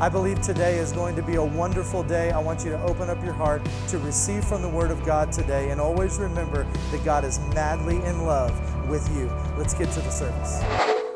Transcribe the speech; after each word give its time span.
I 0.00 0.08
believe 0.08 0.42
today 0.42 0.78
is 0.78 0.90
going 0.90 1.14
to 1.14 1.22
be 1.22 1.36
a 1.36 1.44
wonderful 1.44 2.02
day. 2.02 2.32
I 2.32 2.38
want 2.40 2.64
you 2.64 2.70
to 2.70 2.82
open 2.82 3.08
up 3.08 3.22
your 3.22 3.32
heart 3.32 3.62
to 3.88 3.98
receive 3.98 4.44
from 4.44 4.60
the 4.60 4.68
Word 4.68 4.90
of 4.90 5.04
God 5.06 5.30
today. 5.30 5.70
And 5.70 5.80
always 5.80 6.18
remember 6.18 6.66
that 6.90 7.04
God 7.04 7.24
is 7.24 7.38
madly 7.54 7.96
in 8.04 8.26
love 8.26 8.52
with 8.88 9.08
you. 9.16 9.30
Let's 9.56 9.72
get 9.72 9.92
to 9.92 10.00
the 10.00 10.10
service. 10.10 10.60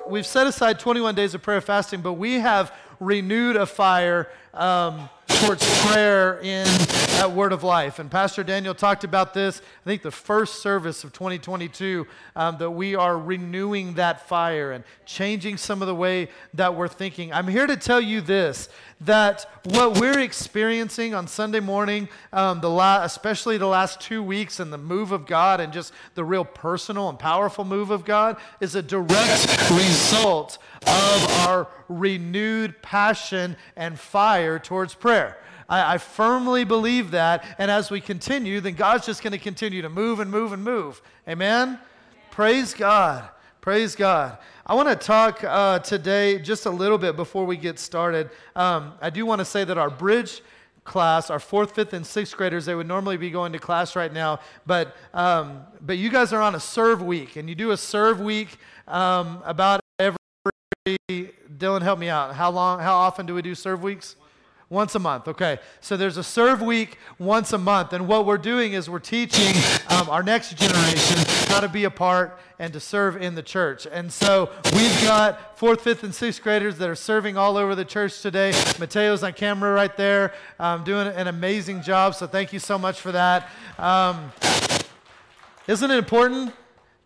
We've 0.07 0.25
set 0.25 0.47
aside 0.47 0.79
21 0.79 1.17
days 1.17 1.35
of 1.35 1.43
prayer 1.43 1.61
fasting, 1.61 2.03
but 2.03 2.13
we 2.15 2.35
have 2.35 2.73
renewed 3.01 3.57
a 3.57 3.67
fire 3.67 4.29
um, 4.55 5.09
towards 5.27 5.65
prayer 5.87 6.39
in 6.39 6.65
at 7.19 7.33
Word 7.33 7.53
of 7.53 7.65
Life. 7.65 7.99
And 7.99 8.09
Pastor 8.09 8.45
Daniel 8.45 8.77
talked 8.77 9.03
about 9.03 9.35
this, 9.35 9.61
I 9.61 9.85
think 9.85 10.03
the 10.03 10.11
first 10.13 10.63
service 10.63 11.03
of 11.03 11.13
2022, 11.13 12.07
um, 12.37 12.59
that 12.59 12.71
we 12.71 12.95
are 12.95 13.19
renewing 13.19 13.95
that 13.95 14.29
fire 14.29 14.71
and 14.71 14.85
changing 15.05 15.57
some 15.57 15.83
of 15.83 15.89
the 15.89 15.97
way 15.97 16.29
that 16.55 16.77
we're 16.77 16.87
thinking. 16.87 17.33
I'm 17.33 17.49
here 17.49 17.67
to 17.67 17.77
tell 17.77 18.01
you 18.01 18.21
this 18.21 18.69
that 19.01 19.51
what 19.65 19.99
we're 19.99 20.21
experiencing 20.21 21.13
on 21.13 21.27
Sunday 21.27 21.61
morning, 21.61 22.09
um, 22.33 22.61
the 22.61 22.71
la- 22.71 23.03
especially 23.03 23.59
the 23.59 23.67
last 23.67 24.01
two 24.01 24.23
weeks, 24.23 24.61
and 24.61 24.73
the 24.73 24.79
move 24.79 25.11
of 25.11 25.27
God 25.27 25.61
and 25.61 25.73
just 25.73 25.93
the 26.15 26.25
real 26.25 26.45
personal 26.45 27.09
and 27.09 27.19
powerful 27.19 27.65
move 27.65 27.91
of 27.91 28.05
God, 28.05 28.37
is 28.61 28.77
a 28.77 28.83
direct 28.83 29.71
result 29.73 30.59
of 30.83 31.47
our 31.47 31.67
renewed 31.89 32.81
passion 32.81 33.57
and 33.77 33.99
fire 33.99 34.61
towards 34.61 34.95
prayer. 34.95 35.37
I, 35.69 35.95
I 35.95 35.99
firmly 35.99 36.65
believe 36.65 37.11
that. 37.13 37.45
And 37.59 37.71
as 37.71 37.91
we 37.91 38.01
continue, 38.01 38.61
then 38.61 38.75
God's 38.75 39.07
just 39.07 39.23
going 39.23 39.33
to 39.33 39.39
continue 39.39 39.83
to 39.83 39.89
move 39.89 40.21
and 40.21 40.31
move 40.31 40.53
and 40.53 40.65
move. 40.65 41.03
Amen? 41.29 41.79
Praise 42.31 42.75
God. 42.75 43.29
Praise 43.61 43.95
God. 43.95 44.39
I 44.67 44.75
want 44.75 44.89
to 44.89 44.97
talk 44.97 45.43
uh, 45.45 45.81
today 45.81 46.39
just 46.39 46.67
a 46.67 46.71
little 46.71 46.99
bit 46.99 47.17
before 47.17 47.45
we 47.45 47.57
get 47.57 47.79
started. 47.79 48.31
Um, 48.55 48.95
I 49.01 49.11
do 49.11 49.27
want 49.27 49.41
to 49.41 49.45
say 49.45 49.65
that 49.65 49.77
our 49.77 49.91
bridge 49.91 50.43
class, 50.85 51.29
our 51.31 51.39
fourth, 51.39 51.75
fifth, 51.75 51.93
and 51.93 52.07
sixth 52.07 52.37
graders, 52.37 52.65
they 52.65 52.75
would 52.75 52.87
normally 52.87 53.17
be 53.17 53.31
going 53.31 53.53
to 53.53 53.59
class 53.59 53.95
right 53.95 54.13
now, 54.13 54.41
but 54.67 54.97
um, 55.13 55.63
but 55.83 55.99
you 55.99 56.09
guys 56.09 56.33
are 56.33 56.41
on 56.41 56.55
a 56.55 56.61
serve 56.61 57.03
week, 57.03 57.37
and 57.37 57.49
you 57.49 57.55
do 57.55 57.73
a 57.73 57.77
serve 57.77 58.21
week 58.21 58.59
um, 58.87 59.43
about 59.45 59.81
every. 59.99 60.17
Dylan, 61.59 61.83
help 61.83 61.99
me 61.99 62.09
out. 62.09 62.35
How 62.35 62.51
long? 62.51 62.81
How 62.81 62.95
often 62.95 63.27
do 63.27 63.35
we 63.35 63.43
do 63.43 63.55
serve 63.55 63.83
weeks? 63.83 64.17
Once 64.71 64.95
a 64.95 64.99
month, 64.99 65.27
okay. 65.27 65.59
So 65.81 65.97
there's 65.97 66.19
a 66.19 66.23
serve 66.23 66.61
week 66.61 66.99
once 67.19 67.55
a 67.55 67.59
month. 67.59 67.95
And 67.95 68.07
what 68.07 68.27
we're 68.27 68.37
doing 68.37 68.75
is 68.75 68.91
we're 68.91 68.99
teaching 68.99 69.55
um, 69.89 70.11
our 70.11 70.23
next 70.23 70.59
generation 70.59 71.25
how 71.49 71.61
to 71.61 71.69
be 71.69 71.85
a 71.85 71.91
part 71.91 72.39
and 72.59 72.71
to 72.75 72.81
serve 72.81 73.17
in 73.23 73.35
the 73.35 73.43
church. 73.43 73.87
And 73.91 74.13
so 74.13 74.51
we've 74.75 75.03
got 75.03 75.59
fourth, 75.59 75.81
fifth, 75.81 76.05
and 76.05 76.15
sixth 76.15 76.43
graders 76.43 76.77
that 76.79 76.89
are 76.91 76.95
serving 76.95 77.39
all 77.39 77.57
over 77.57 77.75
the 77.75 77.85
church 77.85 78.21
today. 78.21 78.53
Mateo's 78.79 79.23
on 79.23 79.33
camera 79.33 79.73
right 79.73 79.97
there, 79.97 80.35
um, 80.59 80.85
doing 80.85 81.07
an 81.07 81.29
amazing 81.29 81.81
job. 81.81 82.15
So 82.15 82.27
thank 82.27 82.53
you 82.53 82.59
so 82.59 82.79
much 82.79 83.01
for 83.01 83.13
that. 83.13 83.49
Um, 83.79 84.33
isn't 85.67 85.91
it 85.91 85.97
important 85.97 86.53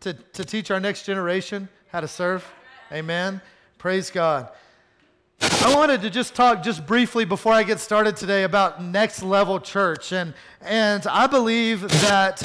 to, 0.01 0.15
to 0.15 0.45
teach 0.45 0.73
our 0.73 0.81
next 0.81 1.05
generation 1.05 1.69
how 1.93 2.01
to 2.01 2.09
serve? 2.09 2.45
Amen. 2.91 3.41
Praise 3.79 4.11
God. 4.11 4.49
I 5.43 5.75
wanted 5.75 6.03
to 6.03 6.11
just 6.11 6.35
talk 6.35 6.63
just 6.63 6.87
briefly 6.87 7.25
before 7.25 7.53
I 7.53 7.65
get 7.65 7.81
started 7.81 8.17
today 8.17 8.45
about 8.45 8.83
next 8.83 9.23
level 9.23 9.59
church. 9.59 10.13
And, 10.13 10.35
and 10.61 11.07
I 11.07 11.27
believe 11.27 11.83
that 11.83 12.41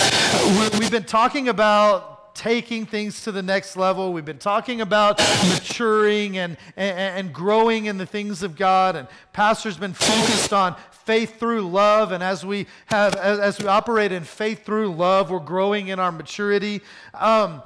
we've 0.80 0.90
been 0.90 1.04
talking 1.04 1.48
about 1.48 2.34
taking 2.34 2.86
things 2.86 3.24
to 3.24 3.32
the 3.32 3.42
next 3.42 3.78
level. 3.78 4.14
We've 4.14 4.26
been 4.26 4.38
talking 4.38 4.82
about 4.82 5.20
maturing 5.50 6.38
and, 6.38 6.58
and, 6.76 6.98
and 6.98 7.34
growing 7.34 7.86
in 7.86 7.98
the 7.98 8.06
things 8.06 8.44
of 8.44 8.56
God. 8.56 8.96
And 8.96 9.08
Pastor's 9.34 9.78
been 9.78 9.94
focused 9.94 10.54
on 10.54 10.76
faith 10.92 11.40
through 11.40 11.62
love. 11.62 12.12
And 12.12 12.24
as 12.24 12.46
we 12.46 12.68
have, 12.88 13.16
as, 13.16 13.40
as 13.40 13.60
we 13.60 13.68
operate 13.68 14.12
in 14.12 14.24
faith 14.24 14.66
through 14.66 14.94
love, 14.94 15.30
we're 15.30 15.40
growing 15.40 15.90
in 15.90 16.00
our 16.00 16.12
maturity. 16.12 16.82
Um, 17.14 17.62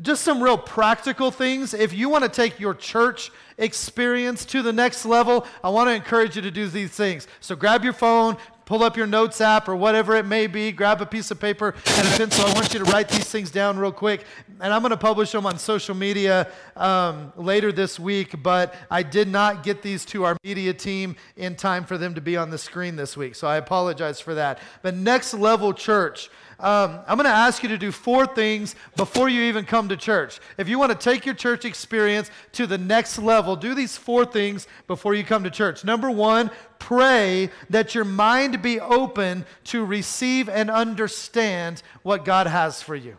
just 0.00 0.22
some 0.22 0.42
real 0.42 0.58
practical 0.58 1.30
things. 1.30 1.74
If 1.74 1.92
you 1.92 2.08
want 2.08 2.24
to 2.24 2.30
take 2.30 2.60
your 2.60 2.74
church 2.74 3.30
experience 3.58 4.44
to 4.46 4.62
the 4.62 4.72
next 4.72 5.04
level, 5.04 5.46
I 5.62 5.68
want 5.68 5.88
to 5.88 5.94
encourage 5.94 6.36
you 6.36 6.42
to 6.42 6.50
do 6.50 6.68
these 6.68 6.90
things. 6.90 7.26
So 7.40 7.56
grab 7.56 7.84
your 7.84 7.92
phone, 7.92 8.36
pull 8.68 8.82
up 8.82 8.98
your 8.98 9.06
notes 9.06 9.40
app 9.40 9.66
or 9.66 9.74
whatever 9.74 10.14
it 10.14 10.26
may 10.26 10.46
be, 10.46 10.70
grab 10.70 11.00
a 11.00 11.06
piece 11.06 11.30
of 11.30 11.40
paper 11.40 11.74
and 11.86 12.06
a 12.06 12.10
pencil. 12.18 12.44
I 12.44 12.52
want 12.52 12.74
you 12.74 12.78
to 12.80 12.84
write 12.84 13.08
these 13.08 13.24
things 13.24 13.50
down 13.50 13.78
real 13.78 13.90
quick. 13.90 14.24
And 14.60 14.74
I'm 14.74 14.82
going 14.82 14.90
to 14.90 14.96
publish 14.98 15.32
them 15.32 15.46
on 15.46 15.58
social 15.58 15.94
media 15.94 16.48
um, 16.76 17.32
later 17.34 17.72
this 17.72 17.98
week, 17.98 18.42
but 18.42 18.74
I 18.90 19.02
did 19.02 19.26
not 19.26 19.62
get 19.62 19.80
these 19.80 20.04
to 20.06 20.24
our 20.24 20.36
media 20.44 20.74
team 20.74 21.16
in 21.36 21.56
time 21.56 21.84
for 21.84 21.96
them 21.96 22.14
to 22.14 22.20
be 22.20 22.36
on 22.36 22.50
the 22.50 22.58
screen 22.58 22.94
this 22.94 23.16
week. 23.16 23.36
So 23.36 23.48
I 23.48 23.56
apologize 23.56 24.20
for 24.20 24.34
that. 24.34 24.58
But 24.82 24.94
next 24.94 25.32
level 25.32 25.72
church. 25.72 26.28
Um, 26.60 26.98
I'm 27.06 27.16
going 27.16 27.24
to 27.24 27.30
ask 27.30 27.62
you 27.62 27.68
to 27.68 27.78
do 27.78 27.92
four 27.92 28.26
things 28.26 28.74
before 28.96 29.28
you 29.28 29.42
even 29.42 29.64
come 29.64 29.88
to 29.90 29.96
church. 29.96 30.40
If 30.56 30.68
you 30.68 30.76
want 30.76 30.90
to 30.90 30.98
take 30.98 31.24
your 31.24 31.36
church 31.36 31.64
experience 31.64 32.32
to 32.52 32.66
the 32.66 32.78
next 32.78 33.18
level, 33.18 33.54
do 33.54 33.74
these 33.74 33.96
four 33.96 34.24
things 34.24 34.66
before 34.88 35.14
you 35.14 35.22
come 35.22 35.44
to 35.44 35.50
church. 35.50 35.84
Number 35.84 36.10
one, 36.10 36.50
pray 36.80 37.50
that 37.70 37.94
your 37.94 38.04
mind 38.04 38.60
be 38.60 38.80
open 38.80 39.46
to 39.64 39.84
receive 39.84 40.48
and 40.48 40.68
understand 40.68 41.82
what 42.02 42.24
God 42.24 42.48
has 42.48 42.82
for 42.82 42.96
you. 42.96 43.18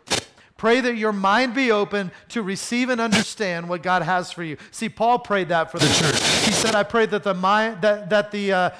Pray 0.58 0.82
that 0.82 0.96
your 0.96 1.12
mind 1.12 1.54
be 1.54 1.70
open 1.70 2.10
to 2.28 2.42
receive 2.42 2.90
and 2.90 3.00
understand 3.00 3.66
what 3.66 3.82
God 3.82 4.02
has 4.02 4.30
for 4.30 4.42
you. 4.42 4.58
See, 4.70 4.90
Paul 4.90 5.18
prayed 5.18 5.48
that 5.48 5.70
for 5.70 5.78
the 5.78 5.86
church. 5.86 6.20
He 6.44 6.52
said, 6.52 6.74
"I 6.74 6.82
pray 6.82 7.06
that 7.06 7.22
the 7.22 7.32
mind 7.32 7.80
that 7.80 8.10
that 8.10 8.30
the 8.30 8.52
uh, 8.52 8.70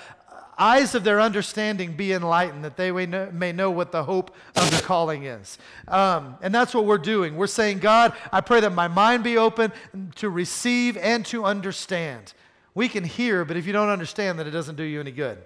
eyes 0.60 0.94
of 0.94 1.02
their 1.02 1.20
understanding 1.20 1.94
be 1.94 2.12
enlightened, 2.12 2.64
that 2.64 2.76
they 2.76 2.92
may 2.92 3.06
know, 3.06 3.30
may 3.32 3.50
know 3.50 3.70
what 3.70 3.90
the 3.90 4.04
hope 4.04 4.34
of 4.56 4.70
the 4.70 4.82
calling 4.82 5.24
is. 5.24 5.58
Um, 5.88 6.36
and 6.42 6.54
that's 6.54 6.74
what 6.74 6.84
we're 6.84 6.98
doing. 6.98 7.36
We're 7.36 7.46
saying, 7.46 7.78
God, 7.78 8.12
I 8.30 8.40
pray 8.42 8.60
that 8.60 8.72
my 8.72 8.86
mind 8.86 9.24
be 9.24 9.38
open 9.38 9.72
to 10.16 10.28
receive 10.28 10.96
and 10.98 11.24
to 11.26 11.44
understand. 11.44 12.34
We 12.74 12.88
can 12.88 13.04
hear, 13.04 13.44
but 13.44 13.56
if 13.56 13.66
you 13.66 13.72
don't 13.72 13.88
understand, 13.88 14.38
then 14.38 14.46
it 14.46 14.52
doesn't 14.52 14.76
do 14.76 14.84
you 14.84 15.00
any 15.00 15.12
good. 15.12 15.38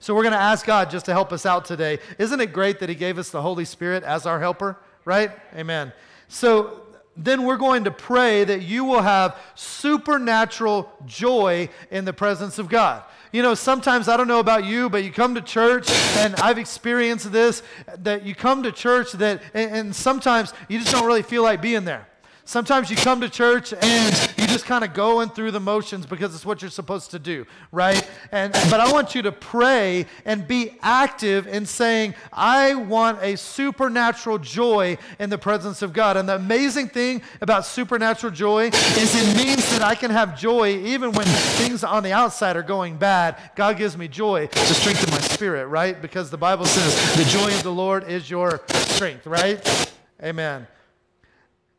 So 0.00 0.14
we're 0.14 0.22
going 0.22 0.32
to 0.32 0.38
ask 0.38 0.66
God 0.66 0.90
just 0.90 1.06
to 1.06 1.12
help 1.12 1.32
us 1.32 1.46
out 1.46 1.64
today. 1.64 2.00
Isn't 2.18 2.40
it 2.40 2.52
great 2.52 2.80
that 2.80 2.88
He 2.88 2.94
gave 2.96 3.18
us 3.18 3.30
the 3.30 3.42
Holy 3.42 3.64
Spirit 3.64 4.02
as 4.02 4.26
our 4.26 4.40
helper? 4.40 4.78
Right? 5.04 5.30
Amen. 5.54 5.92
So 6.28 6.82
then 7.16 7.44
we're 7.44 7.56
going 7.56 7.84
to 7.84 7.90
pray 7.90 8.44
that 8.44 8.62
you 8.62 8.84
will 8.84 9.02
have 9.02 9.36
supernatural 9.54 10.90
joy 11.04 11.68
in 11.90 12.04
the 12.04 12.12
presence 12.12 12.58
of 12.58 12.68
God. 12.68 13.02
You 13.32 13.42
know, 13.42 13.54
sometimes 13.54 14.08
I 14.08 14.16
don't 14.16 14.28
know 14.28 14.40
about 14.40 14.64
you, 14.64 14.90
but 14.90 15.04
you 15.04 15.10
come 15.10 15.34
to 15.34 15.40
church, 15.40 15.90
and 16.16 16.34
I've 16.36 16.58
experienced 16.58 17.32
this 17.32 17.62
that 17.98 18.24
you 18.24 18.34
come 18.34 18.62
to 18.62 18.72
church 18.72 19.12
that, 19.12 19.42
and, 19.54 19.70
and 19.70 19.96
sometimes 19.96 20.52
you 20.68 20.78
just 20.78 20.92
don't 20.92 21.06
really 21.06 21.22
feel 21.22 21.42
like 21.42 21.62
being 21.62 21.84
there. 21.84 22.06
Sometimes 22.44 22.90
you 22.90 22.96
come 22.96 23.20
to 23.20 23.30
church 23.30 23.72
and 23.72 24.34
just 24.52 24.66
kind 24.66 24.84
of 24.84 24.94
going 24.94 25.30
through 25.30 25.50
the 25.50 25.60
motions 25.60 26.06
because 26.06 26.34
it's 26.34 26.44
what 26.44 26.60
you're 26.62 26.70
supposed 26.70 27.10
to 27.12 27.18
do, 27.18 27.46
right? 27.70 28.08
And 28.30 28.52
but 28.70 28.80
I 28.80 28.92
want 28.92 29.14
you 29.14 29.22
to 29.22 29.32
pray 29.32 30.06
and 30.24 30.46
be 30.46 30.76
active 30.82 31.46
in 31.46 31.66
saying, 31.66 32.14
I 32.32 32.74
want 32.74 33.22
a 33.22 33.36
supernatural 33.36 34.38
joy 34.38 34.98
in 35.18 35.30
the 35.30 35.38
presence 35.38 35.82
of 35.82 35.92
God. 35.92 36.16
And 36.16 36.28
the 36.28 36.36
amazing 36.36 36.88
thing 36.88 37.22
about 37.40 37.64
supernatural 37.64 38.32
joy 38.32 38.66
is 38.66 39.14
it 39.14 39.36
means 39.36 39.68
that 39.70 39.82
I 39.82 39.94
can 39.94 40.10
have 40.10 40.38
joy 40.38 40.76
even 40.76 41.12
when 41.12 41.26
things 41.26 41.82
on 41.82 42.02
the 42.02 42.12
outside 42.12 42.56
are 42.56 42.62
going 42.62 42.96
bad. 42.96 43.38
God 43.56 43.76
gives 43.78 43.96
me 43.96 44.08
joy 44.08 44.46
to 44.46 44.74
strengthen 44.74 45.10
my 45.10 45.20
spirit, 45.20 45.66
right? 45.66 46.00
Because 46.00 46.30
the 46.30 46.38
Bible 46.38 46.66
says 46.66 47.16
the 47.16 47.24
joy 47.24 47.54
of 47.54 47.62
the 47.62 47.72
Lord 47.72 48.08
is 48.08 48.30
your 48.30 48.60
strength, 48.68 49.26
right? 49.26 49.92
Amen. 50.22 50.66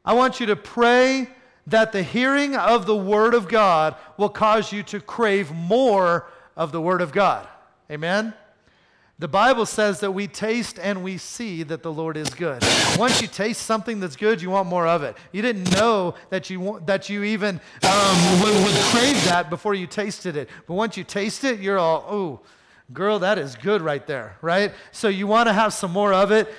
I 0.05 0.13
want 0.13 0.39
you 0.39 0.47
to 0.47 0.55
pray 0.55 1.29
that 1.67 1.91
the 1.91 2.03
hearing 2.03 2.55
of 2.55 2.85
the 2.85 2.95
Word 2.95 3.33
of 3.33 3.47
God 3.47 3.95
will 4.17 4.29
cause 4.29 4.71
you 4.71 4.83
to 4.83 4.99
crave 4.99 5.51
more 5.51 6.27
of 6.55 6.71
the 6.71 6.81
Word 6.81 7.01
of 7.01 7.11
God. 7.11 7.47
Amen? 7.89 8.33
The 9.19 9.27
Bible 9.27 9.65
says 9.65 9.99
that 10.01 10.11
we 10.11 10.27
taste 10.27 10.79
and 10.79 11.03
we 11.03 11.17
see 11.17 11.63
that 11.63 11.83
the 11.83 11.91
Lord 11.93 12.17
is 12.17 12.29
good. 12.31 12.63
Once 12.97 13.21
you 13.21 13.27
taste 13.27 13.61
something 13.61 13.99
that's 13.99 14.15
good, 14.15 14.41
you 14.41 14.49
want 14.49 14.67
more 14.67 14.87
of 14.87 15.03
it. 15.03 15.15
You 15.31 15.41
didn't 15.41 15.71
know 15.71 16.15
that 16.29 16.49
you, 16.49 16.59
want, 16.59 16.87
that 16.87 17.09
you 17.09 17.23
even 17.23 17.61
um, 17.83 18.41
would, 18.41 18.53
would 18.65 18.75
crave 18.91 19.23
that 19.25 19.49
before 19.49 19.75
you 19.75 19.87
tasted 19.87 20.35
it. 20.35 20.49
But 20.67 20.73
once 20.73 20.97
you 20.97 21.03
taste 21.03 21.43
it, 21.43 21.59
you're 21.59 21.77
all, 21.77 22.05
oh, 22.09 22.39
girl, 22.91 23.19
that 23.19 23.37
is 23.37 23.55
good 23.55 23.81
right 23.81 24.05
there, 24.05 24.35
right? 24.41 24.73
So 24.91 25.07
you 25.07 25.27
want 25.27 25.47
to 25.47 25.53
have 25.53 25.73
some 25.73 25.91
more 25.91 26.13
of 26.13 26.31
it. 26.31 26.53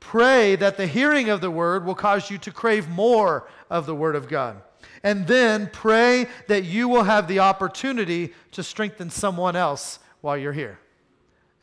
Pray 0.00 0.56
that 0.56 0.76
the 0.76 0.86
hearing 0.86 1.28
of 1.28 1.40
the 1.40 1.50
word 1.50 1.84
will 1.84 1.94
cause 1.94 2.30
you 2.30 2.38
to 2.38 2.50
crave 2.50 2.88
more 2.88 3.48
of 3.68 3.86
the 3.86 3.94
word 3.94 4.16
of 4.16 4.28
God. 4.28 4.60
And 5.02 5.26
then 5.26 5.70
pray 5.72 6.26
that 6.48 6.64
you 6.64 6.88
will 6.88 7.04
have 7.04 7.28
the 7.28 7.38
opportunity 7.38 8.34
to 8.52 8.62
strengthen 8.62 9.10
someone 9.10 9.56
else 9.56 9.98
while 10.20 10.36
you're 10.36 10.52
here. 10.52 10.78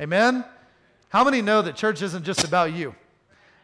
Amen? 0.01 0.45
How 1.09 1.23
many 1.23 1.41
know 1.41 1.61
that 1.61 1.75
church 1.75 2.01
isn't 2.01 2.23
just 2.23 2.43
about 2.43 2.73
you? 2.73 2.95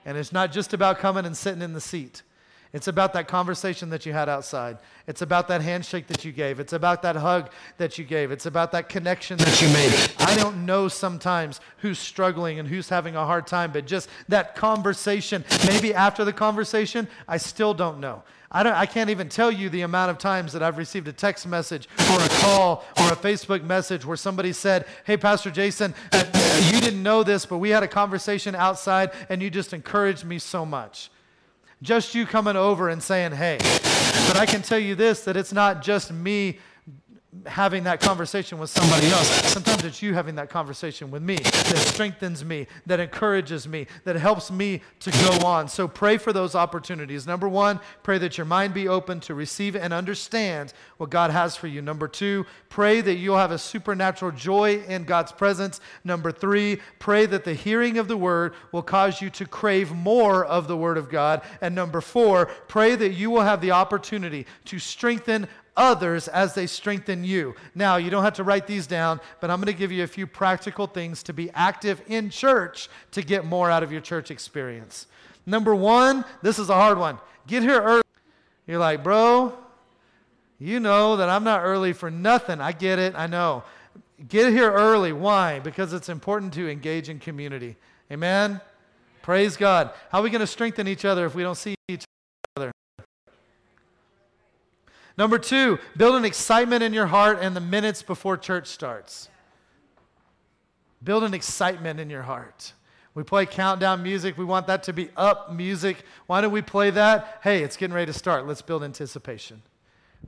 And 0.06 0.18
it's 0.18 0.32
not 0.32 0.52
just 0.52 0.74
about 0.74 1.00
coming 1.00 1.26
and 1.26 1.36
sitting 1.38 1.62
in 1.62 1.74
the 1.74 1.82
seat. 1.82 2.24
It's 2.74 2.88
about 2.88 3.14
that 3.14 3.28
conversation 3.28 3.92
that 3.92 4.04
you 4.04 4.14
had 4.14 4.28
outside. 4.28 4.80
It's 5.06 5.22
about 5.22 5.48
that 5.50 5.62
handshake 5.62 6.08
that 6.08 6.26
you 6.26 6.32
gave. 6.32 6.60
It's 6.60 6.74
about 6.74 7.04
that 7.04 7.16
hug 7.16 7.52
that 7.78 8.00
you 8.00 8.04
gave. 8.04 8.32
It's 8.32 8.48
about 8.48 8.72
that 8.72 8.90
connection 8.90 9.38
that 9.38 9.62
you 9.62 9.68
made. 9.68 9.94
I 10.18 10.36
don't 10.36 10.66
know 10.66 10.88
sometimes 10.88 11.62
who's 11.78 12.00
struggling 12.00 12.58
and 12.58 12.68
who's 12.68 12.90
having 12.90 13.16
a 13.16 13.28
hard 13.28 13.46
time, 13.46 13.72
but 13.72 13.86
just 13.86 14.10
that 14.28 14.56
conversation, 14.56 15.46
maybe 15.68 15.94
after 15.94 16.26
the 16.26 16.34
conversation, 16.34 17.08
I 17.28 17.38
still 17.38 17.76
don't 17.76 18.00
know. 18.00 18.24
I, 18.52 18.64
don't, 18.64 18.74
I 18.74 18.88
can't 18.88 19.12
even 19.12 19.30
tell 19.30 19.52
you 19.52 19.70
the 19.70 19.82
amount 19.82 20.10
of 20.10 20.18
times 20.18 20.52
that 20.54 20.64
I've 20.64 20.80
received 20.80 21.08
a 21.08 21.14
text 21.14 21.46
message 21.46 21.88
or 22.12 22.22
a 22.22 22.30
call 22.30 22.86
or 22.98 23.14
a 23.14 23.16
Facebook 23.16 23.64
message 23.64 24.04
where 24.04 24.18
somebody 24.18 24.52
said, 24.52 24.88
Hey, 25.06 25.18
Pastor 25.18 25.52
Jason, 25.52 25.94
uh, 26.12 26.24
you 26.72 26.82
didn't 26.82 27.04
know 27.04 27.22
this, 27.22 27.46
but 27.46 27.60
we 27.60 27.70
had 27.70 27.84
a 27.84 27.88
conversation 27.88 28.56
outside 28.56 29.12
and 29.30 29.44
you 29.44 29.52
just 29.52 29.74
encouraged 29.74 30.26
me 30.26 30.40
so 30.40 30.66
much. 30.66 31.12
Just 31.84 32.16
you 32.16 32.26
coming 32.26 32.56
over 32.56 32.88
and 32.88 33.04
saying, 33.04 33.34
hey. 33.34 33.58
But 34.30 34.38
I 34.38 34.46
can 34.46 34.62
tell 34.62 34.80
you 34.80 34.96
this 34.96 35.26
that 35.26 35.36
it's 35.36 35.52
not 35.52 35.82
just 35.82 36.14
me 36.14 36.60
having 37.46 37.84
that 37.84 38.00
conversation 38.00 38.60
with 38.60 38.70
somebody 38.70 39.08
else. 39.08 39.28
Sometimes 39.52 39.84
it's 39.84 40.02
you 40.02 40.14
having 40.14 40.36
that 40.36 40.50
conversation 40.50 41.12
with 41.12 41.22
me 41.22 41.36
that 41.36 41.78
strengthens 41.78 42.46
me, 42.46 42.68
that 42.86 43.00
encourages 43.00 43.68
me, 43.68 43.88
that 44.04 44.16
helps 44.16 44.52
me 44.52 44.82
to 45.00 45.12
go 45.12 45.46
on. 45.46 45.68
So 45.68 45.88
pray 45.88 46.18
for 46.18 46.32
those 46.32 46.56
opportunities. 46.56 47.26
Number 47.26 47.50
one, 47.50 47.80
pray 48.04 48.18
that 48.20 48.38
your 48.38 48.46
mind 48.46 48.74
be 48.74 48.88
open 48.88 49.20
to 49.22 49.34
receive 49.34 49.76
and 49.76 49.94
understand 49.94 50.74
what 50.98 51.10
God 51.10 51.32
has 51.32 51.56
for 51.56 51.68
you. 51.68 51.82
Number 51.82 52.08
two, 52.08 52.46
pray 52.70 53.02
that 53.02 53.16
you'll 53.16 53.38
have 53.38 53.52
a 53.52 53.58
supernatural 53.58 54.32
joy 54.32 54.84
in 54.88 55.04
God's 55.04 55.32
presence. 55.32 55.82
Number 56.04 56.32
three, 56.32 56.80
pray 57.00 57.26
that 57.26 57.44
the 57.44 57.54
hearing 57.54 57.98
of 57.98 58.08
the 58.08 58.18
word 58.18 58.54
will 58.72 58.84
cause 58.84 59.22
you 59.22 59.30
to 59.32 59.46
crave 59.46 59.92
more 59.92 60.46
of 60.46 60.68
the 60.68 60.78
word 60.78 60.98
of 60.98 61.10
God. 61.10 61.42
And 61.62 61.74
number 61.74 62.02
four, 62.02 62.46
pray 62.68 62.96
that 62.96 63.14
you 63.14 63.30
will 63.30 63.42
have 63.42 63.62
the 63.62 63.72
opportunity 63.72 64.46
to 64.66 64.80
strengthen 64.80 65.48
others 65.76 66.28
as 66.28 66.54
they 66.54 66.68
strengthen 66.68 67.24
you. 67.24 67.56
Now, 67.76 67.98
you 67.98 68.10
don't 68.10 68.24
have 68.24 68.36
to 68.36 68.44
write 68.44 68.68
these 68.68 68.88
down, 68.88 69.20
but 69.40 69.50
I'm 69.50 69.60
going 69.60 69.74
to 69.74 69.78
give 69.78 69.92
you 69.92 70.04
a 70.04 70.08
few 70.08 70.28
practical 70.28 70.88
things 70.88 71.24
to 71.24 71.34
be 71.34 71.50
active 71.52 72.02
in 72.08 72.30
church 72.30 72.90
to 73.12 73.22
get 73.22 73.46
more 73.46 73.70
out 73.70 73.84
of 73.84 73.92
your 73.92 74.02
church 74.02 74.32
experience. 74.32 75.08
Number 75.46 75.76
one, 75.76 76.26
this 76.42 76.60
is 76.60 76.70
a 76.70 76.76
hard 76.76 76.98
one. 76.98 77.18
Get 77.48 77.64
here 77.64 77.82
early. 77.82 78.04
You're 78.68 78.80
like, 78.80 79.04
bro, 79.04 79.58
you 80.60 80.80
know 80.80 81.18
that 81.18 81.30
I'm 81.30 81.44
not 81.44 81.62
early 81.62 81.92
for 81.94 82.10
nothing. 82.10 82.62
I 82.62 82.72
get 82.72 83.00
it. 83.00 83.14
I 83.16 83.28
know. 83.28 83.64
Get 84.30 84.54
here 84.54 84.72
early. 84.72 85.12
Why? 85.12 85.60
Because 85.60 85.92
it's 85.92 86.08
important 86.08 86.54
to 86.54 86.70
engage 86.70 87.10
in 87.10 87.20
community. 87.20 87.76
Amen? 88.12 88.62
Praise 89.22 89.58
God. 89.58 89.92
How 90.12 90.20
are 90.20 90.22
we 90.22 90.30
going 90.30 90.42
to 90.42 90.48
strengthen 90.48 90.88
each 90.88 91.04
other 91.04 91.26
if 91.26 91.36
we 91.36 91.44
don't 91.44 91.56
see 91.56 91.76
each 91.88 92.06
other? 92.56 92.72
Number 95.18 95.38
two, 95.38 95.80
build 95.96 96.16
an 96.16 96.26
excitement 96.26 96.84
in 96.84 96.94
your 96.94 97.06
heart 97.06 97.42
in 97.42 97.54
the 97.54 97.60
minutes 97.60 98.02
before 98.02 98.38
church 98.38 98.68
starts. 98.68 99.30
Build 101.04 101.24
an 101.24 101.34
excitement 101.34 102.00
in 102.00 102.10
your 102.10 102.24
heart. 102.24 102.74
We 103.14 103.24
play 103.24 103.46
countdown 103.46 104.02
music. 104.02 104.38
We 104.38 104.46
want 104.46 104.68
that 104.68 104.84
to 104.84 104.94
be 104.94 105.10
up 105.16 105.54
music. 105.54 105.98
Why 106.26 106.42
don't 106.42 106.52
we 106.52 106.64
play 106.64 106.90
that? 106.92 107.40
Hey, 107.44 107.62
it's 107.62 107.78
getting 107.78 107.94
ready 107.94 108.12
to 108.12 108.18
start. 108.18 108.48
Let's 108.48 108.64
build 108.64 108.84
anticipation 108.84 109.62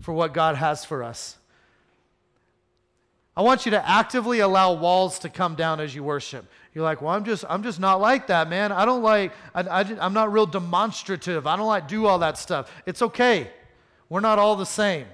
for 0.02 0.14
what 0.14 0.34
God 0.34 0.56
has 0.56 0.86
for 0.86 1.02
us. 1.02 1.38
I 3.36 3.42
want 3.42 3.66
you 3.66 3.72
to 3.72 3.90
actively 3.90 4.40
allow 4.40 4.74
walls 4.74 5.20
to 5.20 5.30
come 5.30 5.56
down 5.56 5.80
as 5.80 5.96
you 5.96 6.04
worship. 6.04 6.46
You're 6.74 6.84
like, 6.84 7.02
well, 7.02 7.12
I'm 7.12 7.26
just, 7.26 7.44
I'm 7.50 7.64
just 7.64 7.80
not 7.80 8.00
like 8.00 8.28
that, 8.28 8.50
man. 8.50 8.72
I 8.72 8.86
don't 8.86 9.02
like, 9.02 9.34
I, 9.54 9.62
I, 9.62 9.82
I'm 10.00 10.14
not 10.14 10.32
real 10.32 10.46
demonstrative. 10.46 11.48
I 11.48 11.56
don't 11.58 11.68
like 11.68 11.88
do 11.88 12.06
all 12.06 12.20
that 12.20 12.38
stuff. 12.38 12.72
It's 12.86 13.02
okay. 13.02 13.50
We're 14.10 14.20
not 14.20 14.40
all 14.40 14.56
the 14.56 14.66
same. 14.66 15.08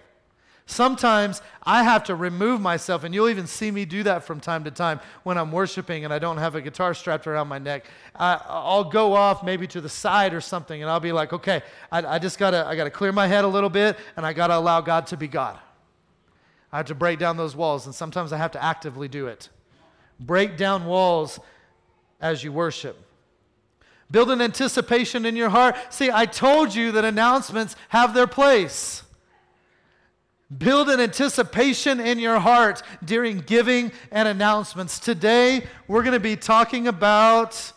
Sometimes 0.66 1.42
I 1.64 1.84
have 1.84 2.06
to 2.06 2.16
remove 2.16 2.62
myself, 2.62 3.04
and 3.04 3.14
you'll 3.14 3.28
even 3.28 3.46
see 3.46 3.72
me 3.72 3.84
do 3.84 4.04
that 4.04 4.24
from 4.24 4.40
time 4.40 4.64
to 4.64 4.72
time 4.72 5.02
when 5.24 5.38
I'm 5.38 5.52
worshiping 5.52 6.06
and 6.06 6.14
I 6.14 6.20
don't 6.20 6.38
have 6.38 6.56
a 6.56 6.62
guitar 6.62 6.94
strapped 6.94 7.28
around 7.28 7.50
my 7.50 7.60
neck. 7.60 7.86
I, 8.16 8.40
will 8.74 8.86
go 8.86 9.14
off 9.14 9.44
maybe 9.44 9.68
to 9.68 9.82
the 9.82 9.90
side 9.90 10.34
or 10.34 10.40
something, 10.40 10.82
and 10.82 10.90
I'll 10.90 11.02
be 11.02 11.12
like, 11.12 11.34
okay, 11.34 11.62
I, 11.92 12.16
I 12.16 12.20
just 12.20 12.40
gotta, 12.40 12.66
I 12.66 12.76
gotta 12.76 12.90
clear 12.90 13.12
my 13.12 13.28
head 13.28 13.44
a 13.44 13.50
little 13.50 13.70
bit, 13.70 13.98
and 14.16 14.26
I 14.26 14.32
gotta 14.32 14.56
allow 14.56 14.80
God 14.80 15.08
to 15.08 15.18
be 15.18 15.28
God. 15.28 15.60
I 16.72 16.78
have 16.78 16.86
to 16.86 16.96
break 16.96 17.20
down 17.20 17.36
those 17.36 17.56
walls, 17.56 17.86
and 17.86 17.94
sometimes 17.94 18.32
I 18.32 18.38
have 18.38 18.52
to 18.52 18.64
actively 18.64 19.10
do 19.10 19.28
it. 19.28 19.50
Break 20.22 20.56
down 20.56 20.86
walls 20.86 21.40
as 22.22 22.46
you 22.46 22.54
worship. 22.54 22.98
Build 24.12 24.30
an 24.30 24.42
anticipation 24.42 25.26
in 25.26 25.36
your 25.36 25.50
heart. 25.50 25.76
See, 25.90 26.12
I 26.12 26.26
told 26.26 26.76
you 26.76 26.92
that 26.92 27.06
announcements 27.06 27.76
have 27.90 28.14
their 28.14 28.28
place. 28.28 29.04
Build 30.56 30.90
an 30.90 31.00
anticipation 31.00 32.02
in 32.02 32.20
your 32.20 32.40
heart 32.40 32.84
during 33.06 33.38
giving 33.40 33.94
and 34.12 34.28
announcements. 34.28 35.00
Today, 35.00 35.64
we're 35.88 36.04
going 36.04 36.14
to 36.14 36.20
be 36.20 36.36
talking 36.36 36.88
about 36.88 37.72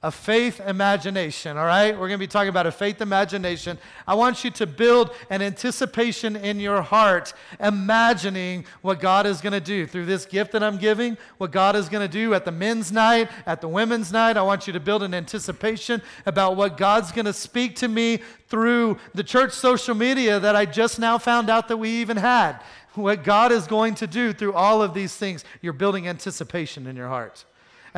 a 0.00 0.12
faith 0.12 0.60
imagination, 0.60 1.56
all 1.56 1.64
right? 1.64 1.92
We're 1.92 2.06
going 2.06 2.12
to 2.12 2.18
be 2.18 2.28
talking 2.28 2.50
about 2.50 2.66
a 2.66 2.72
faith 2.72 3.00
imagination. 3.00 3.78
I 4.06 4.14
want 4.14 4.44
you 4.44 4.50
to 4.52 4.66
build 4.66 5.10
an 5.28 5.42
anticipation 5.42 6.36
in 6.36 6.60
your 6.60 6.82
heart, 6.82 7.34
imagining 7.58 8.64
what 8.82 9.00
God 9.00 9.26
is 9.26 9.40
going 9.40 9.54
to 9.54 9.60
do 9.60 9.88
through 9.88 10.06
this 10.06 10.24
gift 10.24 10.52
that 10.52 10.62
I'm 10.62 10.78
giving, 10.78 11.18
what 11.38 11.50
God 11.50 11.74
is 11.74 11.88
going 11.88 12.08
to 12.08 12.12
do 12.12 12.32
at 12.32 12.44
the 12.44 12.52
men's 12.52 12.92
night, 12.92 13.28
at 13.44 13.60
the 13.60 13.66
women's 13.66 14.12
night. 14.12 14.36
I 14.36 14.42
want 14.42 14.68
you 14.68 14.72
to 14.72 14.80
build 14.80 15.02
an 15.02 15.14
anticipation 15.14 16.00
about 16.26 16.54
what 16.54 16.76
God's 16.76 17.10
going 17.10 17.26
to 17.26 17.32
speak 17.32 17.74
to 17.76 17.88
me 17.88 18.20
through 18.46 18.98
the 19.14 19.24
church 19.24 19.52
social 19.52 19.96
media 19.96 20.38
that 20.38 20.54
I 20.54 20.64
just 20.64 21.00
now 21.00 21.18
found 21.18 21.50
out 21.50 21.66
that 21.68 21.76
we 21.76 21.90
even 21.90 22.16
had. 22.16 22.60
What 22.94 23.24
God 23.24 23.50
is 23.50 23.66
going 23.66 23.96
to 23.96 24.06
do 24.06 24.32
through 24.32 24.54
all 24.54 24.80
of 24.80 24.94
these 24.94 25.16
things, 25.16 25.44
you're 25.60 25.72
building 25.72 26.06
anticipation 26.06 26.86
in 26.86 26.94
your 26.94 27.08
heart. 27.08 27.44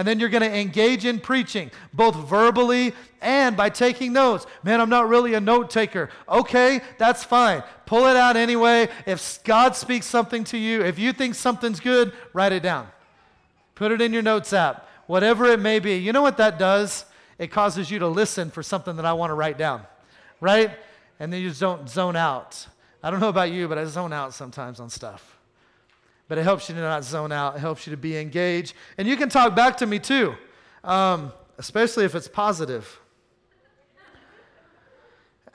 And 0.00 0.08
then 0.08 0.18
you're 0.18 0.30
going 0.30 0.50
to 0.50 0.58
engage 0.58 1.04
in 1.04 1.20
preaching, 1.20 1.70
both 1.92 2.16
verbally 2.26 2.94
and 3.20 3.54
by 3.54 3.68
taking 3.68 4.14
notes. 4.14 4.46
Man, 4.62 4.80
I'm 4.80 4.88
not 4.88 5.10
really 5.10 5.34
a 5.34 5.40
note 5.40 5.68
taker. 5.68 6.08
Okay, 6.26 6.80
that's 6.96 7.22
fine. 7.22 7.62
Pull 7.84 8.06
it 8.06 8.16
out 8.16 8.34
anyway. 8.34 8.88
If 9.04 9.44
God 9.44 9.76
speaks 9.76 10.06
something 10.06 10.42
to 10.44 10.56
you, 10.56 10.80
if 10.80 10.98
you 10.98 11.12
think 11.12 11.34
something's 11.34 11.80
good, 11.80 12.14
write 12.32 12.52
it 12.52 12.62
down. 12.62 12.88
Put 13.74 13.92
it 13.92 14.00
in 14.00 14.14
your 14.14 14.22
notes 14.22 14.54
app, 14.54 14.88
whatever 15.06 15.44
it 15.44 15.60
may 15.60 15.80
be. 15.80 15.96
You 15.96 16.14
know 16.14 16.22
what 16.22 16.38
that 16.38 16.58
does? 16.58 17.04
It 17.38 17.48
causes 17.48 17.90
you 17.90 17.98
to 17.98 18.08
listen 18.08 18.50
for 18.50 18.62
something 18.62 18.96
that 18.96 19.04
I 19.04 19.12
want 19.12 19.28
to 19.28 19.34
write 19.34 19.58
down, 19.58 19.82
right? 20.40 20.70
And 21.18 21.30
then 21.30 21.42
you 21.42 21.50
just 21.50 21.60
don't 21.60 21.86
zone 21.90 22.16
out. 22.16 22.66
I 23.02 23.10
don't 23.10 23.20
know 23.20 23.28
about 23.28 23.50
you, 23.50 23.68
but 23.68 23.76
I 23.76 23.84
zone 23.84 24.14
out 24.14 24.32
sometimes 24.32 24.80
on 24.80 24.88
stuff 24.88 25.39
but 26.30 26.38
it 26.38 26.44
helps 26.44 26.68
you 26.68 26.76
to 26.76 26.80
not 26.80 27.02
zone 27.02 27.32
out. 27.32 27.56
It 27.56 27.58
helps 27.58 27.88
you 27.88 27.90
to 27.90 27.96
be 27.96 28.16
engaged. 28.16 28.74
And 28.96 29.08
you 29.08 29.16
can 29.16 29.28
talk 29.28 29.56
back 29.56 29.78
to 29.78 29.86
me 29.86 29.98
too, 29.98 30.36
um, 30.84 31.32
especially 31.58 32.04
if 32.04 32.14
it's 32.14 32.28
positive. 32.28 33.00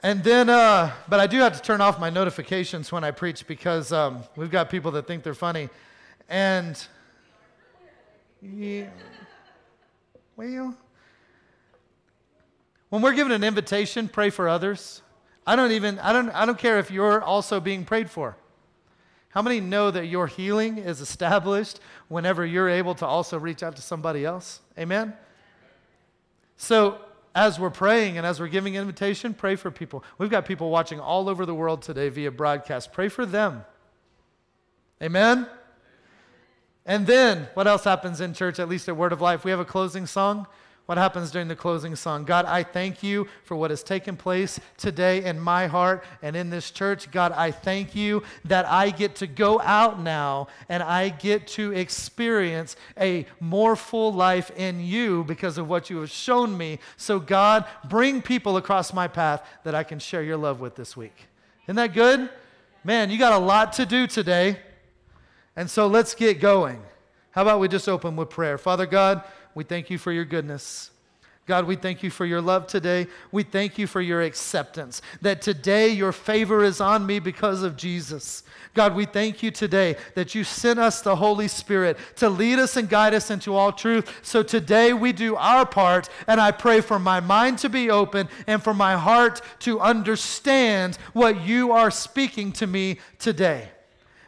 And 0.02 0.22
then, 0.22 0.50
uh, 0.50 0.92
but 1.08 1.18
I 1.18 1.26
do 1.26 1.38
have 1.38 1.56
to 1.56 1.62
turn 1.62 1.80
off 1.80 1.98
my 1.98 2.10
notifications 2.10 2.92
when 2.92 3.04
I 3.04 3.10
preach 3.10 3.46
because 3.46 3.90
um, 3.90 4.22
we've 4.36 4.50
got 4.50 4.68
people 4.68 4.90
that 4.90 5.06
think 5.06 5.22
they're 5.22 5.32
funny. 5.32 5.70
And, 6.28 6.86
yeah, 8.42 8.90
well, 10.36 10.76
when 12.90 13.00
we're 13.00 13.14
given 13.14 13.32
an 13.32 13.42
invitation, 13.42 14.08
pray 14.08 14.28
for 14.28 14.46
others. 14.46 15.00
I 15.46 15.56
don't 15.56 15.72
even, 15.72 15.98
I 16.00 16.12
don't, 16.12 16.28
I 16.32 16.44
don't 16.44 16.58
care 16.58 16.78
if 16.78 16.90
you're 16.90 17.22
also 17.22 17.60
being 17.60 17.86
prayed 17.86 18.10
for. 18.10 18.36
How 19.36 19.42
many 19.42 19.60
know 19.60 19.90
that 19.90 20.06
your 20.06 20.28
healing 20.28 20.78
is 20.78 21.02
established 21.02 21.78
whenever 22.08 22.46
you're 22.46 22.70
able 22.70 22.94
to 22.94 23.04
also 23.04 23.38
reach 23.38 23.62
out 23.62 23.76
to 23.76 23.82
somebody 23.82 24.24
else? 24.24 24.62
Amen? 24.78 25.12
So, 26.56 26.96
as 27.34 27.60
we're 27.60 27.68
praying 27.68 28.16
and 28.16 28.26
as 28.26 28.40
we're 28.40 28.48
giving 28.48 28.76
invitation, 28.76 29.34
pray 29.34 29.56
for 29.56 29.70
people. 29.70 30.02
We've 30.16 30.30
got 30.30 30.46
people 30.46 30.70
watching 30.70 31.00
all 31.00 31.28
over 31.28 31.44
the 31.44 31.54
world 31.54 31.82
today 31.82 32.08
via 32.08 32.30
broadcast. 32.30 32.94
Pray 32.94 33.10
for 33.10 33.26
them. 33.26 33.66
Amen? 35.02 35.46
And 36.86 37.06
then, 37.06 37.48
what 37.52 37.66
else 37.66 37.84
happens 37.84 38.22
in 38.22 38.32
church, 38.32 38.58
at 38.58 38.70
least 38.70 38.88
at 38.88 38.96
Word 38.96 39.12
of 39.12 39.20
Life? 39.20 39.44
We 39.44 39.50
have 39.50 39.60
a 39.60 39.66
closing 39.66 40.06
song. 40.06 40.46
What 40.86 40.98
happens 40.98 41.32
during 41.32 41.48
the 41.48 41.56
closing 41.56 41.96
song? 41.96 42.24
God, 42.24 42.44
I 42.44 42.62
thank 42.62 43.02
you 43.02 43.26
for 43.42 43.56
what 43.56 43.70
has 43.70 43.82
taken 43.82 44.16
place 44.16 44.60
today 44.76 45.24
in 45.24 45.38
my 45.38 45.66
heart 45.66 46.04
and 46.22 46.36
in 46.36 46.48
this 46.48 46.70
church. 46.70 47.10
God, 47.10 47.32
I 47.32 47.50
thank 47.50 47.96
you 47.96 48.22
that 48.44 48.66
I 48.66 48.90
get 48.90 49.16
to 49.16 49.26
go 49.26 49.60
out 49.60 50.00
now 50.00 50.46
and 50.68 50.84
I 50.84 51.08
get 51.08 51.48
to 51.48 51.72
experience 51.72 52.76
a 53.00 53.26
more 53.40 53.74
full 53.74 54.12
life 54.12 54.52
in 54.56 54.80
you 54.80 55.24
because 55.24 55.58
of 55.58 55.68
what 55.68 55.90
you 55.90 55.98
have 55.98 56.10
shown 56.10 56.56
me. 56.56 56.78
So, 56.96 57.18
God, 57.18 57.64
bring 57.88 58.22
people 58.22 58.56
across 58.56 58.92
my 58.92 59.08
path 59.08 59.44
that 59.64 59.74
I 59.74 59.82
can 59.82 59.98
share 59.98 60.22
your 60.22 60.36
love 60.36 60.60
with 60.60 60.76
this 60.76 60.96
week. 60.96 61.26
Isn't 61.64 61.76
that 61.76 61.94
good? 61.94 62.30
Man, 62.84 63.10
you 63.10 63.18
got 63.18 63.32
a 63.32 63.44
lot 63.44 63.72
to 63.74 63.86
do 63.86 64.06
today. 64.06 64.60
And 65.56 65.68
so 65.68 65.88
let's 65.88 66.14
get 66.14 66.38
going. 66.38 66.80
How 67.32 67.42
about 67.42 67.60
we 67.60 67.68
just 67.68 67.88
open 67.88 68.14
with 68.14 68.30
prayer? 68.30 68.56
Father 68.56 68.86
God, 68.86 69.22
we 69.56 69.64
thank 69.64 69.88
you 69.88 69.96
for 69.96 70.12
your 70.12 70.26
goodness. 70.26 70.90
God, 71.46 71.64
we 71.64 71.76
thank 71.76 72.02
you 72.02 72.10
for 72.10 72.26
your 72.26 72.40
love 72.40 72.66
today. 72.66 73.06
We 73.32 73.42
thank 73.42 73.78
you 73.78 73.86
for 73.86 74.00
your 74.00 74.20
acceptance, 74.20 75.00
that 75.22 75.40
today 75.40 75.88
your 75.88 76.12
favor 76.12 76.62
is 76.62 76.80
on 76.80 77.06
me 77.06 77.20
because 77.20 77.62
of 77.62 77.76
Jesus. 77.76 78.42
God, 78.74 78.94
we 78.94 79.06
thank 79.06 79.42
you 79.42 79.50
today 79.50 79.96
that 80.14 80.34
you 80.34 80.44
sent 80.44 80.78
us 80.78 81.00
the 81.00 81.16
Holy 81.16 81.48
Spirit 81.48 81.96
to 82.16 82.28
lead 82.28 82.58
us 82.58 82.76
and 82.76 82.88
guide 82.88 83.14
us 83.14 83.30
into 83.30 83.54
all 83.54 83.72
truth. 83.72 84.12
So 84.22 84.42
today 84.42 84.92
we 84.92 85.12
do 85.12 85.36
our 85.36 85.64
part, 85.64 86.10
and 86.26 86.38
I 86.38 86.50
pray 86.50 86.82
for 86.82 86.98
my 86.98 87.20
mind 87.20 87.58
to 87.60 87.70
be 87.70 87.90
open 87.90 88.28
and 88.46 88.62
for 88.62 88.74
my 88.74 88.96
heart 88.96 89.40
to 89.60 89.80
understand 89.80 90.96
what 91.14 91.40
you 91.40 91.72
are 91.72 91.90
speaking 91.90 92.52
to 92.52 92.66
me 92.66 92.98
today. 93.18 93.70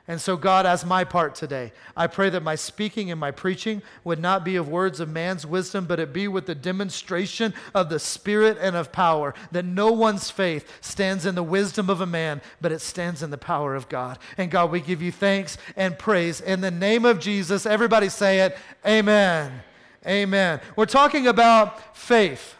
And 0.08 0.18
so, 0.18 0.38
God, 0.38 0.64
as 0.64 0.86
my 0.86 1.04
part 1.04 1.34
today, 1.34 1.70
I 1.94 2.06
pray 2.06 2.30
that 2.30 2.42
my 2.42 2.54
speaking 2.54 3.10
and 3.10 3.20
my 3.20 3.30
preaching 3.30 3.82
would 4.04 4.18
not 4.18 4.42
be 4.42 4.56
of 4.56 4.66
words 4.66 5.00
of 5.00 5.10
man's 5.10 5.44
wisdom, 5.44 5.84
but 5.84 6.00
it 6.00 6.14
be 6.14 6.26
with 6.26 6.46
the 6.46 6.54
demonstration 6.54 7.52
of 7.74 7.90
the 7.90 7.98
Spirit 7.98 8.56
and 8.58 8.74
of 8.74 8.90
power, 8.90 9.34
that 9.52 9.66
no 9.66 9.92
one's 9.92 10.30
faith 10.30 10.66
stands 10.80 11.26
in 11.26 11.34
the 11.34 11.42
wisdom 11.42 11.90
of 11.90 12.00
a 12.00 12.06
man, 12.06 12.40
but 12.58 12.72
it 12.72 12.80
stands 12.80 13.22
in 13.22 13.28
the 13.28 13.36
power 13.36 13.74
of 13.74 13.90
God. 13.90 14.18
And 14.38 14.50
God, 14.50 14.70
we 14.70 14.80
give 14.80 15.02
you 15.02 15.12
thanks 15.12 15.58
and 15.76 15.98
praise. 15.98 16.40
In 16.40 16.62
the 16.62 16.70
name 16.70 17.04
of 17.04 17.20
Jesus, 17.20 17.66
everybody 17.66 18.08
say 18.08 18.40
it, 18.40 18.56
Amen. 18.86 19.60
Amen. 20.06 20.62
We're 20.74 20.86
talking 20.86 21.26
about 21.26 21.94
faith 21.94 22.54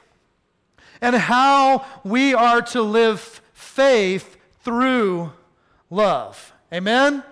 and 1.01 1.17
how 1.17 1.87
we 2.05 2.35
are 2.35 2.61
to 2.61 2.83
live 2.83 3.41
faith 3.55 4.37
through 4.61 5.33
love. 5.89 6.53
Amen? 6.71 7.25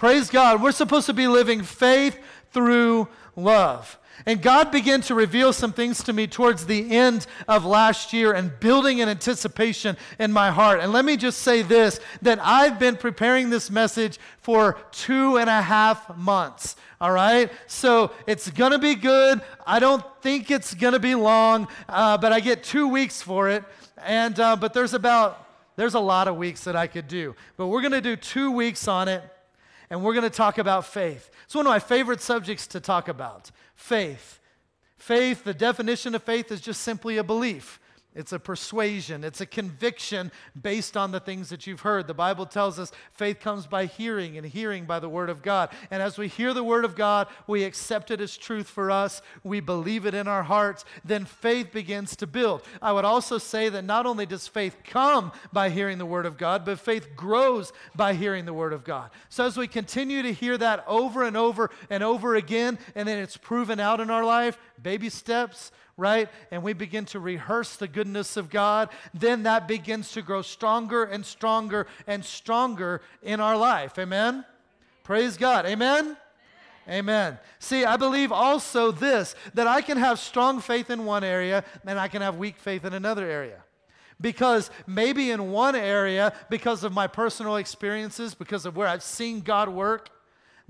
Praise 0.00 0.30
God. 0.30 0.62
We're 0.62 0.72
supposed 0.72 1.04
to 1.08 1.12
be 1.12 1.28
living 1.28 1.62
faith 1.62 2.18
through 2.52 3.08
love. 3.36 3.98
And 4.24 4.40
God 4.40 4.72
began 4.72 5.02
to 5.02 5.14
reveal 5.14 5.52
some 5.52 5.74
things 5.74 6.02
to 6.04 6.14
me 6.14 6.26
towards 6.26 6.64
the 6.64 6.96
end 6.96 7.26
of 7.46 7.66
last 7.66 8.14
year 8.14 8.32
and 8.32 8.50
building 8.60 9.02
an 9.02 9.10
anticipation 9.10 9.98
in 10.18 10.32
my 10.32 10.52
heart. 10.52 10.80
And 10.80 10.94
let 10.94 11.04
me 11.04 11.18
just 11.18 11.40
say 11.40 11.60
this 11.60 12.00
that 12.22 12.38
I've 12.40 12.78
been 12.78 12.96
preparing 12.96 13.50
this 13.50 13.70
message 13.70 14.18
for 14.38 14.78
two 14.90 15.36
and 15.36 15.50
a 15.50 15.60
half 15.60 16.16
months. 16.16 16.76
All 16.98 17.12
right? 17.12 17.52
So 17.66 18.10
it's 18.26 18.48
going 18.48 18.72
to 18.72 18.78
be 18.78 18.94
good. 18.94 19.42
I 19.66 19.80
don't 19.80 20.02
think 20.22 20.50
it's 20.50 20.72
going 20.72 20.94
to 20.94 20.98
be 20.98 21.14
long, 21.14 21.68
uh, 21.90 22.16
but 22.16 22.32
I 22.32 22.40
get 22.40 22.64
two 22.64 22.88
weeks 22.88 23.20
for 23.20 23.50
it. 23.50 23.64
And, 24.02 24.40
uh, 24.40 24.56
but 24.56 24.72
there's 24.72 24.94
about, 24.94 25.46
there's 25.76 25.92
a 25.92 26.00
lot 26.00 26.26
of 26.26 26.36
weeks 26.36 26.64
that 26.64 26.74
I 26.74 26.86
could 26.86 27.06
do. 27.06 27.34
But 27.58 27.66
we're 27.66 27.82
going 27.82 27.92
to 27.92 28.00
do 28.00 28.16
two 28.16 28.50
weeks 28.50 28.88
on 28.88 29.06
it 29.06 29.22
and 29.90 30.02
we're 30.02 30.14
going 30.14 30.22
to 30.22 30.30
talk 30.30 30.58
about 30.58 30.86
faith. 30.86 31.30
It's 31.44 31.54
one 31.54 31.66
of 31.66 31.70
my 31.70 31.80
favorite 31.80 32.20
subjects 32.20 32.68
to 32.68 32.80
talk 32.80 33.08
about 33.08 33.50
faith. 33.74 34.38
Faith, 34.96 35.44
the 35.44 35.54
definition 35.54 36.14
of 36.14 36.22
faith 36.22 36.52
is 36.52 36.60
just 36.60 36.82
simply 36.82 37.16
a 37.16 37.24
belief. 37.24 37.80
It's 38.12 38.32
a 38.32 38.40
persuasion, 38.40 39.22
it's 39.22 39.40
a 39.40 39.46
conviction 39.46 40.32
based 40.60 40.96
on 40.96 41.12
the 41.12 41.20
things 41.20 41.48
that 41.50 41.68
you've 41.68 41.82
heard. 41.82 42.08
The 42.08 42.14
Bible 42.14 42.44
tells 42.44 42.76
us 42.80 42.90
faith 43.12 43.38
comes 43.38 43.68
by 43.68 43.86
hearing, 43.86 44.36
and 44.36 44.44
hearing 44.44 44.84
by 44.84 44.98
the 44.98 45.08
Word 45.08 45.30
of 45.30 45.42
God. 45.42 45.70
And 45.92 46.02
as 46.02 46.18
we 46.18 46.26
hear 46.26 46.52
the 46.52 46.64
Word 46.64 46.84
of 46.84 46.96
God, 46.96 47.28
we 47.46 47.62
accept 47.62 48.10
it 48.10 48.20
as 48.20 48.36
truth 48.36 48.66
for 48.66 48.90
us, 48.90 49.22
we 49.44 49.60
believe 49.60 50.06
it 50.06 50.14
in 50.14 50.26
our 50.26 50.42
hearts, 50.42 50.84
then 51.04 51.24
faith 51.24 51.70
begins 51.70 52.16
to 52.16 52.26
build. 52.26 52.62
I 52.82 52.92
would 52.92 53.04
also 53.04 53.38
say 53.38 53.68
that 53.68 53.84
not 53.84 54.06
only 54.06 54.26
does 54.26 54.48
faith 54.48 54.78
come 54.82 55.30
by 55.52 55.70
hearing 55.70 55.98
the 55.98 56.06
Word 56.06 56.26
of 56.26 56.36
God, 56.36 56.64
but 56.64 56.80
faith 56.80 57.14
grows 57.14 57.72
by 57.94 58.14
hearing 58.14 58.44
the 58.44 58.52
Word 58.52 58.72
of 58.72 58.82
God. 58.82 59.10
So 59.28 59.46
as 59.46 59.56
we 59.56 59.68
continue 59.68 60.22
to 60.22 60.32
hear 60.32 60.58
that 60.58 60.84
over 60.88 61.22
and 61.22 61.36
over 61.36 61.70
and 61.88 62.02
over 62.02 62.34
again, 62.34 62.76
and 62.96 63.06
then 63.06 63.18
it's 63.18 63.36
proven 63.36 63.78
out 63.78 64.00
in 64.00 64.10
our 64.10 64.24
life, 64.24 64.58
baby 64.82 65.08
steps, 65.08 65.72
right? 65.96 66.28
And 66.50 66.62
we 66.62 66.72
begin 66.72 67.04
to 67.06 67.20
rehearse 67.20 67.76
the 67.76 67.88
goodness 67.88 68.36
of 68.36 68.50
God, 68.50 68.88
then 69.12 69.44
that 69.44 69.68
begins 69.68 70.12
to 70.12 70.22
grow 70.22 70.42
stronger 70.42 71.04
and 71.04 71.24
stronger 71.24 71.86
and 72.06 72.24
stronger 72.24 73.02
in 73.22 73.40
our 73.40 73.56
life. 73.56 73.98
Amen? 73.98 74.44
Praise 75.04 75.36
God. 75.36 75.66
Amen? 75.66 76.16
Amen. 76.88 77.38
See, 77.58 77.84
I 77.84 77.96
believe 77.96 78.32
also 78.32 78.90
this 78.90 79.34
that 79.54 79.66
I 79.66 79.80
can 79.80 79.98
have 79.98 80.18
strong 80.18 80.60
faith 80.60 80.90
in 80.90 81.04
one 81.04 81.22
area 81.22 81.64
and 81.86 82.00
I 82.00 82.08
can 82.08 82.22
have 82.22 82.36
weak 82.36 82.58
faith 82.58 82.84
in 82.84 82.94
another 82.94 83.28
area. 83.28 83.62
Because 84.20 84.70
maybe 84.86 85.30
in 85.30 85.50
one 85.50 85.74
area, 85.74 86.34
because 86.50 86.84
of 86.84 86.92
my 86.92 87.06
personal 87.06 87.56
experiences, 87.56 88.34
because 88.34 88.66
of 88.66 88.76
where 88.76 88.88
I've 88.88 89.02
seen 89.02 89.40
God 89.40 89.68
work, 89.68 90.10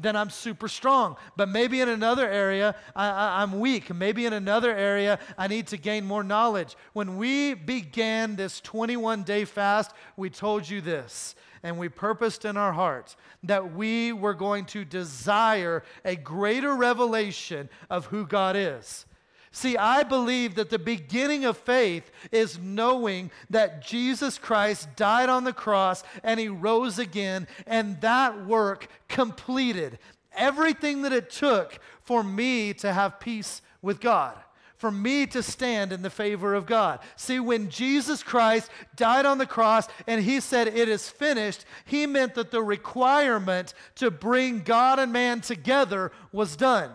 then 0.02 0.16
I'm 0.16 0.30
super 0.30 0.68
strong. 0.68 1.16
But 1.36 1.48
maybe 1.48 1.80
in 1.80 1.88
another 1.88 2.28
area, 2.28 2.74
I, 2.96 3.42
am 3.42 3.60
weak. 3.60 3.94
Maybe 3.94 4.26
in 4.26 4.32
another 4.32 4.74
area, 4.74 5.18
I 5.36 5.46
need 5.46 5.66
to 5.68 5.76
gain 5.76 6.04
more 6.04 6.22
knowledge. 6.22 6.76
When 6.92 7.16
we 7.16 7.54
began 7.54 8.36
this 8.36 8.60
21 8.60 9.22
day 9.24 9.44
fast, 9.44 9.92
we 10.16 10.30
told 10.30 10.68
you 10.68 10.80
this, 10.80 11.34
and 11.62 11.78
we 11.78 11.88
purposed 11.88 12.44
in 12.44 12.56
our 12.56 12.72
hearts 12.72 13.16
that 13.42 13.74
we 13.74 14.12
were 14.12 14.34
going 14.34 14.64
to 14.66 14.84
desire 14.84 15.82
a 16.04 16.16
greater 16.16 16.74
revelation 16.74 17.68
of 17.88 18.06
who 18.06 18.26
God 18.26 18.56
is. 18.56 19.06
See, 19.52 19.76
I 19.76 20.04
believe 20.04 20.54
that 20.54 20.70
the 20.70 20.78
beginning 20.78 21.44
of 21.44 21.56
faith 21.56 22.10
is 22.30 22.58
knowing 22.58 23.32
that 23.50 23.82
Jesus 23.82 24.38
Christ 24.38 24.88
died 24.94 25.28
on 25.28 25.42
the 25.42 25.52
cross 25.52 26.04
and 26.22 26.38
he 26.38 26.48
rose 26.48 27.00
again, 27.00 27.48
and 27.66 28.00
that 28.00 28.46
work 28.46 28.86
completed 29.08 29.98
everything 30.36 31.02
that 31.02 31.12
it 31.12 31.30
took 31.30 31.80
for 32.02 32.22
me 32.22 32.72
to 32.74 32.92
have 32.92 33.18
peace 33.18 33.60
with 33.82 34.00
God. 34.00 34.36
For 34.76 34.90
me 34.90 35.26
to 35.26 35.42
stand 35.42 35.92
in 35.92 36.00
the 36.00 36.08
favor 36.08 36.54
of 36.54 36.64
God. 36.64 37.00
See, 37.14 37.38
when 37.38 37.68
Jesus 37.68 38.22
Christ 38.22 38.70
died 38.96 39.26
on 39.26 39.36
the 39.36 39.44
cross 39.44 39.86
and 40.06 40.22
he 40.22 40.40
said, 40.40 40.68
It 40.68 40.88
is 40.88 41.06
finished, 41.06 41.66
he 41.84 42.06
meant 42.06 42.34
that 42.36 42.50
the 42.50 42.62
requirement 42.62 43.74
to 43.96 44.10
bring 44.10 44.60
God 44.60 44.98
and 44.98 45.12
man 45.12 45.42
together 45.42 46.12
was 46.32 46.56
done. 46.56 46.92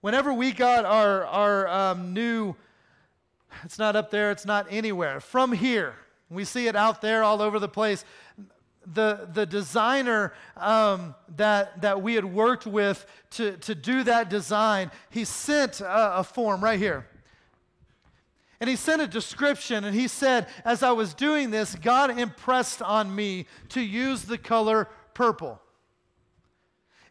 Whenever 0.00 0.32
we 0.32 0.52
got 0.52 0.84
our, 0.84 1.24
our 1.24 1.68
um, 1.68 2.14
new, 2.14 2.54
it's 3.64 3.78
not 3.78 3.96
up 3.96 4.10
there, 4.10 4.30
it's 4.30 4.46
not 4.46 4.66
anywhere, 4.70 5.20
from 5.20 5.52
here, 5.52 5.94
we 6.30 6.44
see 6.44 6.68
it 6.68 6.76
out 6.76 7.00
there 7.00 7.24
all 7.24 7.42
over 7.42 7.58
the 7.58 7.68
place. 7.68 8.04
The, 8.86 9.28
the 9.32 9.44
designer 9.44 10.32
um, 10.56 11.14
that, 11.36 11.82
that 11.82 12.00
we 12.00 12.14
had 12.14 12.24
worked 12.24 12.66
with 12.66 13.04
to, 13.32 13.56
to 13.58 13.74
do 13.74 14.04
that 14.04 14.30
design, 14.30 14.90
he 15.10 15.24
sent 15.24 15.80
a, 15.80 16.18
a 16.18 16.24
form 16.24 16.62
right 16.62 16.78
here. 16.78 17.06
And 18.60 18.68
he 18.68 18.76
sent 18.76 19.02
a 19.02 19.06
description, 19.06 19.84
and 19.84 19.94
he 19.94 20.08
said, 20.08 20.48
As 20.64 20.82
I 20.82 20.92
was 20.92 21.14
doing 21.14 21.50
this, 21.50 21.74
God 21.76 22.18
impressed 22.18 22.82
on 22.82 23.14
me 23.14 23.46
to 23.70 23.80
use 23.80 24.22
the 24.22 24.38
color 24.38 24.88
purple. 25.14 25.60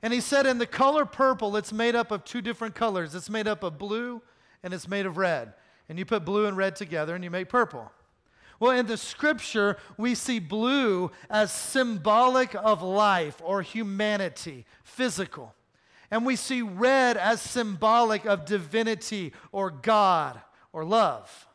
And 0.01 0.13
he 0.13 0.21
said, 0.21 0.45
in 0.45 0.57
the 0.57 0.67
color 0.67 1.05
purple, 1.05 1.55
it's 1.57 1.73
made 1.73 1.95
up 1.95 2.11
of 2.11 2.23
two 2.23 2.41
different 2.41 2.75
colors. 2.75 3.15
It's 3.15 3.29
made 3.29 3.47
up 3.47 3.63
of 3.63 3.77
blue 3.77 4.21
and 4.63 4.73
it's 4.73 4.87
made 4.87 5.05
of 5.05 5.17
red. 5.17 5.53
And 5.89 5.97
you 5.97 6.05
put 6.05 6.25
blue 6.25 6.45
and 6.45 6.55
red 6.57 6.75
together 6.75 7.15
and 7.15 7.23
you 7.23 7.31
make 7.31 7.49
purple. 7.49 7.91
Well, 8.59 8.71
in 8.71 8.87
the 8.87 8.97
scripture, 8.97 9.77
we 9.97 10.15
see 10.15 10.39
blue 10.39 11.11
as 11.29 11.51
symbolic 11.51 12.55
of 12.55 12.81
life 12.81 13.41
or 13.43 13.61
humanity, 13.61 14.65
physical. 14.83 15.53
And 16.09 16.25
we 16.25 16.35
see 16.35 16.61
red 16.61 17.17
as 17.17 17.41
symbolic 17.41 18.25
of 18.25 18.45
divinity 18.45 19.33
or 19.51 19.69
God 19.69 20.41
or 20.73 20.85
love. 20.85 21.47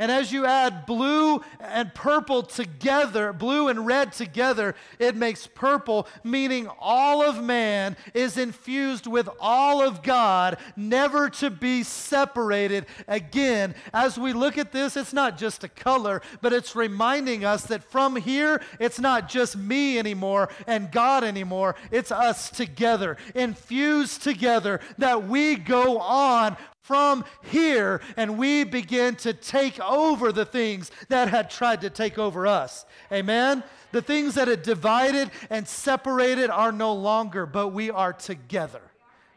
And 0.00 0.10
as 0.10 0.32
you 0.32 0.46
add 0.46 0.86
blue 0.86 1.42
and 1.60 1.94
purple 1.94 2.42
together, 2.42 3.34
blue 3.34 3.68
and 3.68 3.86
red 3.86 4.14
together, 4.14 4.74
it 4.98 5.14
makes 5.14 5.46
purple, 5.46 6.08
meaning 6.24 6.68
all 6.80 7.22
of 7.22 7.44
man 7.44 7.98
is 8.14 8.38
infused 8.38 9.06
with 9.06 9.28
all 9.38 9.82
of 9.82 10.02
God, 10.02 10.56
never 10.74 11.28
to 11.28 11.50
be 11.50 11.82
separated 11.82 12.86
again. 13.06 13.74
As 13.92 14.16
we 14.16 14.32
look 14.32 14.56
at 14.56 14.72
this, 14.72 14.96
it's 14.96 15.12
not 15.12 15.36
just 15.36 15.64
a 15.64 15.68
color, 15.68 16.22
but 16.40 16.54
it's 16.54 16.74
reminding 16.74 17.44
us 17.44 17.64
that 17.64 17.84
from 17.84 18.16
here, 18.16 18.62
it's 18.78 18.98
not 18.98 19.28
just 19.28 19.54
me 19.54 19.98
anymore 19.98 20.48
and 20.66 20.90
God 20.90 21.24
anymore, 21.24 21.76
it's 21.90 22.10
us 22.10 22.48
together, 22.48 23.18
infused 23.34 24.22
together, 24.22 24.80
that 24.96 25.28
we 25.28 25.56
go 25.56 25.98
on 25.98 26.56
from 26.82 27.24
here 27.42 28.00
and 28.16 28.38
we 28.38 28.64
begin 28.64 29.14
to 29.16 29.32
take 29.32 29.78
over 29.80 30.32
the 30.32 30.44
things 30.44 30.90
that 31.08 31.28
had 31.28 31.50
tried 31.50 31.82
to 31.82 31.90
take 31.90 32.18
over 32.18 32.46
us. 32.46 32.84
Amen? 33.12 33.62
The 33.92 34.02
things 34.02 34.34
that 34.34 34.48
had 34.48 34.62
divided 34.62 35.30
and 35.50 35.66
separated 35.66 36.50
are 36.50 36.72
no 36.72 36.94
longer, 36.94 37.46
but 37.46 37.68
we 37.68 37.90
are 37.90 38.12
together. 38.12 38.82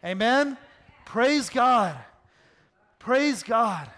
Amen? 0.03 0.57
Praise 1.05 1.49
God. 1.49 1.97
Praise 2.99 3.43
God. 3.43 3.89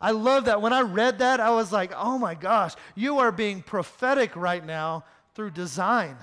I 0.00 0.10
love 0.10 0.46
that. 0.46 0.60
When 0.60 0.72
I 0.72 0.80
read 0.80 1.20
that, 1.20 1.40
I 1.40 1.50
was 1.50 1.72
like, 1.72 1.92
oh 1.96 2.18
my 2.18 2.34
gosh, 2.34 2.74
you 2.94 3.18
are 3.18 3.32
being 3.32 3.62
prophetic 3.62 4.36
right 4.36 4.64
now 4.64 5.04
through 5.34 5.52
design. 5.52 6.16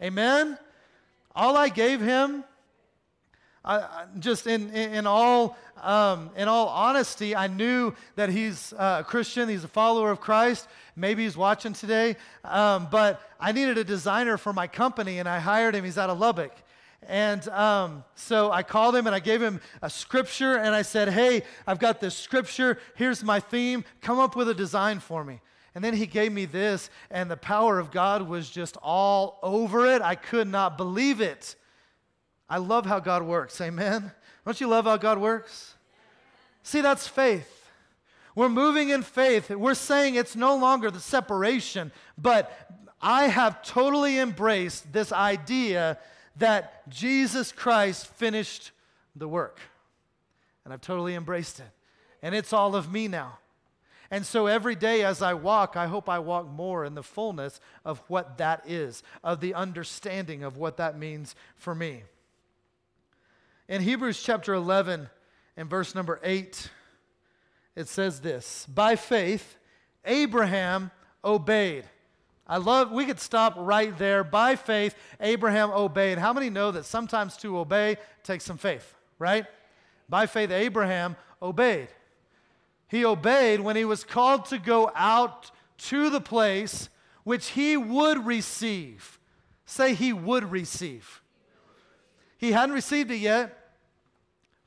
Amen? 0.00 0.58
All 1.34 1.56
I 1.56 1.68
gave 1.68 2.00
him 2.00 2.44
I, 3.64 4.06
just 4.18 4.46
in, 4.46 4.70
in, 4.70 5.06
all, 5.06 5.56
um, 5.80 6.30
in 6.36 6.48
all 6.48 6.68
honesty, 6.68 7.36
I 7.36 7.46
knew 7.46 7.94
that 8.16 8.28
he's 8.28 8.72
a 8.76 9.04
Christian, 9.06 9.48
he's 9.48 9.64
a 9.64 9.68
follower 9.68 10.10
of 10.10 10.20
Christ. 10.20 10.66
Maybe 10.96 11.22
he's 11.22 11.36
watching 11.36 11.72
today. 11.72 12.16
Um, 12.44 12.88
but 12.90 13.20
I 13.38 13.52
needed 13.52 13.78
a 13.78 13.84
designer 13.84 14.36
for 14.36 14.52
my 14.52 14.66
company, 14.66 15.18
and 15.20 15.28
I 15.28 15.38
hired 15.38 15.74
him. 15.74 15.84
He's 15.84 15.98
out 15.98 16.10
of 16.10 16.18
Lubbock. 16.18 16.52
And 17.08 17.46
um, 17.48 18.04
so 18.14 18.52
I 18.52 18.62
called 18.62 18.94
him 18.94 19.06
and 19.06 19.14
I 19.14 19.18
gave 19.18 19.42
him 19.42 19.60
a 19.80 19.90
scripture, 19.90 20.56
and 20.56 20.74
I 20.74 20.82
said, 20.82 21.08
Hey, 21.08 21.42
I've 21.66 21.78
got 21.78 22.00
this 22.00 22.16
scripture. 22.16 22.78
Here's 22.94 23.24
my 23.24 23.40
theme. 23.40 23.84
Come 24.00 24.18
up 24.18 24.36
with 24.36 24.48
a 24.48 24.54
design 24.54 25.00
for 25.00 25.24
me. 25.24 25.40
And 25.74 25.82
then 25.82 25.94
he 25.94 26.06
gave 26.06 26.32
me 26.32 26.44
this, 26.44 26.90
and 27.10 27.30
the 27.30 27.36
power 27.36 27.78
of 27.78 27.90
God 27.90 28.28
was 28.28 28.50
just 28.50 28.76
all 28.82 29.38
over 29.42 29.86
it. 29.86 30.02
I 30.02 30.14
could 30.14 30.46
not 30.46 30.76
believe 30.76 31.20
it. 31.20 31.56
I 32.52 32.58
love 32.58 32.84
how 32.84 33.00
God 33.00 33.22
works. 33.22 33.58
Amen. 33.62 34.12
Don't 34.44 34.60
you 34.60 34.66
love 34.66 34.84
how 34.84 34.98
God 34.98 35.16
works? 35.16 35.74
See, 36.62 36.82
that's 36.82 37.08
faith. 37.08 37.70
We're 38.34 38.50
moving 38.50 38.90
in 38.90 39.00
faith. 39.00 39.48
We're 39.48 39.72
saying 39.72 40.16
it's 40.16 40.36
no 40.36 40.54
longer 40.56 40.90
the 40.90 41.00
separation, 41.00 41.92
but 42.18 42.52
I 43.00 43.28
have 43.28 43.62
totally 43.62 44.18
embraced 44.18 44.92
this 44.92 45.12
idea 45.12 45.96
that 46.36 46.86
Jesus 46.90 47.52
Christ 47.52 48.06
finished 48.06 48.72
the 49.16 49.26
work. 49.26 49.58
And 50.66 50.74
I've 50.74 50.82
totally 50.82 51.14
embraced 51.14 51.58
it. 51.58 51.70
And 52.20 52.34
it's 52.34 52.52
all 52.52 52.76
of 52.76 52.92
me 52.92 53.08
now. 53.08 53.38
And 54.10 54.26
so 54.26 54.46
every 54.46 54.74
day 54.74 55.04
as 55.04 55.22
I 55.22 55.32
walk, 55.32 55.74
I 55.74 55.86
hope 55.86 56.06
I 56.06 56.18
walk 56.18 56.46
more 56.46 56.84
in 56.84 56.96
the 56.96 57.02
fullness 57.02 57.60
of 57.82 58.02
what 58.08 58.36
that 58.36 58.64
is, 58.66 59.02
of 59.24 59.40
the 59.40 59.54
understanding 59.54 60.42
of 60.42 60.58
what 60.58 60.76
that 60.76 60.98
means 60.98 61.34
for 61.56 61.74
me. 61.74 62.02
In 63.72 63.80
Hebrews 63.80 64.22
chapter 64.22 64.52
11 64.52 65.08
and 65.56 65.70
verse 65.70 65.94
number 65.94 66.20
8, 66.22 66.68
it 67.74 67.88
says 67.88 68.20
this 68.20 68.66
By 68.66 68.96
faith, 68.96 69.56
Abraham 70.04 70.90
obeyed. 71.24 71.84
I 72.46 72.58
love, 72.58 72.92
we 72.92 73.06
could 73.06 73.18
stop 73.18 73.54
right 73.56 73.96
there. 73.96 74.24
By 74.24 74.56
faith, 74.56 74.94
Abraham 75.22 75.70
obeyed. 75.70 76.18
How 76.18 76.34
many 76.34 76.50
know 76.50 76.70
that 76.70 76.84
sometimes 76.84 77.38
to 77.38 77.58
obey 77.58 77.96
takes 78.22 78.44
some 78.44 78.58
faith, 78.58 78.94
right? 79.18 79.46
By 80.06 80.26
faith, 80.26 80.50
Abraham 80.50 81.16
obeyed. 81.40 81.88
He 82.88 83.06
obeyed 83.06 83.60
when 83.60 83.76
he 83.76 83.86
was 83.86 84.04
called 84.04 84.44
to 84.46 84.58
go 84.58 84.92
out 84.94 85.50
to 85.88 86.10
the 86.10 86.20
place 86.20 86.90
which 87.24 87.48
he 87.48 87.78
would 87.78 88.26
receive. 88.26 89.18
Say, 89.64 89.94
he 89.94 90.12
would 90.12 90.52
receive. 90.52 91.22
He 92.36 92.52
hadn't 92.52 92.74
received 92.74 93.10
it 93.10 93.16
yet, 93.16 93.60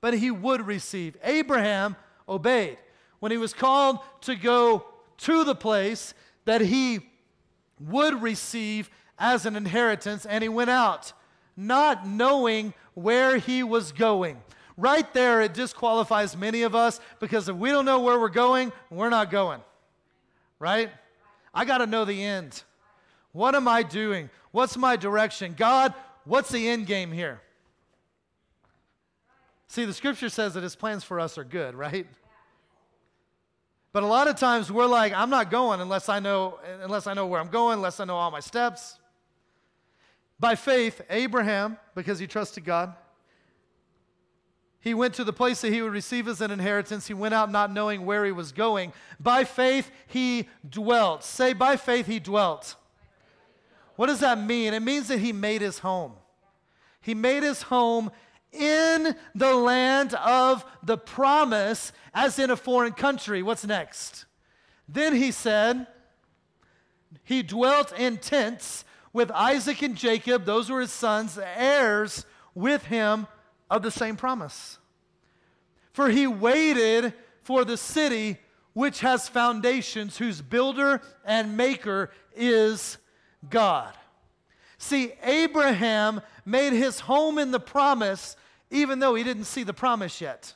but 0.06 0.14
he 0.14 0.30
would 0.30 0.68
receive. 0.68 1.18
Abraham 1.24 1.96
obeyed. 2.30 2.78
When 3.22 3.32
he 3.32 3.40
was 3.40 3.56
called 3.56 3.98
to 4.22 4.36
go 4.36 4.86
to 5.18 5.44
the 5.44 5.56
place 5.56 6.14
that 6.46 6.62
he 6.62 7.00
would 7.80 8.22
receive 8.22 8.92
as 9.18 9.48
an 9.48 9.56
inheritance, 9.56 10.28
and 10.28 10.44
he 10.44 10.48
went 10.48 10.70
out, 10.70 11.12
not 11.58 12.06
knowing 12.06 12.76
where 12.94 13.38
he 13.38 13.64
was 13.64 13.92
going. 13.92 14.40
Right 14.78 15.12
there, 15.16 15.42
it 15.42 15.56
disqualifies 15.56 16.38
many 16.38 16.62
of 16.62 16.76
us 16.76 17.00
because 17.20 17.50
if 17.50 17.56
we 17.56 17.72
don't 17.72 17.86
know 17.86 18.02
where 18.02 18.20
we're 18.20 18.30
going, 18.30 18.72
we're 18.92 19.10
not 19.10 19.32
going. 19.32 19.62
Right? 20.60 20.92
I 21.52 21.66
got 21.66 21.80
to 21.80 21.88
know 21.88 22.06
the 22.06 22.24
end. 22.24 22.62
What 23.32 23.56
am 23.56 23.68
I 23.68 23.82
doing? 23.82 24.30
What's 24.52 24.78
my 24.78 24.98
direction? 24.98 25.56
God, 25.58 25.96
what's 26.26 26.52
the 26.52 26.70
end 26.70 26.86
game 26.86 27.12
here? 27.12 27.42
See, 29.68 29.86
the 29.86 29.94
scripture 29.94 30.30
says 30.30 30.54
that 30.54 30.64
his 30.64 30.76
plans 30.76 31.04
for 31.04 31.20
us 31.20 31.38
are 31.38 31.44
good, 31.44 31.76
right? 31.76 32.08
But 33.92 34.04
a 34.04 34.08
lot 34.08 34.28
of 34.28 34.36
times 34.36 34.72
we're 34.72 34.86
like, 34.86 35.14
I'm 35.14 35.30
not 35.30 35.50
going 35.50 35.80
unless 35.80 36.10
I 36.10 36.20
know, 36.20 36.60
unless 36.82 37.08
I 37.08 37.14
know 37.14 37.28
where 37.28 37.40
I'm 37.40 37.50
going, 37.50 37.76
unless 37.76 38.00
I 38.00 38.06
know 38.06 38.16
all 38.18 38.30
my 38.30 38.42
steps. 38.42 39.00
By 40.40 40.56
faith, 40.56 41.02
Abraham, 41.10 41.78
because 41.96 42.20
he 42.20 42.28
trusted 42.28 42.66
God, 42.66 42.94
he 44.82 44.94
went 44.94 45.16
to 45.16 45.24
the 45.24 45.34
place 45.34 45.62
that 45.62 45.74
he 45.74 45.82
would 45.82 45.94
receive 45.94 46.28
as 46.28 46.42
an 46.42 46.52
inheritance. 46.52 47.08
He 47.08 47.16
went 47.16 47.34
out 47.34 47.50
not 47.50 47.72
knowing 47.72 48.06
where 48.06 48.24
he 48.24 48.32
was 48.32 48.52
going. 48.52 48.94
By 49.20 49.44
faith, 49.44 49.90
he 50.06 50.48
dwelt. 50.70 51.24
Say, 51.24 51.54
by 51.54 51.76
faith, 51.76 52.06
he 52.06 52.20
dwelt. 52.20 52.76
What 53.96 54.08
does 54.08 54.20
that 54.20 54.38
mean? 54.40 54.76
It 54.76 54.82
means 54.82 55.08
that 55.08 55.20
he 55.20 55.34
made 55.34 55.62
his 55.62 55.80
home. 55.80 56.14
He 57.02 57.16
made 57.16 57.42
his 57.44 57.64
home 57.64 58.12
in 58.56 59.16
the 59.34 59.54
land 59.54 60.14
of 60.16 60.66
the 60.84 60.98
promise 60.98 61.92
as 62.14 62.40
in 62.40 62.50
a 62.50 62.56
foreign 62.56 62.94
country. 62.94 63.44
What's 63.44 63.66
next? 63.66 64.26
Then 64.88 65.16
he 65.16 65.32
said, 65.32 65.88
He 67.24 67.44
dwelt 67.44 67.92
in 67.98 68.18
tents 68.18 68.86
with 69.14 69.32
Isaac 69.32 69.82
and 69.82 69.96
Jacob, 69.96 70.46
those 70.46 70.70
were 70.70 70.82
his 70.82 70.92
sons, 70.92 71.40
heirs 71.42 72.26
with 72.54 72.84
him 72.86 73.28
of 73.70 73.82
the 73.82 73.92
same 73.92 74.18
promise. 74.18 74.78
For 75.94 76.10
he 76.10 76.28
waited 76.28 77.14
for 77.42 77.64
the 77.64 77.78
city 77.78 78.40
which 78.74 79.00
has 79.00 79.30
foundations, 79.30 80.18
whose 80.18 80.42
builder 80.42 81.02
and 81.24 81.56
maker 81.56 82.12
is 82.36 82.98
God. 83.50 83.94
See, 84.78 85.14
Abraham 85.24 86.20
made 86.46 86.74
his 86.74 87.00
home 87.00 87.38
in 87.38 87.52
the 87.52 87.60
promise 87.60 88.36
even 88.70 89.00
though 89.00 89.16
he 89.16 89.24
didn't 89.24 89.46
see 89.46 89.64
the 89.64 89.74
promise 89.74 90.22
yet. 90.22 90.54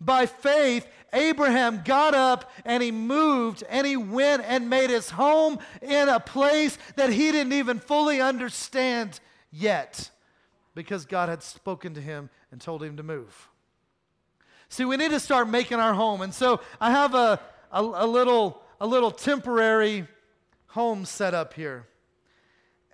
By 0.00 0.26
faith, 0.26 0.86
Abraham 1.12 1.82
got 1.84 2.14
up 2.14 2.50
and 2.64 2.82
he 2.82 2.92
moved 2.92 3.64
and 3.68 3.86
he 3.86 3.96
went 3.96 4.42
and 4.44 4.70
made 4.70 4.90
his 4.90 5.10
home 5.10 5.58
in 5.82 6.08
a 6.08 6.20
place 6.20 6.78
that 6.96 7.10
he 7.10 7.32
didn't 7.32 7.52
even 7.52 7.80
fully 7.80 8.20
understand 8.20 9.18
yet 9.50 10.10
because 10.74 11.04
God 11.04 11.28
had 11.28 11.42
spoken 11.42 11.94
to 11.94 12.00
him 12.00 12.30
and 12.52 12.60
told 12.60 12.82
him 12.82 12.96
to 12.96 13.02
move. 13.02 13.48
See, 14.68 14.84
we 14.84 14.96
need 14.96 15.10
to 15.10 15.20
start 15.20 15.48
making 15.48 15.78
our 15.78 15.94
home. 15.94 16.20
And 16.20 16.32
so 16.32 16.60
I 16.80 16.90
have 16.90 17.14
a, 17.14 17.40
a, 17.72 17.80
a 17.80 18.06
little, 18.06 18.62
a 18.80 18.86
little 18.86 19.10
temporary 19.10 20.06
home 20.68 21.04
set 21.04 21.34
up 21.34 21.54
here. 21.54 21.86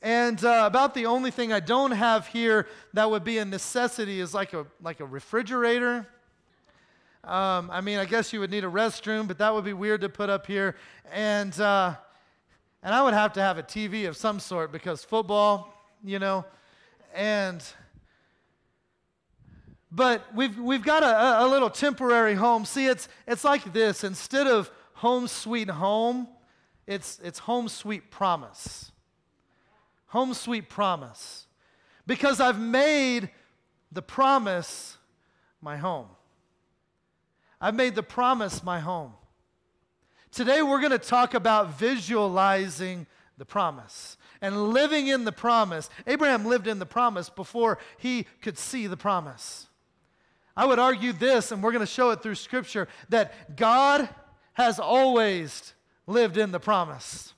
And 0.05 0.45
uh, 0.45 0.64
about 0.67 0.93
the 0.93 1.07
only 1.07 1.31
thing 1.31 1.51
I 1.51 1.61
don't 1.61 1.93
have 1.93 2.27
here 2.27 2.67
that 2.93 3.11
would 3.11 3.25
be 3.25 3.38
a 3.38 3.45
necessity 3.47 4.21
is 4.21 4.35
like 4.35 4.53
a, 4.53 4.67
like 4.83 5.01
a 5.01 5.07
refrigerator. 5.07 6.07
Um, 7.25 7.71
I 7.73 7.81
mean, 7.81 7.99
I 7.99 8.05
guess 8.05 8.31
you 8.31 8.40
would 8.40 8.51
need 8.51 8.64
a 8.64 8.71
restroom, 8.71 9.27
but 9.27 9.38
that 9.38 9.55
would 9.55 9.64
be 9.64 9.73
weird 9.73 10.03
to 10.03 10.11
put 10.11 10.29
up 10.29 10.47
here. 10.47 10.77
And, 11.11 11.59
uh, 11.59 11.95
and 12.83 12.95
I 12.95 13.01
would 13.01 13.14
have 13.14 13.33
to 13.33 13.40
have 13.40 13.57
a 13.57 13.62
TV 13.62 14.07
of 14.07 14.14
some 14.14 14.40
sort 14.40 14.73
because 14.73 15.03
football, 15.03 15.73
you 16.05 16.19
know. 16.19 16.45
And, 17.14 17.64
but 19.90 20.23
we've, 20.35 20.59
we've 20.59 20.85
got 20.85 21.03
a, 21.03 21.47
a 21.47 21.49
little 21.49 21.71
temporary 21.71 22.35
home. 22.35 22.67
See, 22.67 22.88
it's, 22.88 23.09
it's 23.27 23.43
like 23.43 23.73
this 23.73 24.05
instead 24.05 24.49
of 24.49 24.71
home 24.93 25.29
sweet 25.29 25.71
home, 25.71 26.29
it's, 26.87 27.19
it's 27.25 27.38
home 27.38 27.71
sweet 27.71 28.11
promise 28.11 28.90
home 30.14 30.33
sweet 30.33 30.68
promise 30.68 31.48
because 32.07 32.40
I've 32.40 32.61
made 32.61 33.31
the 33.90 34.00
promise 34.00 34.96
my 35.61 35.77
home. 35.77 36.07
I've 37.61 37.74
made 37.74 37.96
the 37.96 38.03
promise 38.05 38.62
my 38.62 38.79
home. 38.79 39.12
Today, 40.31 40.62
we're 40.62 40.79
going 40.79 40.92
to 40.92 40.98
talk 41.00 41.35
about 41.35 41.81
visualizing 41.81 43.09
the 43.38 43.44
promise 43.44 44.16
and 44.40 44.68
living 44.68 45.09
in 45.09 45.24
the 45.24 45.33
promise. 45.33 45.90
Abraham 46.07 46.46
lived 46.46 46.68
in 46.68 46.79
the 46.79 46.87
promise 46.87 47.29
before 47.29 47.79
he 47.98 48.29
could 48.40 48.57
see 48.57 48.87
the 48.87 48.96
promise. 48.96 49.66
I 50.57 50.64
would 50.64 50.79
argue 50.79 51.12
this, 51.12 51.50
and 51.50 51.61
we're 51.61 51.72
going 51.72 51.81
to 51.81 51.87
show 51.87 52.11
it 52.11 52.22
through 52.22 52.37
Scripture, 52.37 52.87
that 53.09 53.57
God 53.57 54.09
has 54.53 54.79
always 54.79 55.74
lived 56.07 56.37
in 56.37 56.53
the 56.53 56.61
promise. 56.61 57.34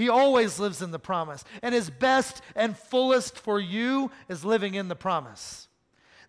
He 0.00 0.08
always 0.08 0.58
lives 0.58 0.80
in 0.80 0.92
the 0.92 0.98
promise. 0.98 1.44
And 1.62 1.74
his 1.74 1.90
best 1.90 2.40
and 2.56 2.76
fullest 2.76 3.38
for 3.38 3.60
you 3.60 4.10
is 4.28 4.44
living 4.44 4.74
in 4.74 4.88
the 4.88 4.96
promise. 4.96 5.68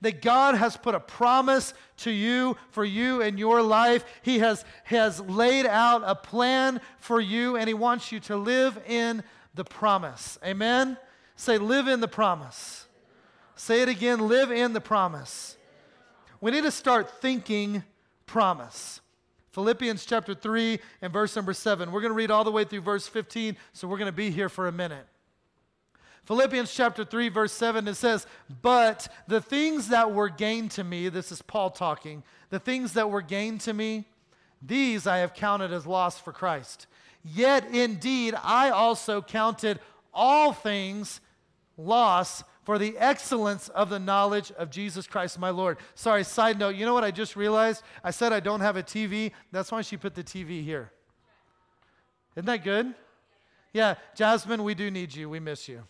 That 0.01 0.21
God 0.21 0.55
has 0.55 0.75
put 0.75 0.95
a 0.95 0.99
promise 0.99 1.73
to 1.97 2.11
you 2.11 2.57
for 2.71 2.83
you 2.83 3.21
in 3.21 3.37
your 3.37 3.61
life. 3.61 4.03
He 4.23 4.39
has, 4.39 4.65
has 4.83 5.21
laid 5.21 5.65
out 5.65 6.01
a 6.05 6.15
plan 6.15 6.81
for 6.97 7.21
you, 7.21 7.55
and 7.55 7.67
He 7.67 7.75
wants 7.75 8.11
you 8.11 8.19
to 8.21 8.35
live 8.35 8.81
in 8.87 9.23
the 9.53 9.63
promise. 9.63 10.39
Amen? 10.43 10.97
Say, 11.35 11.59
live 11.59 11.87
in 11.87 11.99
the 11.99 12.07
promise. 12.07 12.87
Say 13.55 13.83
it 13.83 13.89
again 13.89 14.27
live 14.27 14.51
in 14.51 14.73
the 14.73 14.81
promise. 14.81 15.55
We 16.39 16.49
need 16.49 16.63
to 16.63 16.71
start 16.71 17.21
thinking 17.21 17.83
promise. 18.25 19.00
Philippians 19.51 20.05
chapter 20.05 20.33
3 20.33 20.79
and 21.01 21.11
verse 21.11 21.35
number 21.35 21.53
7. 21.53 21.91
We're 21.91 22.01
going 22.01 22.11
to 22.11 22.15
read 22.15 22.31
all 22.31 22.43
the 22.43 22.51
way 22.51 22.63
through 22.63 22.81
verse 22.81 23.07
15, 23.07 23.57
so 23.73 23.87
we're 23.87 23.97
going 23.97 24.05
to 24.07 24.11
be 24.11 24.31
here 24.31 24.49
for 24.49 24.67
a 24.67 24.71
minute. 24.71 25.05
Philippians 26.23 26.73
chapter 26.73 27.03
3, 27.03 27.29
verse 27.29 27.51
7, 27.51 27.87
it 27.87 27.95
says, 27.95 28.27
But 28.61 29.07
the 29.27 29.41
things 29.41 29.89
that 29.89 30.13
were 30.13 30.29
gained 30.29 30.71
to 30.71 30.83
me, 30.83 31.09
this 31.09 31.31
is 31.31 31.41
Paul 31.41 31.71
talking, 31.71 32.23
the 32.49 32.59
things 32.59 32.93
that 32.93 33.09
were 33.09 33.21
gained 33.21 33.61
to 33.61 33.73
me, 33.73 34.05
these 34.61 35.07
I 35.07 35.17
have 35.17 35.33
counted 35.33 35.73
as 35.73 35.87
loss 35.87 36.19
for 36.19 36.31
Christ. 36.31 36.87
Yet 37.23 37.65
indeed, 37.73 38.35
I 38.41 38.69
also 38.69 39.21
counted 39.21 39.79
all 40.13 40.53
things 40.53 41.19
loss 41.77 42.43
for 42.63 42.77
the 42.77 42.97
excellence 42.97 43.69
of 43.69 43.89
the 43.89 43.99
knowledge 43.99 44.51
of 44.51 44.69
Jesus 44.69 45.07
Christ 45.07 45.39
my 45.39 45.49
Lord. 45.49 45.77
Sorry, 45.95 46.23
side 46.23 46.59
note, 46.59 46.75
you 46.75 46.85
know 46.85 46.93
what 46.93 47.03
I 47.03 47.11
just 47.11 47.35
realized? 47.35 47.83
I 48.03 48.11
said 48.11 48.33
I 48.33 48.39
don't 48.39 48.61
have 48.61 48.77
a 48.77 48.83
TV. 48.83 49.31
That's 49.51 49.71
why 49.71 49.81
she 49.81 49.97
put 49.97 50.15
the 50.15 50.23
TV 50.23 50.63
here. 50.63 50.91
Isn't 52.35 52.45
that 52.45 52.63
good? 52.63 52.93
Yeah, 53.73 53.95
Jasmine, 54.15 54.63
we 54.63 54.75
do 54.75 54.91
need 54.91 55.15
you. 55.15 55.29
We 55.29 55.39
miss 55.39 55.67
you. 55.67 55.83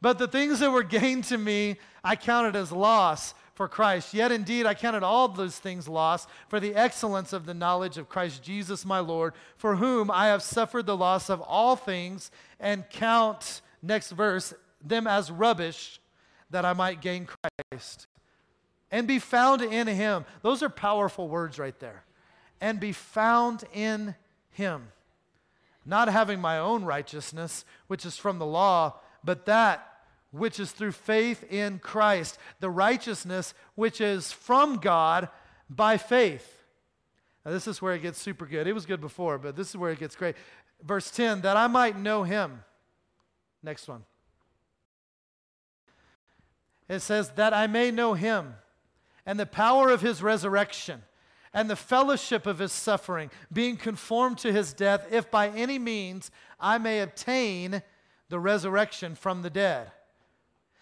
But 0.00 0.18
the 0.18 0.28
things 0.28 0.60
that 0.60 0.70
were 0.70 0.82
gained 1.00 1.24
to 1.24 1.38
me, 1.38 1.76
I 2.02 2.16
counted 2.16 2.56
as 2.56 2.72
loss 2.72 3.34
for 3.54 3.68
Christ. 3.68 4.14
Yet 4.14 4.32
indeed, 4.32 4.66
I 4.66 4.74
counted 4.74 5.02
all 5.02 5.28
those 5.28 5.58
things 5.58 5.88
lost 5.88 6.28
for 6.48 6.60
the 6.60 6.74
excellence 6.74 7.32
of 7.32 7.46
the 7.46 7.54
knowledge 7.54 7.98
of 7.98 8.08
Christ 8.08 8.42
Jesus 8.42 8.84
my 8.84 8.98
Lord, 8.98 9.34
for 9.56 9.76
whom 9.76 10.10
I 10.10 10.26
have 10.26 10.42
suffered 10.42 10.86
the 10.86 10.96
loss 10.96 11.28
of 11.28 11.40
all 11.40 11.76
things, 11.76 12.30
and 12.58 12.88
count, 12.90 13.60
next 13.82 14.10
verse, 14.10 14.54
them 14.82 15.06
as 15.06 15.30
rubbish, 15.30 16.00
that 16.50 16.64
I 16.64 16.72
might 16.72 17.00
gain 17.00 17.26
Christ 17.70 18.06
and 18.90 19.06
be 19.06 19.18
found 19.18 19.62
in 19.62 19.86
him. 19.86 20.24
Those 20.42 20.62
are 20.62 20.68
powerful 20.68 21.28
words 21.28 21.58
right 21.58 21.78
there. 21.78 22.04
And 22.60 22.80
be 22.80 22.92
found 22.92 23.64
in 23.72 24.14
him. 24.50 24.88
Not 25.86 26.08
having 26.08 26.40
my 26.40 26.58
own 26.58 26.84
righteousness, 26.84 27.64
which 27.86 28.04
is 28.04 28.16
from 28.16 28.38
the 28.38 28.46
law, 28.46 28.98
but 29.24 29.46
that 29.46 29.86
which 30.30 30.60
is 30.60 30.72
through 30.72 30.92
faith 30.92 31.44
in 31.50 31.78
Christ, 31.78 32.38
the 32.60 32.70
righteousness 32.70 33.54
which 33.74 34.00
is 34.00 34.32
from 34.32 34.76
God 34.76 35.28
by 35.68 35.96
faith. 35.96 36.62
Now, 37.44 37.52
this 37.52 37.66
is 37.66 37.80
where 37.80 37.94
it 37.94 38.02
gets 38.02 38.20
super 38.20 38.46
good. 38.46 38.66
It 38.66 38.74
was 38.74 38.86
good 38.86 39.00
before, 39.00 39.38
but 39.38 39.56
this 39.56 39.70
is 39.70 39.76
where 39.76 39.90
it 39.90 39.98
gets 39.98 40.14
great. 40.14 40.36
Verse 40.82 41.10
10 41.10 41.42
that 41.42 41.56
I 41.56 41.66
might 41.66 41.98
know 41.98 42.22
him. 42.22 42.62
Next 43.62 43.88
one. 43.88 44.04
It 46.88 47.00
says, 47.00 47.30
that 47.30 47.54
I 47.54 47.68
may 47.68 47.92
know 47.92 48.14
him 48.14 48.54
and 49.24 49.38
the 49.38 49.46
power 49.46 49.90
of 49.90 50.00
his 50.00 50.22
resurrection 50.22 51.02
and 51.52 51.70
the 51.70 51.76
fellowship 51.76 52.46
of 52.46 52.58
his 52.58 52.72
suffering, 52.72 53.30
being 53.52 53.76
conformed 53.76 54.38
to 54.38 54.52
his 54.52 54.72
death, 54.72 55.06
if 55.10 55.30
by 55.30 55.48
any 55.50 55.78
means 55.78 56.30
I 56.58 56.78
may 56.78 57.00
obtain 57.00 57.82
the 58.28 58.38
resurrection 58.38 59.14
from 59.14 59.42
the 59.42 59.50
dead. 59.50 59.90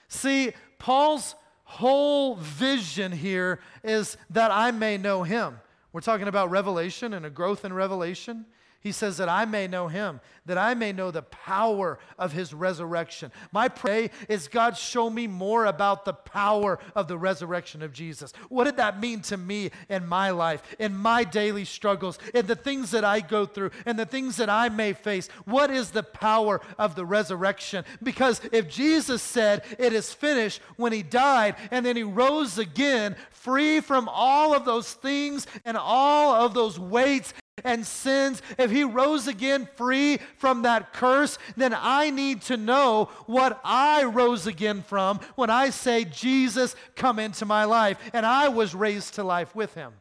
See, 0.08 0.52
Paul's 0.78 1.34
whole 1.64 2.36
vision 2.36 3.12
here 3.12 3.60
is 3.84 4.16
that 4.30 4.50
I 4.50 4.70
may 4.70 4.96
know 4.96 5.22
him. 5.22 5.60
We're 5.92 6.00
talking 6.00 6.28
about 6.28 6.50
revelation 6.50 7.12
and 7.12 7.26
a 7.26 7.30
growth 7.30 7.64
in 7.64 7.72
revelation. 7.72 8.46
He 8.80 8.92
says 8.92 9.16
that 9.16 9.28
I 9.28 9.44
may 9.44 9.66
know 9.66 9.88
him, 9.88 10.20
that 10.46 10.56
I 10.56 10.74
may 10.74 10.92
know 10.92 11.10
the 11.10 11.22
power 11.22 11.98
of 12.16 12.30
his 12.30 12.54
resurrection. 12.54 13.32
My 13.50 13.66
prayer 13.66 14.08
is 14.28 14.46
God 14.46 14.76
show 14.76 15.10
me 15.10 15.26
more 15.26 15.64
about 15.64 16.04
the 16.04 16.12
power 16.12 16.78
of 16.94 17.08
the 17.08 17.18
resurrection 17.18 17.82
of 17.82 17.92
Jesus. 17.92 18.32
What 18.48 18.64
did 18.64 18.76
that 18.76 19.00
mean 19.00 19.20
to 19.22 19.36
me 19.36 19.72
in 19.88 20.06
my 20.06 20.30
life, 20.30 20.62
in 20.78 20.94
my 20.94 21.24
daily 21.24 21.64
struggles, 21.64 22.20
in 22.32 22.46
the 22.46 22.54
things 22.54 22.92
that 22.92 23.04
I 23.04 23.18
go 23.18 23.46
through, 23.46 23.72
and 23.84 23.98
the 23.98 24.06
things 24.06 24.36
that 24.36 24.48
I 24.48 24.68
may 24.68 24.92
face? 24.92 25.28
What 25.44 25.72
is 25.72 25.90
the 25.90 26.04
power 26.04 26.60
of 26.78 26.94
the 26.94 27.04
resurrection? 27.04 27.84
Because 28.00 28.40
if 28.52 28.68
Jesus 28.68 29.22
said 29.22 29.64
it 29.76 29.92
is 29.92 30.12
finished 30.12 30.60
when 30.76 30.92
he 30.92 31.02
died 31.02 31.56
and 31.72 31.84
then 31.84 31.96
he 31.96 32.04
rose 32.04 32.58
again, 32.58 33.16
free 33.30 33.80
from 33.80 34.08
all 34.08 34.54
of 34.54 34.64
those 34.64 34.92
things 34.94 35.48
and 35.64 35.76
all 35.76 36.34
of 36.34 36.54
those 36.54 36.78
weights 36.78 37.34
and 37.64 37.86
sins, 37.86 38.42
if 38.58 38.70
he 38.70 38.84
rose 38.84 39.26
again 39.26 39.68
free 39.76 40.18
from 40.36 40.62
that 40.62 40.92
curse, 40.92 41.38
then 41.56 41.74
I 41.76 42.10
need 42.10 42.42
to 42.42 42.56
know 42.56 43.10
what 43.26 43.60
I 43.64 44.04
rose 44.04 44.46
again 44.46 44.82
from 44.82 45.20
when 45.34 45.50
I 45.50 45.70
say, 45.70 46.04
Jesus, 46.04 46.76
come 46.96 47.18
into 47.18 47.44
my 47.44 47.64
life. 47.64 47.98
And 48.12 48.24
I 48.24 48.48
was 48.48 48.74
raised 48.74 49.14
to 49.14 49.24
life 49.24 49.54
with 49.54 49.74
him. 49.74 49.92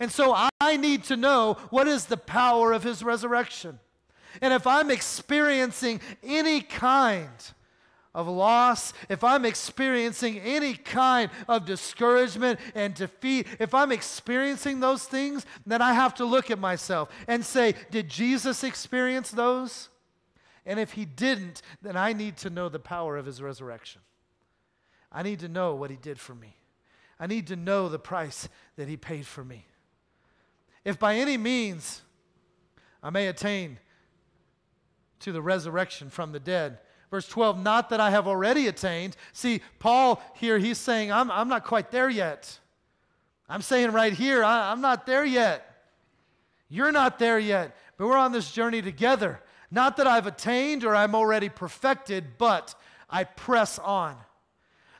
And 0.00 0.10
so 0.10 0.34
I 0.60 0.76
need 0.76 1.04
to 1.04 1.16
know 1.16 1.56
what 1.70 1.86
is 1.86 2.06
the 2.06 2.16
power 2.16 2.72
of 2.72 2.82
his 2.82 3.02
resurrection. 3.02 3.78
And 4.40 4.52
if 4.52 4.66
I'm 4.66 4.90
experiencing 4.90 6.00
any 6.22 6.60
kind 6.60 7.30
of 8.14 8.28
loss, 8.28 8.92
if 9.08 9.24
I'm 9.24 9.44
experiencing 9.44 10.38
any 10.38 10.74
kind 10.74 11.30
of 11.48 11.64
discouragement 11.64 12.60
and 12.74 12.94
defeat, 12.94 13.46
if 13.58 13.74
I'm 13.74 13.90
experiencing 13.90 14.80
those 14.80 15.04
things, 15.04 15.44
then 15.66 15.82
I 15.82 15.94
have 15.94 16.14
to 16.14 16.24
look 16.24 16.50
at 16.50 16.58
myself 16.58 17.08
and 17.26 17.44
say, 17.44 17.74
Did 17.90 18.08
Jesus 18.08 18.62
experience 18.62 19.30
those? 19.30 19.88
And 20.64 20.80
if 20.80 20.92
he 20.92 21.04
didn't, 21.04 21.60
then 21.82 21.96
I 21.96 22.12
need 22.12 22.36
to 22.38 22.50
know 22.50 22.68
the 22.68 22.78
power 22.78 23.16
of 23.16 23.26
his 23.26 23.42
resurrection. 23.42 24.00
I 25.12 25.22
need 25.22 25.40
to 25.40 25.48
know 25.48 25.74
what 25.74 25.90
he 25.90 25.96
did 25.96 26.18
for 26.18 26.34
me. 26.34 26.56
I 27.20 27.26
need 27.26 27.48
to 27.48 27.56
know 27.56 27.88
the 27.88 27.98
price 27.98 28.48
that 28.76 28.88
he 28.88 28.96
paid 28.96 29.26
for 29.26 29.44
me. 29.44 29.66
If 30.84 30.98
by 30.98 31.16
any 31.16 31.36
means 31.36 32.02
I 33.02 33.10
may 33.10 33.26
attain 33.26 33.78
to 35.20 35.32
the 35.32 35.42
resurrection 35.42 36.10
from 36.10 36.32
the 36.32 36.40
dead, 36.40 36.78
Verse 37.14 37.28
12, 37.28 37.62
not 37.62 37.90
that 37.90 38.00
I 38.00 38.10
have 38.10 38.26
already 38.26 38.66
attained. 38.66 39.16
See, 39.32 39.62
Paul 39.78 40.20
here, 40.34 40.58
he's 40.58 40.78
saying, 40.78 41.12
I'm, 41.12 41.30
I'm 41.30 41.46
not 41.46 41.64
quite 41.64 41.92
there 41.92 42.10
yet. 42.10 42.58
I'm 43.48 43.62
saying 43.62 43.92
right 43.92 44.12
here, 44.12 44.42
I, 44.42 44.72
I'm 44.72 44.80
not 44.80 45.06
there 45.06 45.24
yet. 45.24 45.76
You're 46.68 46.90
not 46.90 47.20
there 47.20 47.38
yet, 47.38 47.76
but 47.96 48.08
we're 48.08 48.16
on 48.16 48.32
this 48.32 48.50
journey 48.50 48.82
together. 48.82 49.38
Not 49.70 49.96
that 49.98 50.08
I've 50.08 50.26
attained 50.26 50.82
or 50.82 50.92
I'm 50.92 51.14
already 51.14 51.48
perfected, 51.48 52.36
but 52.36 52.74
I 53.08 53.22
press 53.22 53.78
on. 53.78 54.16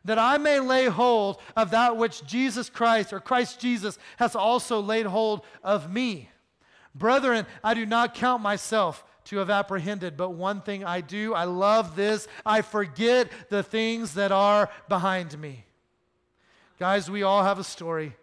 That 0.04 0.20
I 0.20 0.38
may 0.38 0.60
lay 0.60 0.86
hold 0.86 1.40
of 1.56 1.72
that 1.72 1.96
which 1.96 2.24
Jesus 2.24 2.70
Christ 2.70 3.12
or 3.12 3.18
Christ 3.18 3.58
Jesus 3.58 3.98
has 4.18 4.36
also 4.36 4.78
laid 4.78 5.06
hold 5.06 5.44
of 5.64 5.92
me. 5.92 6.28
Brethren, 6.94 7.44
I 7.64 7.74
do 7.74 7.84
not 7.84 8.14
count 8.14 8.40
myself 8.40 9.04
to 9.24 9.38
have 9.38 9.50
apprehended. 9.50 10.16
But 10.16 10.30
one 10.30 10.60
thing 10.60 10.84
I 10.84 11.00
do, 11.00 11.34
I 11.34 11.44
love 11.44 11.96
this, 11.96 12.28
I 12.44 12.62
forget 12.62 13.30
the 13.48 13.62
things 13.62 14.14
that 14.14 14.32
are 14.32 14.70
behind 14.88 15.38
me. 15.38 15.64
Guys, 16.78 17.10
we 17.10 17.22
all 17.22 17.42
have 17.42 17.58
a 17.58 17.64
story. 17.64 18.16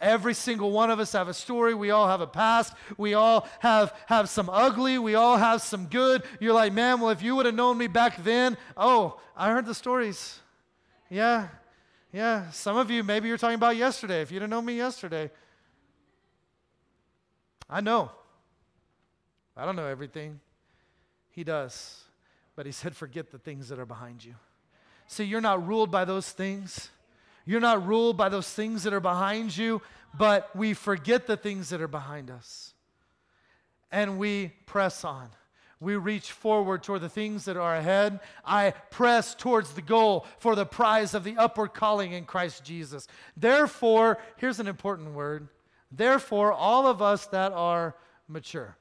Every 0.00 0.34
single 0.34 0.70
one 0.70 0.90
of 0.90 1.00
us 1.00 1.12
have 1.12 1.26
a 1.26 1.34
story. 1.34 1.74
We 1.74 1.90
all 1.90 2.06
have 2.06 2.20
a 2.20 2.26
past. 2.26 2.72
We 2.96 3.14
all 3.14 3.48
have, 3.58 3.92
have 4.06 4.28
some 4.28 4.48
ugly. 4.48 4.98
We 4.98 5.16
all 5.16 5.36
have 5.36 5.60
some 5.60 5.86
good. 5.86 6.22
You're 6.38 6.52
like, 6.52 6.72
man, 6.72 7.00
well, 7.00 7.10
if 7.10 7.22
you 7.22 7.34
would 7.34 7.46
have 7.46 7.54
known 7.54 7.78
me 7.78 7.88
back 7.88 8.22
then, 8.22 8.56
oh, 8.76 9.18
I 9.36 9.50
heard 9.50 9.66
the 9.66 9.74
stories. 9.74 10.38
Yeah, 11.10 11.48
yeah. 12.12 12.50
Some 12.50 12.76
of 12.76 12.90
you, 12.90 13.02
maybe 13.02 13.26
you're 13.28 13.38
talking 13.38 13.56
about 13.56 13.76
yesterday. 13.76 14.20
If 14.20 14.30
you'd 14.30 14.42
have 14.42 14.50
known 14.50 14.64
me 14.64 14.76
yesterday, 14.76 15.30
I 17.68 17.80
know. 17.80 18.12
I 19.58 19.66
don't 19.66 19.76
know 19.76 19.86
everything. 19.86 20.38
He 21.30 21.42
does. 21.42 22.02
But 22.54 22.64
he 22.64 22.72
said, 22.72 22.96
forget 22.96 23.30
the 23.30 23.38
things 23.38 23.68
that 23.68 23.78
are 23.78 23.86
behind 23.86 24.24
you. 24.24 24.34
See, 25.08 25.24
you're 25.24 25.40
not 25.40 25.66
ruled 25.66 25.90
by 25.90 26.04
those 26.04 26.30
things. 26.30 26.90
You're 27.44 27.60
not 27.60 27.86
ruled 27.86 28.16
by 28.16 28.28
those 28.28 28.48
things 28.48 28.84
that 28.84 28.92
are 28.92 29.00
behind 29.00 29.56
you, 29.56 29.82
but 30.16 30.54
we 30.54 30.74
forget 30.74 31.26
the 31.26 31.36
things 31.36 31.70
that 31.70 31.80
are 31.80 31.88
behind 31.88 32.30
us. 32.30 32.74
And 33.90 34.18
we 34.18 34.52
press 34.66 35.04
on. 35.04 35.28
We 35.80 35.96
reach 35.96 36.32
forward 36.32 36.82
toward 36.82 37.00
the 37.00 37.08
things 37.08 37.44
that 37.46 37.56
are 37.56 37.76
ahead. 37.76 38.20
I 38.44 38.72
press 38.90 39.34
towards 39.34 39.72
the 39.72 39.82
goal 39.82 40.26
for 40.38 40.54
the 40.54 40.66
prize 40.66 41.14
of 41.14 41.24
the 41.24 41.36
upward 41.36 41.72
calling 41.72 42.12
in 42.12 42.24
Christ 42.24 42.64
Jesus. 42.64 43.06
Therefore, 43.36 44.18
here's 44.36 44.60
an 44.60 44.66
important 44.66 45.14
word. 45.14 45.48
Therefore, 45.90 46.52
all 46.52 46.86
of 46.86 47.00
us 47.00 47.26
that 47.26 47.52
are 47.52 47.94
mature. 48.26 48.76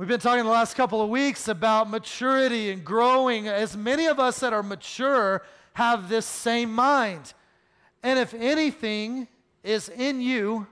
We've 0.00 0.08
been 0.08 0.18
talking 0.18 0.44
the 0.44 0.50
last 0.50 0.76
couple 0.76 1.02
of 1.02 1.10
weeks 1.10 1.46
about 1.46 1.90
maturity 1.90 2.70
and 2.70 2.82
growing. 2.82 3.48
As 3.48 3.76
many 3.76 4.06
of 4.06 4.18
us 4.18 4.38
that 4.38 4.54
are 4.54 4.62
mature 4.62 5.42
have 5.74 6.08
this 6.08 6.24
same 6.24 6.72
mind. 6.72 7.34
And 8.02 8.18
if 8.18 8.32
anything 8.32 9.28
is 9.62 9.90
in 9.90 10.22
you, 10.22 10.66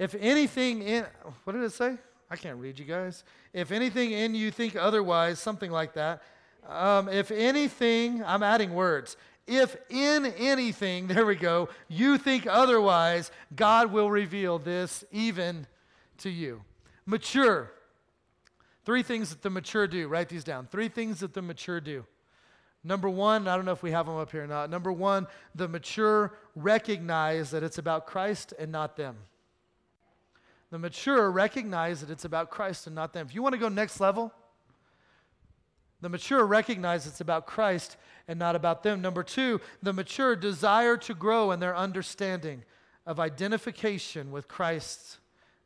if 0.00 0.16
anything 0.18 0.82
in, 0.82 1.06
what 1.44 1.52
did 1.52 1.62
it 1.62 1.72
say? 1.72 1.96
I 2.28 2.34
can't 2.34 2.58
read 2.58 2.76
you 2.76 2.86
guys. 2.86 3.22
If 3.52 3.70
anything 3.70 4.10
in 4.10 4.34
you 4.34 4.50
think 4.50 4.74
otherwise, 4.74 5.38
something 5.38 5.70
like 5.70 5.92
that. 5.94 6.24
Um, 6.68 7.08
if 7.08 7.30
anything, 7.30 8.24
I'm 8.24 8.42
adding 8.42 8.74
words. 8.74 9.16
If 9.46 9.76
in 9.90 10.26
anything, 10.26 11.06
there 11.06 11.24
we 11.24 11.36
go, 11.36 11.68
you 11.86 12.18
think 12.18 12.48
otherwise, 12.48 13.30
God 13.54 13.92
will 13.92 14.10
reveal 14.10 14.58
this 14.58 15.04
even 15.12 15.68
to 16.18 16.30
you. 16.30 16.62
Mature. 17.06 17.70
Three 18.84 19.02
things 19.02 19.30
that 19.30 19.42
the 19.42 19.50
mature 19.50 19.86
do. 19.86 20.08
Write 20.08 20.28
these 20.28 20.44
down. 20.44 20.66
Three 20.66 20.88
things 20.88 21.20
that 21.20 21.34
the 21.34 21.42
mature 21.42 21.80
do. 21.80 22.04
Number 22.82 23.08
one, 23.08 23.48
I 23.48 23.56
don't 23.56 23.64
know 23.64 23.72
if 23.72 23.82
we 23.82 23.92
have 23.92 24.06
them 24.06 24.16
up 24.16 24.30
here 24.30 24.44
or 24.44 24.46
not. 24.46 24.68
Number 24.68 24.92
one, 24.92 25.26
the 25.54 25.66
mature 25.66 26.34
recognize 26.54 27.50
that 27.52 27.62
it's 27.62 27.78
about 27.78 28.06
Christ 28.06 28.52
and 28.58 28.70
not 28.70 28.96
them. 28.96 29.16
The 30.70 30.78
mature 30.78 31.30
recognize 31.30 32.00
that 32.00 32.10
it's 32.10 32.26
about 32.26 32.50
Christ 32.50 32.86
and 32.86 32.94
not 32.94 33.14
them. 33.14 33.26
If 33.26 33.34
you 33.34 33.42
want 33.42 33.54
to 33.54 33.58
go 33.58 33.68
next 33.68 34.00
level, 34.00 34.32
the 36.02 36.10
mature 36.10 36.44
recognize 36.44 37.06
it's 37.06 37.22
about 37.22 37.46
Christ 37.46 37.96
and 38.28 38.38
not 38.38 38.54
about 38.54 38.82
them. 38.82 39.00
Number 39.00 39.22
two, 39.22 39.62
the 39.82 39.94
mature 39.94 40.36
desire 40.36 40.98
to 40.98 41.14
grow 41.14 41.52
in 41.52 41.60
their 41.60 41.74
understanding 41.74 42.64
of 43.06 43.18
identification 43.18 44.30
with 44.30 44.46
Christ's 44.46 45.18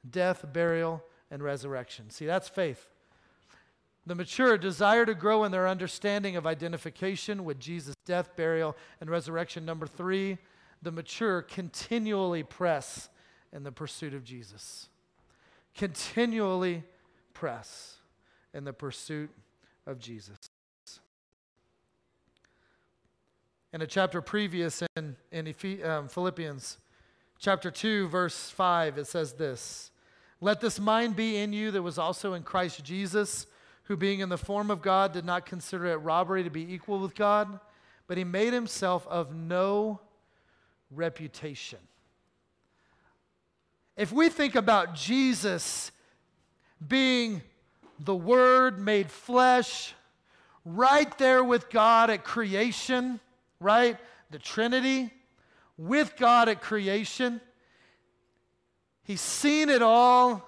death, 0.09 0.45
burial, 0.53 1.03
and 1.31 1.43
resurrection. 1.43 2.11
See, 2.11 2.27
that's 2.27 2.49
faith. 2.49 2.89
The 4.07 4.15
mature 4.15 4.57
desire 4.57 5.05
to 5.05 5.15
grow 5.15 5.45
in 5.45 5.53
their 5.53 5.69
understanding 5.69 6.37
of 6.37 6.47
identification 6.47 7.45
with 7.45 7.59
Jesus' 7.59 7.95
death, 8.07 8.35
burial, 8.37 8.77
and 9.01 9.11
resurrection. 9.11 9.65
Number 9.65 9.87
three, 9.87 10.39
the 10.81 10.91
mature 10.91 11.43
continually 11.43 12.43
press 12.43 13.11
in 13.53 13.65
the 13.65 13.73
pursuit 13.73 14.15
of 14.15 14.25
Jesus 14.25 14.89
continually 15.79 16.83
press 17.33 17.99
in 18.53 18.65
the 18.65 18.73
pursuit 18.73 19.31
of 19.87 19.99
Jesus. 20.01 20.37
In 23.73 23.81
a 23.81 23.87
chapter 23.87 24.21
previous 24.21 24.83
in, 24.97 25.17
in 25.31 25.85
um, 25.85 26.09
Philippians, 26.09 26.79
chapter 27.39 27.71
2, 27.71 28.09
verse 28.09 28.51
5, 28.51 28.99
it 28.99 29.07
says 29.07 29.35
this 29.35 29.91
Let 30.41 30.61
this 30.61 30.79
mind 30.79 31.17
be 31.17 31.37
in 31.37 31.53
you 31.53 31.71
that 31.71 31.83
was 31.83 31.99
also 31.99 32.35
in 32.35 32.43
Christ 32.43 32.85
Jesus, 32.85 33.47
who 33.85 33.97
being 33.97 34.21
in 34.21 34.29
the 34.29 34.39
form 34.39 34.71
of 34.71 34.83
God 34.83 35.13
did 35.13 35.25
not 35.25 35.47
consider 35.47 35.87
it 35.87 35.97
robbery 35.97 36.45
to 36.45 36.51
be 36.51 36.73
equal 36.73 36.99
with 36.99 37.15
God, 37.15 37.61
but 38.07 38.19
he 38.19 38.25
made 38.25 38.53
himself 38.53 39.07
of 39.09 39.35
no 39.35 40.01
reputation 40.91 41.79
if 43.99 44.13
we 44.13 44.29
think 44.29 44.55
about 44.55 44.95
Jesus 44.95 45.91
being 46.87 47.43
the 47.99 48.15
Word 48.15 48.79
made 48.79 49.11
flesh, 49.11 49.93
right 50.65 51.19
there 51.19 51.43
with 51.43 51.69
God 51.69 52.09
at 52.09 52.23
creation, 52.23 53.19
right? 53.59 53.99
The 54.31 54.39
Trinity, 54.39 55.11
with 55.79 56.17
God 56.17 56.49
at 56.49 56.61
creation. 56.61 57.41
He's 59.05 59.21
seen 59.23 59.71
it 59.71 59.81
all, 59.81 60.47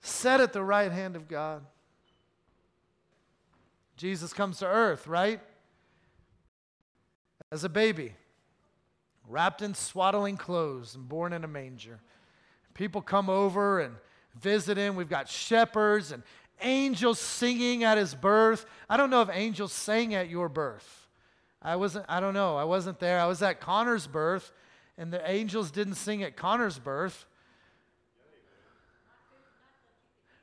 set 0.00 0.40
at 0.40 0.54
the 0.54 0.62
right 0.62 0.90
hand 0.90 1.16
of 1.16 1.28
God. 1.28 1.62
Jesus 3.96 4.32
comes 4.32 4.60
to 4.60 4.66
earth, 4.66 5.06
right? 5.06 5.40
As 7.52 7.64
a 7.64 7.68
baby 7.68 8.14
wrapped 9.28 9.62
in 9.62 9.74
swaddling 9.74 10.36
clothes 10.36 10.94
and 10.94 11.08
born 11.08 11.32
in 11.32 11.44
a 11.44 11.48
manger. 11.48 12.00
People 12.74 13.02
come 13.02 13.28
over 13.28 13.80
and 13.80 13.94
visit 14.40 14.76
him. 14.76 14.96
We've 14.96 15.08
got 15.08 15.28
shepherds 15.28 16.12
and 16.12 16.22
angels 16.62 17.18
singing 17.18 17.84
at 17.84 17.98
his 17.98 18.14
birth. 18.14 18.64
I 18.88 18.96
don't 18.96 19.10
know 19.10 19.22
if 19.22 19.28
angels 19.30 19.72
sang 19.72 20.14
at 20.14 20.28
your 20.28 20.48
birth. 20.48 20.99
I 21.62 21.76
wasn't, 21.76 22.06
I 22.08 22.20
don't 22.20 22.34
know. 22.34 22.56
I 22.56 22.64
wasn't 22.64 22.98
there. 23.00 23.20
I 23.20 23.26
was 23.26 23.42
at 23.42 23.60
Connor's 23.60 24.06
birth, 24.06 24.52
and 24.96 25.12
the 25.12 25.28
angels 25.30 25.70
didn't 25.70 25.94
sing 25.94 26.22
at 26.22 26.36
Connor's 26.36 26.78
birth. 26.78 27.26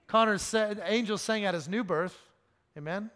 Connor 0.08 0.38
said, 0.38 0.82
angels 0.86 1.22
sang 1.22 1.44
at 1.44 1.54
his 1.54 1.68
new 1.68 1.84
birth. 1.84 2.18
Amen? 2.78 3.10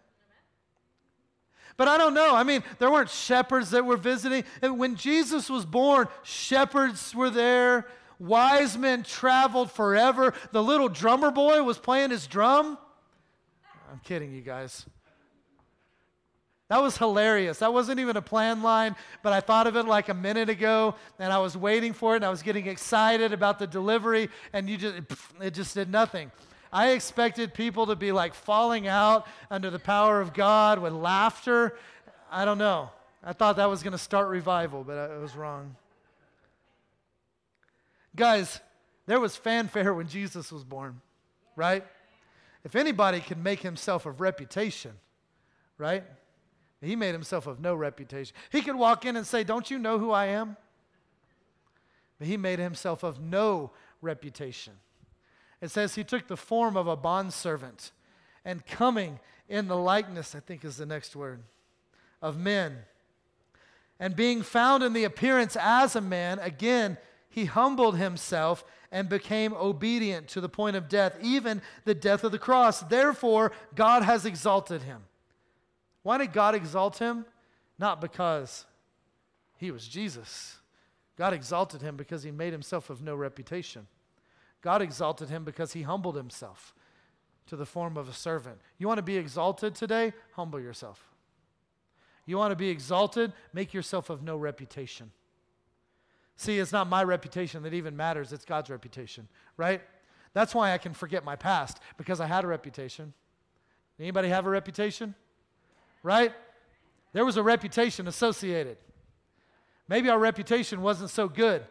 But 1.78 1.88
I 1.88 1.98
don't 1.98 2.14
know. 2.14 2.36
I 2.36 2.44
mean, 2.44 2.64
there 2.80 2.92
weren't 2.92 3.10
shepherds 3.10 3.72
that 3.72 3.86
were 3.86 3.98
visiting. 3.98 4.44
And 4.62 4.78
when 4.78 4.96
Jesus 4.96 5.50
was 5.50 5.66
born, 5.66 6.08
shepherds 6.24 7.16
were 7.16 7.30
there. 7.30 7.88
Wise 8.20 8.78
men 8.78 9.04
traveled 9.04 9.72
forever. 9.72 10.34
The 10.52 10.62
little 10.62 10.90
drummer 10.90 11.32
boy 11.32 11.64
was 11.64 11.80
playing 11.80 12.12
his 12.12 12.28
drum. 12.28 12.78
I'm 13.92 14.00
kidding 14.04 14.32
you 14.32 14.42
guys. 14.42 14.86
That 16.72 16.82
was 16.82 16.98
hilarious. 16.98 17.58
That 17.58 17.74
wasn't 17.74 18.00
even 18.00 18.16
a 18.16 18.22
planned 18.22 18.64
line, 18.64 18.96
but 19.24 19.34
I 19.34 19.42
thought 19.42 19.68
of 19.68 19.76
it 19.76 19.84
like 19.84 20.08
a 20.08 20.14
minute 20.14 20.48
ago, 20.48 20.96
and 21.20 21.34
I 21.34 21.38
was 21.40 21.58
waiting 21.58 21.92
for 21.92 22.14
it, 22.14 22.20
and 22.20 22.26
I 22.26 22.30
was 22.30 22.42
getting 22.42 22.68
excited 22.68 23.34
about 23.34 23.60
the 23.60 23.68
delivery, 23.68 24.30
and 24.54 24.70
you 24.70 24.78
just 24.78 24.96
it 25.42 25.54
just 25.54 25.76
did 25.76 25.92
nothing. 25.92 26.32
I 26.72 26.92
expected 26.92 27.54
people 27.54 27.88
to 27.88 27.98
be 27.98 28.14
like 28.14 28.34
falling 28.34 28.88
out 28.88 29.28
under 29.50 29.70
the 29.70 29.80
power 29.80 30.22
of 30.22 30.34
God 30.34 30.80
with 30.80 30.94
laughter. 30.94 31.76
I 32.32 32.46
don't 32.46 32.58
know. 32.58 32.90
I 33.22 33.34
thought 33.34 33.58
that 33.58 33.70
was 33.70 33.84
going 33.84 33.92
to 33.92 33.98
start 33.98 34.30
revival, 34.30 34.86
but 34.86 34.98
I 34.98 35.18
was 35.18 35.36
wrong. 35.36 35.76
Guys, 38.16 38.62
there 39.08 39.20
was 39.20 39.36
fanfare 39.36 39.94
when 39.94 40.08
Jesus 40.08 40.54
was 40.54 40.64
born, 40.64 41.02
right? 41.58 41.86
If 42.64 42.78
anybody 42.78 43.20
can 43.20 43.44
make 43.44 43.60
himself 43.60 44.06
of 44.06 44.22
reputation, 44.22 44.94
right? 45.78 46.06
He 46.82 46.96
made 46.96 47.14
himself 47.14 47.46
of 47.46 47.60
no 47.60 47.76
reputation. 47.76 48.36
He 48.52 48.62
could 48.62 48.76
walk 48.76 49.06
in 49.06 49.16
and 49.16 49.26
say, 49.26 49.44
Don't 49.44 49.70
you 49.70 49.78
know 49.78 50.00
who 50.00 50.12
I 50.12 50.26
am? 50.26 50.58
But 52.18 52.28
he 52.28 52.38
made 52.38 52.60
himself 52.60 53.04
of 53.04 53.20
no 53.20 53.72
reputation. 54.02 54.74
It 55.62 55.70
says 55.70 55.94
he 55.94 56.04
took 56.04 56.28
the 56.28 56.38
form 56.38 56.76
of 56.76 56.88
a 56.88 56.96
bondservant 56.96 57.92
and 58.44 58.66
coming 58.66 59.20
in 59.48 59.68
the 59.68 59.78
likeness, 59.78 60.34
I 60.34 60.40
think 60.40 60.66
is 60.66 60.78
the 60.78 60.86
next 60.86 61.16
word, 61.16 61.44
of 62.22 62.38
men. 62.38 62.80
And 64.00 64.16
being 64.16 64.42
found 64.42 64.82
in 64.82 64.94
the 64.94 65.04
appearance 65.04 65.56
as 65.60 65.96
a 65.96 66.02
man, 66.02 66.40
again, 66.40 66.98
he 67.30 67.46
humbled 67.46 67.98
himself 67.98 68.64
and 68.92 69.08
became 69.08 69.54
obedient 69.54 70.28
to 70.30 70.42
the 70.42 70.50
point 70.50 70.76
of 70.76 70.90
death, 70.90 71.16
even 71.22 71.62
the 71.86 71.94
death 71.94 72.24
of 72.24 72.32
the 72.32 72.40
cross. 72.40 72.82
Therefore, 72.82 73.52
God 73.76 74.02
has 74.04 74.26
exalted 74.26 74.82
him. 74.82 75.04
Why 76.04 76.18
did 76.18 76.34
God 76.34 76.56
exalt 76.56 76.98
him? 77.00 77.26
Not 77.78 78.02
because 78.02 78.66
he 79.58 79.72
was 79.72 79.88
Jesus. 79.88 80.58
God 81.18 81.34
exalted 81.34 81.82
him 81.82 81.96
because 81.96 82.24
he 82.24 82.32
made 82.32 82.52
himself 82.52 82.90
of 82.90 83.02
no 83.02 83.16
reputation. 83.16 83.88
God 84.62 84.82
exalted 84.82 85.30
him 85.30 85.44
because 85.44 85.74
he 85.74 85.84
humbled 85.84 86.16
himself 86.16 86.74
to 87.48 87.56
the 87.56 87.66
form 87.66 87.98
of 87.98 88.08
a 88.08 88.14
servant. 88.14 88.60
You 88.78 88.88
want 88.88 89.00
to 89.00 89.04
be 89.04 89.18
exalted 89.18 89.76
today? 89.76 90.14
Humble 90.34 90.60
yourself. 90.60 91.12
You 92.26 92.38
want 92.38 92.52
to 92.52 92.56
be 92.56 92.70
exalted? 92.70 93.34
Make 93.54 93.74
yourself 93.74 94.10
of 94.10 94.24
no 94.24 94.38
reputation. 94.38 95.12
See, 96.38 96.60
it's 96.60 96.72
not 96.72 96.88
my 96.88 97.04
reputation 97.04 97.64
that 97.64 97.74
even 97.74 97.96
matters, 97.96 98.34
it's 98.34 98.46
God's 98.46 98.70
reputation, 98.70 99.28
right? 99.58 99.82
That's 100.34 100.56
why 100.56 100.72
I 100.72 100.78
can 100.78 100.94
forget 100.94 101.24
my 101.24 101.36
past 101.36 101.80
because 101.98 102.20
I 102.20 102.26
had 102.26 102.44
a 102.44 102.48
reputation. 102.48 103.14
Anybody 104.00 104.30
have 104.30 104.46
a 104.46 104.50
reputation? 104.50 105.14
Right? 106.04 106.34
There 107.14 107.26
was 107.26 107.38
a 107.38 107.44
reputation 107.44 108.08
associated. 108.08 108.78
Maybe 109.88 110.10
our 110.10 110.20
reputation 110.20 110.82
wasn't 110.82 111.10
so 111.10 111.28
good. 111.28 111.64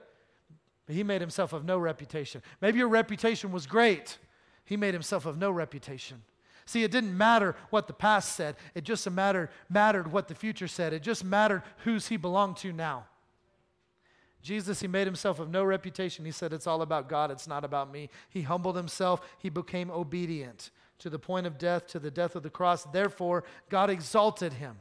But 0.86 0.94
he 0.94 1.02
made 1.02 1.20
himself 1.20 1.52
of 1.52 1.64
no 1.64 1.78
reputation. 1.78 2.42
Maybe 2.60 2.78
your 2.78 2.88
reputation 2.88 3.52
was 3.52 3.66
great. 3.66 4.18
He 4.64 4.76
made 4.76 4.94
himself 4.94 5.24
of 5.26 5.38
no 5.38 5.50
reputation. 5.50 6.22
See, 6.66 6.84
it 6.84 6.90
didn't 6.90 7.16
matter 7.16 7.56
what 7.70 7.86
the 7.86 7.92
past 7.92 8.36
said, 8.36 8.54
it 8.74 8.84
just 8.84 9.10
mattered, 9.10 9.48
mattered 9.68 10.12
what 10.12 10.28
the 10.28 10.34
future 10.34 10.68
said. 10.68 10.92
It 10.92 11.02
just 11.02 11.24
mattered 11.24 11.62
whose 11.84 12.08
he 12.08 12.16
belonged 12.16 12.58
to 12.58 12.72
now. 12.72 13.06
Jesus, 14.42 14.80
he 14.80 14.86
made 14.86 15.06
himself 15.06 15.40
of 15.40 15.50
no 15.50 15.64
reputation. 15.64 16.24
He 16.24 16.30
said, 16.30 16.52
It's 16.52 16.66
all 16.66 16.82
about 16.82 17.08
God, 17.08 17.30
it's 17.30 17.48
not 17.48 17.64
about 17.64 17.90
me. 17.90 18.08
He 18.28 18.42
humbled 18.42 18.76
himself, 18.76 19.20
he 19.38 19.48
became 19.48 19.90
obedient 19.90 20.70
to 21.00 21.10
the 21.10 21.18
point 21.18 21.46
of 21.46 21.58
death, 21.58 21.86
to 21.88 21.98
the 21.98 22.10
death 22.10 22.36
of 22.36 22.42
the 22.42 22.50
cross. 22.50 22.84
Therefore, 22.84 23.44
God 23.68 23.90
exalted 23.90 24.54
him 24.54 24.76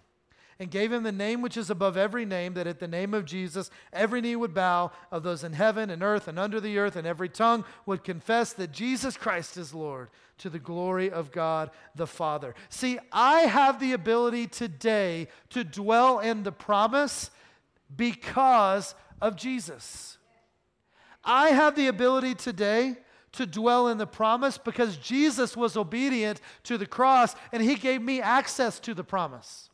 and 0.60 0.70
gave 0.70 0.92
him 0.92 1.04
the 1.04 1.12
name 1.12 1.42
which 1.42 1.56
is 1.56 1.70
above 1.70 1.96
every 1.96 2.26
name, 2.26 2.54
that 2.54 2.68
at 2.68 2.80
the 2.80 2.88
name 2.88 3.14
of 3.14 3.26
Jesus 3.26 3.72
every 3.94 4.20
knee 4.20 4.36
would 4.36 4.54
bow 4.54 4.92
of 5.10 5.24
those 5.24 5.44
in 5.44 5.54
heaven 5.54 5.90
and 5.90 6.04
earth 6.04 6.28
and 6.28 6.38
under 6.38 6.60
the 6.60 6.78
earth, 6.78 6.98
and 6.98 7.08
every 7.08 7.30
tongue 7.30 7.64
would 7.86 8.04
confess 8.04 8.52
that 8.54 8.72
Jesus 8.72 9.16
Christ 9.16 9.56
is 9.56 9.74
Lord 9.74 10.10
to 10.40 10.50
the 10.50 10.60
glory 10.60 11.10
of 11.10 11.32
God 11.32 11.72
the 11.96 12.08
Father. 12.08 12.56
See, 12.68 13.00
I 13.12 13.42
have 13.42 13.80
the 13.80 13.94
ability 13.94 14.48
today 14.48 15.30
to 15.52 15.64
dwell 15.64 16.20
in 16.20 16.44
the 16.44 16.52
promise 16.52 17.32
because 17.96 18.96
of 19.22 19.38
Jesus. 19.38 20.18
I 21.24 21.50
have 21.50 21.76
the 21.76 21.88
ability 21.88 22.36
today 22.36 22.98
to 23.34 23.46
dwell 23.46 23.88
in 23.88 23.98
the 23.98 24.08
promise 24.08 24.58
because 24.58 24.98
Jesus 24.98 25.56
was 25.56 25.78
obedient 25.78 26.42
to 26.64 26.78
the 26.78 26.86
cross 26.86 27.36
and 27.52 27.62
he 27.62 27.76
gave 27.76 28.02
me 28.02 28.22
access 28.22 28.80
to 28.82 28.94
the 28.94 29.04
promise. 29.04 29.70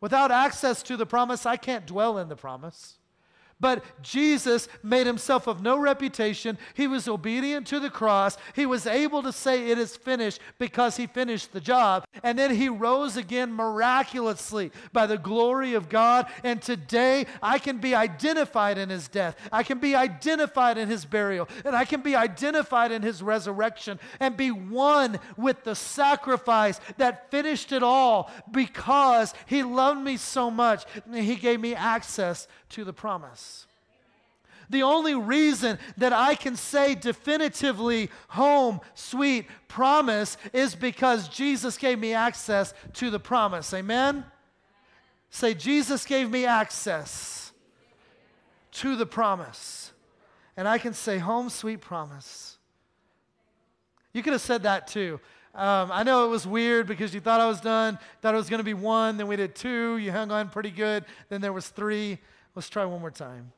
Without 0.00 0.30
access 0.30 0.82
to 0.84 0.96
the 0.96 1.06
promise, 1.06 1.46
I 1.46 1.56
can't 1.56 1.86
dwell 1.86 2.18
in 2.18 2.28
the 2.28 2.36
promise. 2.36 2.98
But 3.64 3.82
Jesus 4.02 4.68
made 4.82 5.06
himself 5.06 5.46
of 5.46 5.62
no 5.62 5.78
reputation. 5.78 6.58
He 6.74 6.86
was 6.86 7.08
obedient 7.08 7.66
to 7.68 7.80
the 7.80 7.88
cross. 7.88 8.36
He 8.54 8.66
was 8.66 8.86
able 8.86 9.22
to 9.22 9.32
say, 9.32 9.70
It 9.70 9.78
is 9.78 9.96
finished 9.96 10.38
because 10.58 10.98
he 10.98 11.06
finished 11.06 11.50
the 11.54 11.62
job. 11.62 12.04
And 12.22 12.38
then 12.38 12.54
he 12.54 12.68
rose 12.68 13.16
again 13.16 13.54
miraculously 13.54 14.70
by 14.92 15.06
the 15.06 15.16
glory 15.16 15.72
of 15.72 15.88
God. 15.88 16.26
And 16.42 16.60
today 16.60 17.24
I 17.42 17.58
can 17.58 17.78
be 17.78 17.94
identified 17.94 18.76
in 18.76 18.90
his 18.90 19.08
death. 19.08 19.34
I 19.50 19.62
can 19.62 19.78
be 19.78 19.94
identified 19.94 20.76
in 20.76 20.90
his 20.90 21.06
burial. 21.06 21.48
And 21.64 21.74
I 21.74 21.86
can 21.86 22.02
be 22.02 22.14
identified 22.14 22.92
in 22.92 23.00
his 23.00 23.22
resurrection 23.22 23.98
and 24.20 24.36
be 24.36 24.50
one 24.50 25.18
with 25.38 25.64
the 25.64 25.74
sacrifice 25.74 26.80
that 26.98 27.30
finished 27.30 27.72
it 27.72 27.82
all 27.82 28.30
because 28.50 29.32
he 29.46 29.62
loved 29.62 30.02
me 30.02 30.18
so 30.18 30.50
much. 30.50 30.84
He 31.10 31.36
gave 31.36 31.60
me 31.60 31.74
access 31.74 32.46
to 32.74 32.84
the 32.84 32.92
promise. 32.92 33.53
The 34.74 34.82
only 34.82 35.14
reason 35.14 35.78
that 35.98 36.12
I 36.12 36.34
can 36.34 36.56
say 36.56 36.96
definitively, 36.96 38.10
home, 38.26 38.80
sweet 38.96 39.46
promise, 39.68 40.36
is 40.52 40.74
because 40.74 41.28
Jesus 41.28 41.78
gave 41.78 41.96
me 41.96 42.12
access 42.12 42.74
to 42.94 43.08
the 43.08 43.20
promise. 43.20 43.72
Amen? 43.72 44.24
Say, 45.30 45.54
Jesus 45.54 46.04
gave 46.04 46.28
me 46.28 46.44
access 46.44 47.52
to 48.72 48.96
the 48.96 49.06
promise. 49.06 49.92
And 50.56 50.66
I 50.66 50.78
can 50.78 50.92
say, 50.92 51.18
home, 51.18 51.50
sweet 51.50 51.80
promise. 51.80 52.58
You 54.12 54.24
could 54.24 54.32
have 54.32 54.42
said 54.42 54.64
that 54.64 54.88
too. 54.88 55.20
Um, 55.54 55.92
I 55.92 56.02
know 56.02 56.26
it 56.26 56.30
was 56.30 56.48
weird 56.48 56.88
because 56.88 57.14
you 57.14 57.20
thought 57.20 57.38
I 57.38 57.46
was 57.46 57.60
done, 57.60 57.96
thought 58.20 58.34
it 58.34 58.38
was 58.38 58.50
going 58.50 58.58
to 58.58 58.64
be 58.64 58.74
one, 58.74 59.18
then 59.18 59.28
we 59.28 59.36
did 59.36 59.54
two, 59.54 59.98
you 59.98 60.10
hung 60.10 60.32
on 60.32 60.48
pretty 60.48 60.72
good, 60.72 61.04
then 61.28 61.40
there 61.40 61.52
was 61.52 61.68
three. 61.68 62.18
Let's 62.56 62.68
try 62.68 62.84
one 62.84 63.00
more 63.00 63.12
time. 63.12 63.52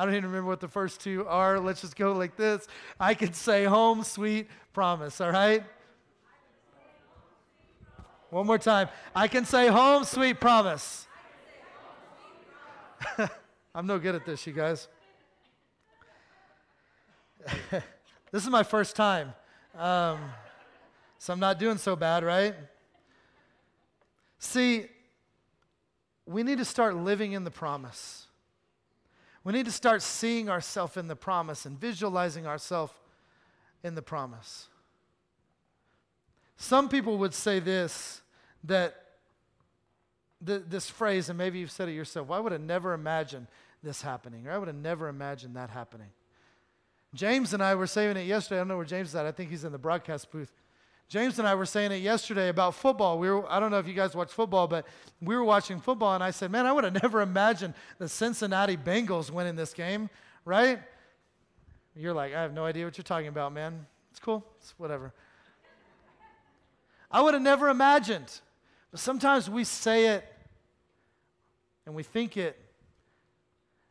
I 0.00 0.06
don't 0.06 0.14
even 0.14 0.30
remember 0.30 0.48
what 0.48 0.60
the 0.60 0.68
first 0.68 1.02
two 1.02 1.26
are. 1.28 1.60
Let's 1.60 1.82
just 1.82 1.94
go 1.94 2.12
like 2.12 2.34
this. 2.34 2.66
I 2.98 3.12
could 3.12 3.36
say 3.36 3.64
home, 3.64 4.02
sweet 4.02 4.48
promise, 4.72 5.20
all 5.20 5.30
right? 5.30 5.62
One 8.30 8.46
more 8.46 8.56
time. 8.56 8.88
I 9.14 9.28
can 9.28 9.44
say 9.44 9.68
home, 9.68 10.04
sweet 10.04 10.40
promise. 10.40 11.06
I'm 13.74 13.86
no 13.86 13.98
good 13.98 14.14
at 14.14 14.24
this, 14.24 14.46
you 14.46 14.54
guys. 14.54 14.88
this 17.70 18.42
is 18.42 18.48
my 18.48 18.62
first 18.62 18.96
time. 18.96 19.34
Um, 19.76 20.18
so 21.18 21.34
I'm 21.34 21.40
not 21.40 21.58
doing 21.58 21.76
so 21.76 21.94
bad, 21.94 22.24
right? 22.24 22.54
See, 24.38 24.86
we 26.24 26.42
need 26.42 26.56
to 26.56 26.64
start 26.64 26.96
living 26.96 27.32
in 27.32 27.44
the 27.44 27.50
promise. 27.50 28.28
We 29.42 29.52
need 29.52 29.66
to 29.66 29.72
start 29.72 30.02
seeing 30.02 30.48
ourselves 30.50 30.96
in 30.96 31.08
the 31.08 31.16
promise 31.16 31.64
and 31.64 31.78
visualizing 31.78 32.46
ourselves 32.46 32.92
in 33.82 33.94
the 33.94 34.02
promise. 34.02 34.68
Some 36.56 36.88
people 36.88 37.16
would 37.18 37.32
say 37.32 37.58
this 37.58 38.20
that 38.64 38.94
th- 40.46 40.64
this 40.68 40.90
phrase, 40.90 41.30
and 41.30 41.38
maybe 41.38 41.58
you've 41.58 41.70
said 41.70 41.88
it 41.88 41.92
yourself, 41.92 42.28
well, 42.28 42.38
I 42.38 42.42
would 42.42 42.52
have 42.52 42.60
never 42.60 42.92
imagined 42.92 43.46
this 43.82 44.02
happening, 44.02 44.46
or 44.46 44.52
I 44.52 44.58
would 44.58 44.68
have 44.68 44.76
never 44.76 45.08
imagined 45.08 45.56
that 45.56 45.70
happening. 45.70 46.08
James 47.14 47.54
and 47.54 47.62
I 47.62 47.74
were 47.74 47.86
saying 47.86 48.16
it 48.18 48.26
yesterday. 48.26 48.56
I 48.56 48.60
don't 48.60 48.68
know 48.68 48.76
where 48.76 48.84
James 48.84 49.08
is 49.08 49.14
at. 49.14 49.24
I 49.24 49.32
think 49.32 49.50
he's 49.50 49.64
in 49.64 49.72
the 49.72 49.78
broadcast 49.78 50.30
booth. 50.30 50.52
James 51.10 51.40
and 51.40 51.48
I 51.48 51.56
were 51.56 51.66
saying 51.66 51.90
it 51.90 51.96
yesterday 51.96 52.50
about 52.50 52.72
football. 52.72 53.18
We 53.18 53.28
were, 53.28 53.50
I 53.50 53.58
don't 53.58 53.72
know 53.72 53.80
if 53.80 53.88
you 53.88 53.94
guys 53.94 54.14
watch 54.14 54.30
football, 54.30 54.68
but 54.68 54.86
we 55.20 55.34
were 55.34 55.42
watching 55.42 55.80
football, 55.80 56.14
and 56.14 56.22
I 56.22 56.30
said, 56.30 56.52
Man, 56.52 56.66
I 56.66 56.72
would 56.72 56.84
have 56.84 56.92
never 57.02 57.20
imagined 57.20 57.74
the 57.98 58.08
Cincinnati 58.08 58.76
Bengals 58.76 59.28
winning 59.28 59.56
this 59.56 59.74
game, 59.74 60.08
right? 60.44 60.78
You're 61.96 62.14
like, 62.14 62.32
I 62.32 62.40
have 62.40 62.54
no 62.54 62.64
idea 62.64 62.84
what 62.84 62.96
you're 62.96 63.02
talking 63.02 63.26
about, 63.26 63.52
man. 63.52 63.86
It's 64.12 64.20
cool, 64.20 64.46
it's 64.60 64.72
whatever. 64.78 65.12
I 67.10 67.20
would 67.20 67.34
have 67.34 67.42
never 67.42 67.68
imagined. 67.68 68.32
But 68.92 69.00
sometimes 69.00 69.50
we 69.50 69.64
say 69.64 70.10
it 70.10 70.24
and 71.86 71.94
we 71.96 72.04
think 72.04 72.36
it 72.36 72.56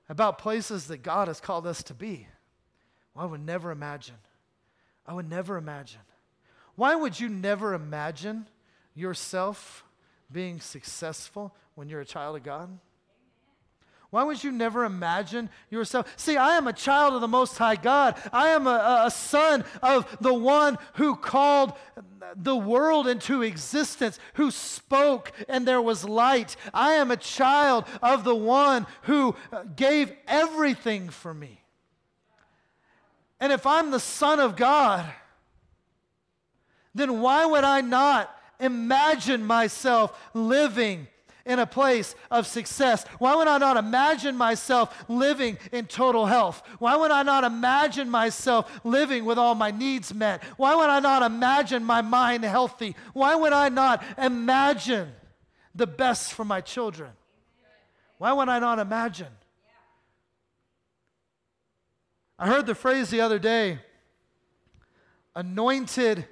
about 0.08 0.38
places 0.38 0.88
that 0.88 1.04
God 1.04 1.28
has 1.28 1.42
called 1.42 1.68
us 1.68 1.84
to 1.84 1.94
be. 1.94 2.28
Well, 3.14 3.26
I 3.26 3.28
would 3.28 3.46
never 3.46 3.72
imagine. 3.72 4.16
I 5.06 5.14
would 5.14 5.30
never 5.30 5.58
imagine. 5.58 6.00
Why 6.80 6.96
would 6.96 7.20
you 7.20 7.28
never 7.28 7.74
imagine 7.74 8.48
yourself 8.96 9.84
being 10.32 10.62
successful 10.62 11.54
when 11.76 11.90
you're 11.90 12.00
a 12.00 12.06
child 12.06 12.38
of 12.38 12.44
God? 12.44 12.70
Why 14.12 14.24
would 14.24 14.42
you 14.42 14.54
never 14.54 14.86
imagine 14.86 15.50
yourself? 15.70 16.14
See, 16.16 16.38
I 16.38 16.56
am 16.56 16.68
a 16.70 16.74
child 16.74 17.16
of 17.16 17.20
the 17.20 17.28
Most 17.28 17.58
High 17.58 17.76
God. 17.76 18.16
I 18.32 18.52
am 18.52 18.66
a, 18.66 19.04
a, 19.08 19.12
son 19.12 19.66
of 19.84 20.08
the 20.22 20.34
one 20.34 20.78
who 20.94 21.18
called 21.18 21.74
the 22.38 22.56
world 22.56 23.10
into 23.10 23.42
existence, 23.42 24.18
who 24.36 24.50
spoke 24.50 25.34
and 25.50 25.68
there 25.68 25.82
was 25.82 26.06
light. 26.06 26.56
I 26.74 26.94
am 26.94 27.12
a 27.12 27.18
child 27.18 27.88
of 28.02 28.24
the 28.24 28.36
one 28.36 28.88
who 29.02 29.36
uh, 29.52 29.64
gave 29.76 30.14
everything 30.30 31.10
for 31.10 31.34
me. 31.34 31.60
And 33.38 33.52
if 33.52 33.68
I'm 33.68 33.92
the 33.92 34.00
Son 34.00 34.40
of 34.40 34.56
God, 34.56 35.06
then 36.96 37.22
why 37.22 37.46
would 37.46 37.64
I 37.64 37.82
not 37.82 38.36
imagine 38.60 39.44
myself 39.46 40.18
living 40.34 41.08
in 41.46 41.60
a 41.60 41.66
place 41.66 42.16
of 42.30 42.46
success? 42.46 43.06
Why 43.18 43.36
would 43.36 43.48
I 43.48 43.58
not 43.58 43.78
imagine 43.78 44.36
myself 44.36 45.06
living 45.10 45.58
in 45.72 45.86
total 45.86 46.26
health? 46.26 46.62
Why 46.78 46.96
would 46.96 47.12
I 47.12 47.24
not 47.24 47.44
imagine 47.44 48.10
myself 48.10 48.82
living 48.84 49.26
with 49.26 49.38
all 49.38 49.56
my 49.56 49.72
needs 49.72 50.14
met? 50.14 50.44
Why 50.58 50.76
would 50.76 50.90
I 50.90 51.00
not 51.00 51.24
imagine 51.24 51.84
my 51.84 52.02
mind 52.02 52.44
healthy? 52.44 52.96
Why 53.14 53.36
would 53.36 53.54
I 53.54 53.70
not 53.70 54.04
imagine 54.18 55.12
the 55.74 55.88
best 55.88 56.34
for 56.34 56.46
my 56.46 56.62
children? 56.62 57.12
Why 58.20 58.34
would 58.34 58.50
I 58.50 58.60
not 58.60 58.80
imagine? 58.80 59.34
I 62.38 62.48
heard 62.48 62.68
the 62.68 62.76
phrase 62.76 63.10
the 63.10 63.22
other 63.22 63.40
day 63.40 63.80
anointed 65.36 66.26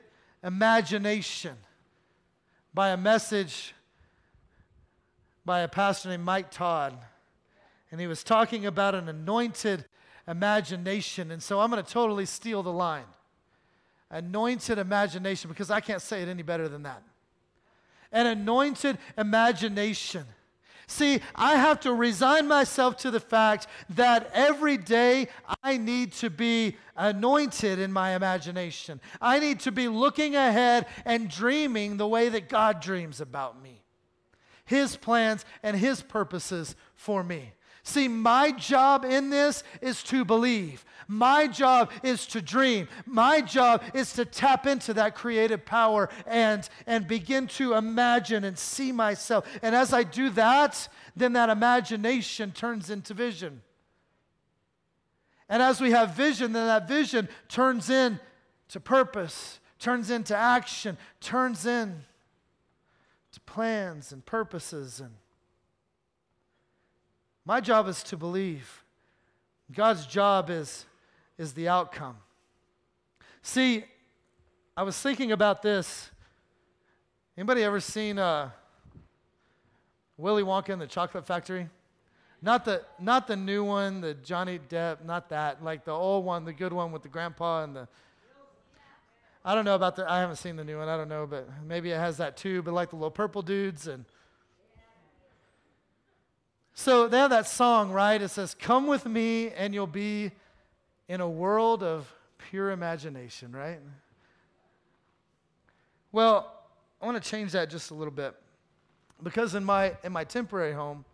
imagination 0.48 1.56
by 2.74 2.90
a 2.90 2.98
message 2.98 3.76
by 5.46 5.60
a 5.60 5.68
pastor 5.68 6.10
named 6.10 6.24
Mike 6.24 6.50
Todd. 6.50 6.98
And 7.92 8.02
he 8.02 8.08
was 8.08 8.24
talking 8.24 8.66
about 8.66 8.96
an 8.96 9.08
anointed 9.08 9.86
imagination. 10.28 11.32
And 11.32 11.44
so 11.44 11.60
I'm 11.60 11.70
going 11.70 11.84
to 11.84 11.90
totally 11.90 12.26
steal 12.26 12.64
the 12.64 12.74
line 12.74 13.06
anointed 14.10 14.78
imagination 14.78 15.50
because 15.50 15.70
I 15.70 15.82
can't 15.82 16.02
say 16.02 16.22
it 16.22 16.30
any 16.30 16.44
better 16.44 16.70
than 16.70 16.84
that. 16.84 17.04
An 18.12 18.26
anointed 18.26 18.98
imagination 19.18 20.26
See, 20.89 21.19
I 21.36 21.56
have 21.56 21.82
to 21.82 21.93
resign 21.93 22.47
myself 22.47 22.95
to 22.97 23.12
the 23.12 23.20
fact 23.20 23.68
that 23.89 24.32
every 24.34 24.78
day 24.78 25.28
I 25.62 25.76
need 25.76 26.14
to 26.14 26.30
be 26.30 26.78
anointed 26.95 27.78
in 27.78 27.91
my 27.91 28.16
imagination. 28.16 29.01
I 29.22 29.39
need 29.39 29.59
to 29.62 29.72
be 29.72 29.89
looking 29.89 30.38
ahead 30.38 30.86
and 31.03 31.30
dreaming 31.30 31.97
the 31.97 32.07
way 32.07 32.30
that 32.30 32.47
God 32.47 32.80
dreams 32.80 33.20
about 33.20 33.62
me, 33.62 33.84
His 34.64 34.95
plans 34.95 35.43
and 35.62 35.76
His 35.76 36.01
purposes 36.01 36.74
for 36.95 37.22
me. 37.22 37.51
See, 37.84 38.07
my 38.07 38.51
job 38.51 39.03
in 39.03 39.30
this 39.30 39.64
is 39.82 40.03
to 40.03 40.24
believe. 40.24 40.86
My 41.08 41.47
job 41.47 41.91
is 42.03 42.26
to 42.28 42.41
dream. 42.41 42.88
My 43.05 43.41
job 43.41 43.84
is 43.93 44.14
to 44.14 44.26
tap 44.26 44.68
into 44.68 44.93
that 44.95 45.16
creative 45.16 45.66
power 45.66 46.10
and, 46.26 46.68
and 46.86 47.08
begin 47.08 47.47
to 47.47 47.74
imagine 47.74 48.43
and 48.43 48.58
see 48.58 48.91
myself. 48.91 49.47
And 49.62 49.74
as 49.74 49.93
I 49.93 50.03
do 50.03 50.30
that, 50.32 50.88
then 51.16 51.34
that 51.34 51.49
imagination 51.49 52.51
turns 52.51 52.89
into 52.89 53.14
vision. 53.14 53.62
And 55.49 55.64
as 55.64 55.80
we 55.80 55.91
have 55.91 56.16
vision, 56.16 56.51
then 56.51 56.68
that 56.68 56.88
vision 56.88 57.30
turns 57.47 57.89
into 57.89 58.20
purpose, 58.84 59.60
turns 59.80 60.10
into 60.10 60.36
action, 60.36 60.97
turns 61.22 61.66
in 61.66 62.03
to 63.32 63.39
plans 63.41 64.12
and 64.12 64.26
purposes 64.26 64.99
and 64.99 65.12
my 67.47 67.62
job 67.62 67.88
is 67.88 68.03
to 68.03 68.18
believe. 68.18 68.84
God's 69.74 70.05
job 70.05 70.49
is, 70.49 70.86
is 71.38 71.54
the 71.54 71.68
outcome. 71.68 72.18
See, 73.42 73.86
I 74.76 74.84
was 74.84 75.00
thinking 75.00 75.32
about 75.32 75.62
this. 75.62 76.10
Anybody 77.38 77.64
ever 77.64 77.80
seen 77.80 78.18
uh, 78.18 78.50
Willy 80.18 80.44
Wonka 80.44 80.70
and 80.70 80.82
the 80.82 80.88
Chocolate 80.88 81.26
Factory? 81.26 81.70
Not 82.42 82.66
the, 82.66 82.84
not 83.00 83.28
the 83.28 83.36
new 83.36 83.64
one, 83.64 84.02
the 84.02 84.14
Johnny 84.14 84.60
Depp, 84.70 85.04
not 85.04 85.30
that. 85.30 85.64
Like 85.64 85.86
the 85.86 85.92
old 85.92 86.26
one, 86.26 86.46
the 86.46 86.54
good 86.54 86.74
one 86.74 86.92
with 86.92 87.04
the 87.04 87.10
grandpa 87.10 87.64
and 87.64 87.76
the. 87.76 87.88
I 89.46 89.56
don't 89.56 89.66
know 89.66 89.76
about 89.76 89.96
the. 89.96 90.10
I 90.12 90.20
haven't 90.20 90.36
seen 90.36 90.56
the 90.56 90.64
new 90.64 90.78
one. 90.78 90.90
I 90.90 90.98
don't 90.98 91.10
know, 91.10 91.26
but 91.26 91.48
maybe 91.66 91.92
it 91.92 91.98
has 91.98 92.18
that 92.18 92.38
too. 92.38 92.62
But 92.62 92.74
like 92.74 92.90
the 92.90 92.96
little 92.96 93.12
purple 93.12 93.42
dudes 93.42 93.88
and 93.88 94.06
so 96.80 97.08
they 97.08 97.18
have 97.18 97.32
that 97.32 97.48
song, 97.48 97.92
right? 97.92 98.22
It 98.22 98.28
says, 98.30 98.54
Come 98.54 98.86
with 98.86 99.08
me 99.08 99.50
and 99.50 99.74
you'll 99.74 99.88
be 99.88 100.32
in 101.08 101.22
a 101.22 101.30
world 101.30 101.84
of 101.84 102.14
pure 102.38 102.72
imagination, 102.72 103.51
right? 103.51 103.80
Well, 106.12 106.53
I 107.01 107.05
want 107.05 107.22
to 107.22 107.30
change 107.30 107.51
that 107.51 107.70
just 107.70 107.91
a 107.91 107.93
little 107.93 108.14
bit. 108.14 108.36
Because 109.24 109.55
in 109.55 109.64
my, 109.64 109.95
in 110.03 110.12
my 110.12 110.24
temporary 110.24 110.74
home, 110.74 111.05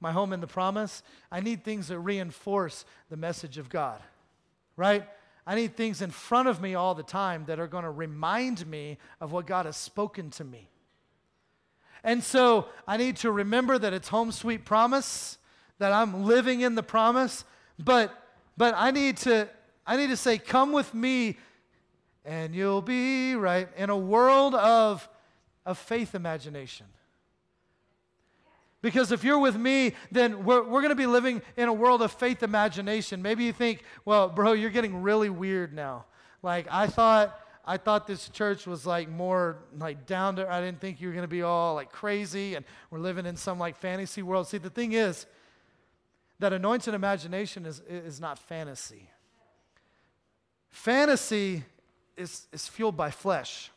my 0.00 0.12
home 0.12 0.32
in 0.32 0.40
the 0.40 0.46
promise, 0.46 1.02
I 1.30 1.40
need 1.40 1.64
things 1.64 1.88
that 1.88 1.98
reinforce 1.98 2.84
the 3.08 3.16
message 3.16 3.58
of 3.58 3.68
God, 3.68 4.00
right? 4.76 5.08
I 5.46 5.54
need 5.54 5.76
things 5.76 6.02
in 6.02 6.10
front 6.10 6.48
of 6.48 6.60
me 6.60 6.74
all 6.74 6.94
the 6.94 7.02
time 7.02 7.44
that 7.46 7.60
are 7.60 7.68
going 7.68 7.84
to 7.84 7.90
remind 7.90 8.66
me 8.66 8.98
of 9.20 9.32
what 9.32 9.46
God 9.46 9.66
has 9.66 9.76
spoken 9.76 10.30
to 10.30 10.44
me. 10.44 10.68
And 12.04 12.22
so 12.22 12.66
I 12.86 12.96
need 12.96 13.16
to 13.18 13.30
remember 13.30 13.78
that 13.78 13.92
it's 13.92 14.08
home 14.08 14.32
sweet 14.32 14.64
promise, 14.64 15.38
that 15.78 15.92
I'm 15.92 16.24
living 16.24 16.60
in 16.60 16.74
the 16.74 16.82
promise, 16.82 17.44
but 17.78 18.21
but 18.56 18.74
I 18.76 18.90
need 18.90 19.16
to 19.18 19.48
I 19.86 19.96
need 19.96 20.08
to 20.08 20.16
say 20.16 20.38
come 20.38 20.72
with 20.72 20.94
me 20.94 21.36
and 22.24 22.54
you'll 22.54 22.82
be 22.82 23.34
right 23.34 23.68
in 23.76 23.90
a 23.90 23.96
world 23.96 24.54
of 24.54 25.08
of 25.64 25.78
faith 25.78 26.14
imagination. 26.14 26.86
Because 28.80 29.12
if 29.12 29.22
you're 29.22 29.38
with 29.38 29.56
me, 29.56 29.94
then 30.10 30.44
we're, 30.44 30.62
we're 30.62 30.80
going 30.80 30.88
to 30.88 30.96
be 30.96 31.06
living 31.06 31.40
in 31.56 31.68
a 31.68 31.72
world 31.72 32.02
of 32.02 32.10
faith 32.10 32.42
imagination. 32.42 33.22
Maybe 33.22 33.44
you 33.44 33.52
think, 33.52 33.84
well, 34.04 34.28
bro, 34.28 34.54
you're 34.54 34.70
getting 34.70 35.02
really 35.02 35.30
weird 35.30 35.72
now. 35.72 36.06
Like, 36.42 36.66
I 36.68 36.88
thought 36.88 37.38
I 37.64 37.76
thought 37.76 38.08
this 38.08 38.28
church 38.28 38.66
was 38.66 38.84
like 38.84 39.08
more 39.08 39.58
like 39.78 40.04
down 40.06 40.36
to, 40.36 40.50
I 40.50 40.60
didn't 40.60 40.80
think 40.80 41.00
you 41.00 41.08
were 41.08 41.14
going 41.14 41.22
to 41.22 41.28
be 41.28 41.42
all 41.42 41.74
like 41.74 41.92
crazy 41.92 42.56
and 42.56 42.64
we're 42.90 42.98
living 42.98 43.24
in 43.24 43.36
some 43.36 43.58
like 43.58 43.76
fantasy 43.76 44.22
world. 44.22 44.48
See, 44.48 44.58
the 44.58 44.70
thing 44.70 44.92
is 44.92 45.26
that 46.42 46.52
anointed 46.52 46.92
imagination 46.92 47.64
is, 47.66 47.80
is 47.88 48.20
not 48.20 48.36
fantasy. 48.36 49.08
Fantasy 50.70 51.62
is, 52.16 52.48
is 52.50 52.66
fueled 52.66 52.96
by 52.96 53.12
flesh. 53.12 53.70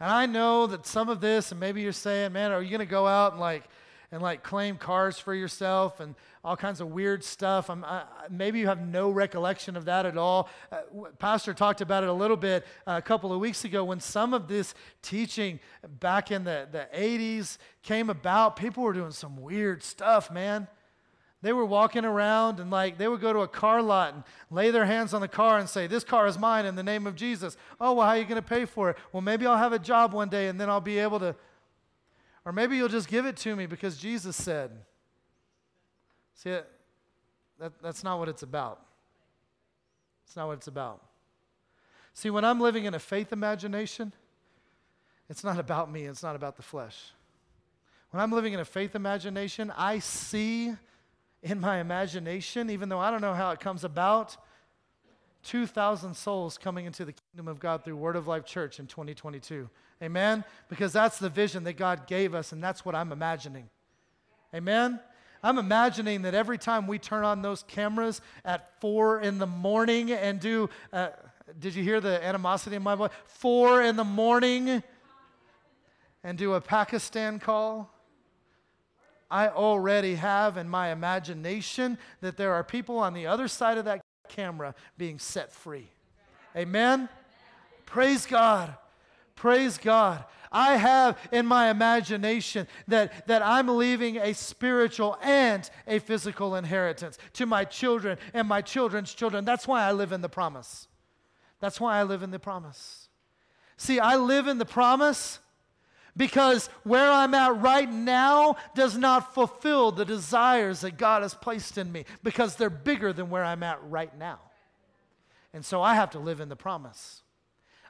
And 0.00 0.10
I 0.10 0.24
know 0.24 0.66
that 0.66 0.86
some 0.86 1.10
of 1.10 1.20
this, 1.20 1.50
and 1.50 1.60
maybe 1.60 1.82
you're 1.82 1.92
saying, 1.92 2.32
man, 2.32 2.52
are 2.52 2.62
you 2.62 2.70
going 2.70 2.80
to 2.80 2.86
go 2.86 3.06
out 3.06 3.32
and 3.32 3.40
like, 3.40 3.64
and 4.10 4.22
like 4.22 4.42
claim 4.42 4.78
cars 4.78 5.18
for 5.18 5.34
yourself 5.34 6.00
and 6.00 6.14
all 6.42 6.56
kinds 6.56 6.80
of 6.80 6.88
weird 6.88 7.22
stuff. 7.22 7.68
I, 7.68 8.04
maybe 8.30 8.58
you 8.58 8.68
have 8.68 8.80
no 8.80 9.10
recollection 9.10 9.76
of 9.76 9.84
that 9.84 10.06
at 10.06 10.16
all. 10.16 10.48
Uh, 10.72 10.78
Pastor 11.18 11.52
talked 11.52 11.82
about 11.82 12.02
it 12.02 12.08
a 12.08 12.14
little 12.14 12.38
bit 12.38 12.64
uh, 12.86 12.94
a 12.96 13.02
couple 13.02 13.30
of 13.30 13.40
weeks 13.40 13.66
ago 13.66 13.84
when 13.84 14.00
some 14.00 14.32
of 14.32 14.48
this 14.48 14.72
teaching 15.02 15.60
back 16.00 16.30
in 16.30 16.44
the, 16.44 16.66
the 16.72 16.88
80s 16.96 17.58
came 17.82 18.08
about. 18.08 18.56
People 18.56 18.84
were 18.84 18.94
doing 18.94 19.10
some 19.10 19.36
weird 19.36 19.82
stuff, 19.82 20.30
man. 20.30 20.66
They 21.46 21.52
were 21.52 21.64
walking 21.64 22.04
around 22.04 22.58
and 22.58 22.72
like 22.72 22.98
they 22.98 23.06
would 23.06 23.20
go 23.20 23.32
to 23.32 23.38
a 23.38 23.46
car 23.46 23.80
lot 23.80 24.12
and 24.14 24.24
lay 24.50 24.72
their 24.72 24.84
hands 24.84 25.14
on 25.14 25.20
the 25.20 25.28
car 25.28 25.58
and 25.60 25.68
say, 25.68 25.86
This 25.86 26.02
car 26.02 26.26
is 26.26 26.36
mine 26.36 26.66
in 26.66 26.74
the 26.74 26.82
name 26.82 27.06
of 27.06 27.14
Jesus. 27.14 27.56
Oh, 27.80 27.92
well, 27.92 28.04
how 28.04 28.14
are 28.14 28.18
you 28.18 28.24
going 28.24 28.34
to 28.34 28.42
pay 28.42 28.64
for 28.64 28.90
it? 28.90 28.96
Well, 29.12 29.20
maybe 29.20 29.46
I'll 29.46 29.56
have 29.56 29.72
a 29.72 29.78
job 29.78 30.12
one 30.12 30.28
day 30.28 30.48
and 30.48 30.60
then 30.60 30.68
I'll 30.68 30.80
be 30.80 30.98
able 30.98 31.20
to 31.20 31.36
or 32.44 32.50
maybe 32.50 32.76
you'll 32.76 32.88
just 32.88 33.06
give 33.06 33.26
it 33.26 33.36
to 33.36 33.54
me 33.54 33.66
because 33.66 33.96
Jesus 33.96 34.34
said. 34.34 34.72
See, 36.34 36.50
that, 37.60 37.74
that's 37.80 38.02
not 38.02 38.18
what 38.18 38.28
it's 38.28 38.42
about. 38.42 38.80
It's 40.26 40.34
not 40.34 40.48
what 40.48 40.54
it's 40.54 40.66
about. 40.66 41.00
See, 42.12 42.28
when 42.28 42.44
I'm 42.44 42.60
living 42.60 42.86
in 42.86 42.94
a 42.94 42.98
faith 42.98 43.32
imagination, 43.32 44.12
it's 45.30 45.44
not 45.44 45.60
about 45.60 45.92
me, 45.92 46.06
it's 46.06 46.24
not 46.24 46.34
about 46.34 46.56
the 46.56 46.62
flesh. 46.62 47.12
When 48.10 48.20
I'm 48.20 48.32
living 48.32 48.52
in 48.52 48.58
a 48.58 48.64
faith 48.64 48.96
imagination, 48.96 49.72
I 49.76 50.00
see 50.00 50.74
in 51.42 51.60
my 51.60 51.78
imagination, 51.78 52.70
even 52.70 52.88
though 52.88 52.98
I 52.98 53.10
don't 53.10 53.20
know 53.20 53.34
how 53.34 53.50
it 53.50 53.60
comes 53.60 53.84
about, 53.84 54.36
2,000 55.44 56.14
souls 56.14 56.58
coming 56.58 56.86
into 56.86 57.04
the 57.04 57.12
kingdom 57.12 57.46
of 57.48 57.60
God 57.60 57.84
through 57.84 57.96
Word 57.96 58.16
of 58.16 58.26
Life 58.26 58.44
Church 58.44 58.80
in 58.80 58.86
2022. 58.86 59.70
Amen? 60.02 60.44
Because 60.68 60.92
that's 60.92 61.18
the 61.18 61.28
vision 61.28 61.64
that 61.64 61.74
God 61.74 62.06
gave 62.06 62.34
us, 62.34 62.52
and 62.52 62.62
that's 62.62 62.84
what 62.84 62.94
I'm 62.94 63.12
imagining. 63.12 63.68
Amen? 64.54 65.00
I'm 65.42 65.58
imagining 65.58 66.22
that 66.22 66.34
every 66.34 66.58
time 66.58 66.86
we 66.86 66.98
turn 66.98 67.24
on 67.24 67.42
those 67.42 67.62
cameras 67.62 68.20
at 68.44 68.80
four 68.80 69.20
in 69.20 69.38
the 69.38 69.46
morning 69.46 70.10
and 70.10 70.40
do, 70.40 70.68
uh, 70.92 71.10
did 71.60 71.74
you 71.74 71.84
hear 71.84 72.00
the 72.00 72.24
animosity 72.24 72.74
in 72.74 72.82
my 72.82 72.96
voice? 72.96 73.12
Four 73.26 73.82
in 73.82 73.96
the 73.96 74.04
morning 74.04 74.82
and 76.24 76.36
do 76.36 76.54
a 76.54 76.60
Pakistan 76.60 77.38
call. 77.38 77.88
I 79.30 79.48
already 79.48 80.14
have 80.14 80.56
in 80.56 80.68
my 80.68 80.90
imagination 80.92 81.98
that 82.20 82.36
there 82.36 82.52
are 82.52 82.62
people 82.62 82.98
on 82.98 83.14
the 83.14 83.26
other 83.26 83.48
side 83.48 83.78
of 83.78 83.84
that 83.86 84.00
camera 84.28 84.74
being 84.96 85.18
set 85.18 85.52
free. 85.52 85.88
Amen? 86.56 87.08
Praise 87.84 88.26
God. 88.26 88.74
Praise 89.34 89.78
God. 89.78 90.24
I 90.50 90.76
have 90.76 91.18
in 91.32 91.44
my 91.44 91.70
imagination 91.70 92.66
that, 92.88 93.26
that 93.26 93.42
I'm 93.42 93.68
leaving 93.68 94.16
a 94.16 94.32
spiritual 94.32 95.18
and 95.22 95.68
a 95.86 95.98
physical 95.98 96.54
inheritance 96.56 97.18
to 97.34 97.46
my 97.46 97.64
children 97.64 98.18
and 98.32 98.48
my 98.48 98.62
children's 98.62 99.12
children. 99.12 99.44
That's 99.44 99.68
why 99.68 99.82
I 99.82 99.92
live 99.92 100.12
in 100.12 100.22
the 100.22 100.28
promise. 100.28 100.88
That's 101.60 101.80
why 101.80 101.98
I 101.98 102.04
live 102.04 102.22
in 102.22 102.30
the 102.30 102.38
promise. 102.38 103.08
See, 103.76 103.98
I 103.98 104.16
live 104.16 104.46
in 104.46 104.58
the 104.58 104.64
promise 104.64 105.40
because 106.16 106.68
where 106.82 107.10
I'm 107.10 107.34
at 107.34 107.60
right 107.60 107.90
now 107.90 108.56
does 108.74 108.96
not 108.96 109.34
fulfill 109.34 109.92
the 109.92 110.04
desires 110.04 110.80
that 110.80 110.96
God 110.96 111.22
has 111.22 111.34
placed 111.34 111.78
in 111.78 111.92
me 111.92 112.04
because 112.22 112.56
they're 112.56 112.70
bigger 112.70 113.12
than 113.12 113.30
where 113.30 113.44
I'm 113.44 113.62
at 113.62 113.78
right 113.84 114.16
now. 114.18 114.40
And 115.52 115.64
so 115.64 115.82
I 115.82 115.94
have 115.94 116.10
to 116.10 116.18
live 116.18 116.40
in 116.40 116.48
the 116.48 116.56
promise. 116.56 117.22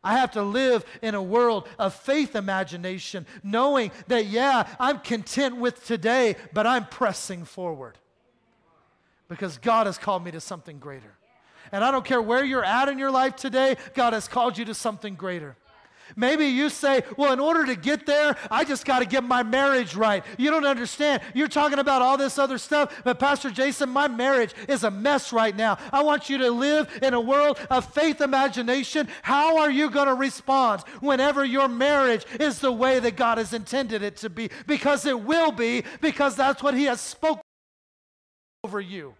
I 0.02 0.18
have 0.18 0.32
to 0.32 0.42
live 0.42 0.84
in 1.02 1.14
a 1.14 1.22
world 1.22 1.66
of 1.78 1.94
faith 1.94 2.36
imagination, 2.36 3.26
knowing 3.42 3.90
that, 4.06 4.26
yeah, 4.26 4.68
I'm 4.78 5.00
content 5.00 5.56
with 5.56 5.84
today, 5.84 6.36
but 6.52 6.66
I'm 6.66 6.86
pressing 6.86 7.44
forward 7.44 7.98
because 9.28 9.58
God 9.58 9.86
has 9.86 9.98
called 9.98 10.24
me 10.24 10.30
to 10.30 10.40
something 10.40 10.78
greater. 10.78 11.16
And 11.72 11.84
I 11.84 11.90
don't 11.90 12.04
care 12.04 12.22
where 12.22 12.44
you're 12.44 12.64
at 12.64 12.88
in 12.88 12.98
your 12.98 13.10
life 13.10 13.34
today, 13.34 13.76
God 13.94 14.12
has 14.12 14.28
called 14.28 14.56
you 14.56 14.64
to 14.66 14.74
something 14.74 15.16
greater. 15.16 15.56
Maybe 16.14 16.46
you 16.46 16.70
say, 16.70 17.02
well, 17.16 17.32
in 17.32 17.40
order 17.40 17.66
to 17.66 17.74
get 17.74 18.06
there, 18.06 18.36
I 18.50 18.64
just 18.64 18.84
got 18.84 19.00
to 19.00 19.04
get 19.04 19.24
my 19.24 19.42
marriage 19.42 19.96
right. 19.96 20.24
You 20.38 20.50
don't 20.50 20.64
understand. 20.64 21.22
You're 21.34 21.48
talking 21.48 21.78
about 21.78 22.02
all 22.02 22.16
this 22.16 22.38
other 22.38 22.58
stuff, 22.58 23.02
but 23.04 23.18
Pastor 23.18 23.50
Jason, 23.50 23.88
my 23.88 24.08
marriage 24.08 24.54
is 24.68 24.84
a 24.84 24.90
mess 24.90 25.32
right 25.32 25.56
now. 25.56 25.78
I 25.92 26.02
want 26.02 26.30
you 26.30 26.38
to 26.38 26.50
live 26.50 26.98
in 27.02 27.14
a 27.14 27.20
world 27.20 27.58
of 27.70 27.92
faith 27.92 28.20
imagination. 28.20 29.08
How 29.22 29.58
are 29.58 29.70
you 29.70 29.90
going 29.90 30.08
to 30.08 30.14
respond 30.14 30.82
whenever 31.00 31.44
your 31.44 31.68
marriage 31.68 32.24
is 32.38 32.60
the 32.60 32.72
way 32.72 32.98
that 33.00 33.16
God 33.16 33.38
has 33.38 33.52
intended 33.52 34.02
it 34.02 34.16
to 34.18 34.30
be? 34.30 34.50
Because 34.66 35.06
it 35.06 35.20
will 35.20 35.52
be, 35.52 35.84
because 36.00 36.36
that's 36.36 36.62
what 36.62 36.74
He 36.74 36.84
has 36.84 37.00
spoken 37.00 37.42
over 38.62 38.80
you. 38.80 39.14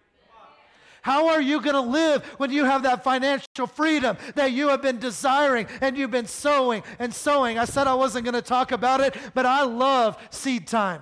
How 1.07 1.29
are 1.29 1.41
you 1.41 1.61
going 1.61 1.73
to 1.73 1.79
live 1.79 2.25
when 2.35 2.51
you 2.51 2.65
have 2.65 2.83
that 2.83 3.01
financial 3.01 3.65
freedom 3.65 4.17
that 4.35 4.51
you 4.51 4.67
have 4.67 4.81
been 4.81 4.99
desiring 4.99 5.65
and 5.79 5.97
you've 5.97 6.11
been 6.11 6.27
sowing 6.27 6.83
and 6.99 7.13
sowing? 7.13 7.57
I 7.57 7.63
said 7.63 7.87
I 7.87 7.93
wasn't 7.93 8.25
going 8.25 8.33
to 8.33 8.41
talk 8.41 8.73
about 8.73 8.99
it, 8.99 9.15
but 9.33 9.45
I 9.45 9.63
love 9.63 10.17
seed 10.31 10.67
time. 10.67 11.01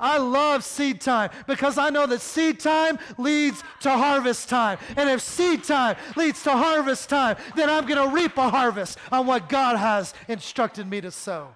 I 0.00 0.18
love 0.18 0.64
seed 0.64 1.00
time 1.00 1.30
because 1.46 1.78
I 1.78 1.90
know 1.90 2.04
that 2.06 2.20
seed 2.20 2.58
time 2.58 2.98
leads 3.16 3.62
to 3.82 3.90
harvest 3.90 4.48
time. 4.48 4.76
And 4.96 5.08
if 5.08 5.20
seed 5.20 5.62
time 5.62 5.94
leads 6.16 6.42
to 6.42 6.50
harvest 6.50 7.08
time, 7.08 7.36
then 7.54 7.70
I'm 7.70 7.86
going 7.86 8.10
to 8.10 8.12
reap 8.12 8.36
a 8.38 8.50
harvest 8.50 8.98
on 9.12 9.28
what 9.28 9.48
God 9.48 9.76
has 9.76 10.14
instructed 10.26 10.90
me 10.90 11.00
to 11.00 11.12
sow. 11.12 11.54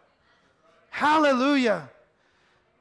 Hallelujah. 0.91 1.91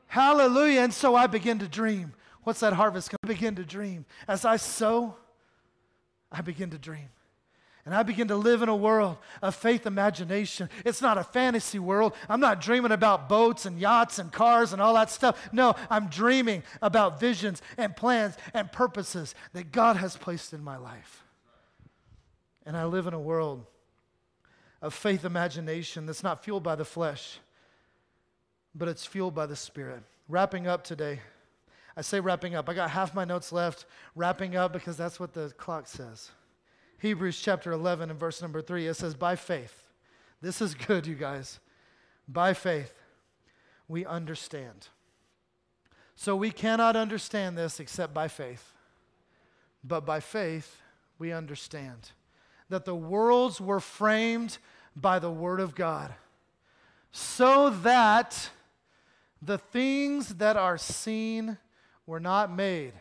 Hallelujah. 0.05 0.81
And 0.81 0.93
so 0.93 1.15
I 1.15 1.25
begin 1.25 1.57
to 1.57 1.67
dream. 1.67 2.13
What's 2.43 2.59
that 2.61 2.73
harvest? 2.73 3.13
I 3.23 3.27
begin 3.27 3.55
to 3.55 3.63
dream. 3.63 4.05
As 4.27 4.45
I 4.45 4.57
sow, 4.57 5.15
I 6.31 6.41
begin 6.41 6.69
to 6.71 6.77
dream. 6.77 7.09
And 7.85 7.95
I 7.95 8.03
begin 8.03 8.27
to 8.27 8.35
live 8.35 8.61
in 8.61 8.69
a 8.69 8.75
world 8.75 9.17
of 9.41 9.55
faith 9.55 9.87
imagination. 9.87 10.69
It's 10.85 11.01
not 11.01 11.17
a 11.17 11.23
fantasy 11.23 11.79
world. 11.79 12.13
I'm 12.29 12.39
not 12.39 12.61
dreaming 12.61 12.91
about 12.91 13.27
boats 13.27 13.65
and 13.65 13.79
yachts 13.79 14.19
and 14.19 14.31
cars 14.31 14.71
and 14.71 14.81
all 14.81 14.93
that 14.93 15.09
stuff. 15.09 15.49
No, 15.51 15.75
I'm 15.89 16.07
dreaming 16.07 16.61
about 16.81 17.19
visions 17.19 17.61
and 17.77 17.95
plans 17.95 18.35
and 18.53 18.71
purposes 18.71 19.33
that 19.53 19.71
God 19.71 19.97
has 19.97 20.15
placed 20.15 20.53
in 20.53 20.63
my 20.63 20.77
life. 20.77 21.23
And 22.67 22.77
I 22.77 22.85
live 22.85 23.07
in 23.07 23.15
a 23.15 23.19
world 23.19 23.65
of 24.79 24.93
faith 24.93 25.25
imagination 25.25 26.05
that's 26.05 26.23
not 26.23 26.43
fueled 26.43 26.63
by 26.63 26.75
the 26.75 26.85
flesh, 26.85 27.39
but 28.75 28.87
it's 28.87 29.07
fueled 29.07 29.33
by 29.33 29.47
the 29.47 29.55
Spirit. 29.55 30.03
Wrapping 30.29 30.67
up 30.67 30.83
today. 30.83 31.19
I 32.01 32.03
say 32.03 32.19
wrapping 32.19 32.55
up. 32.55 32.67
I 32.67 32.73
got 32.73 32.89
half 32.89 33.13
my 33.13 33.25
notes 33.25 33.51
left. 33.51 33.85
Wrapping 34.15 34.55
up 34.55 34.73
because 34.73 34.97
that's 34.97 35.19
what 35.19 35.33
the 35.33 35.53
clock 35.55 35.87
says. 35.87 36.31
Hebrews 36.97 37.39
chapter 37.39 37.71
11 37.71 38.09
and 38.09 38.19
verse 38.19 38.41
number 38.41 38.59
3, 38.59 38.87
it 38.87 38.95
says, 38.95 39.13
By 39.13 39.35
faith, 39.35 39.83
this 40.41 40.63
is 40.63 40.73
good, 40.73 41.05
you 41.05 41.13
guys. 41.13 41.59
By 42.27 42.55
faith, 42.55 42.91
we 43.87 44.03
understand. 44.03 44.87
So 46.15 46.35
we 46.35 46.49
cannot 46.49 46.95
understand 46.95 47.55
this 47.55 47.79
except 47.79 48.15
by 48.15 48.27
faith. 48.27 48.73
But 49.83 50.03
by 50.03 50.21
faith, 50.21 50.77
we 51.19 51.31
understand 51.31 52.13
that 52.69 52.85
the 52.85 52.95
worlds 52.95 53.61
were 53.61 53.79
framed 53.79 54.57
by 54.95 55.19
the 55.19 55.29
Word 55.29 55.59
of 55.59 55.75
God, 55.75 56.15
so 57.11 57.69
that 57.69 58.49
the 59.39 59.59
things 59.59 60.29
that 60.37 60.57
are 60.57 60.79
seen 60.79 61.59
were 62.11 62.19
not 62.19 62.53
made 62.53 62.91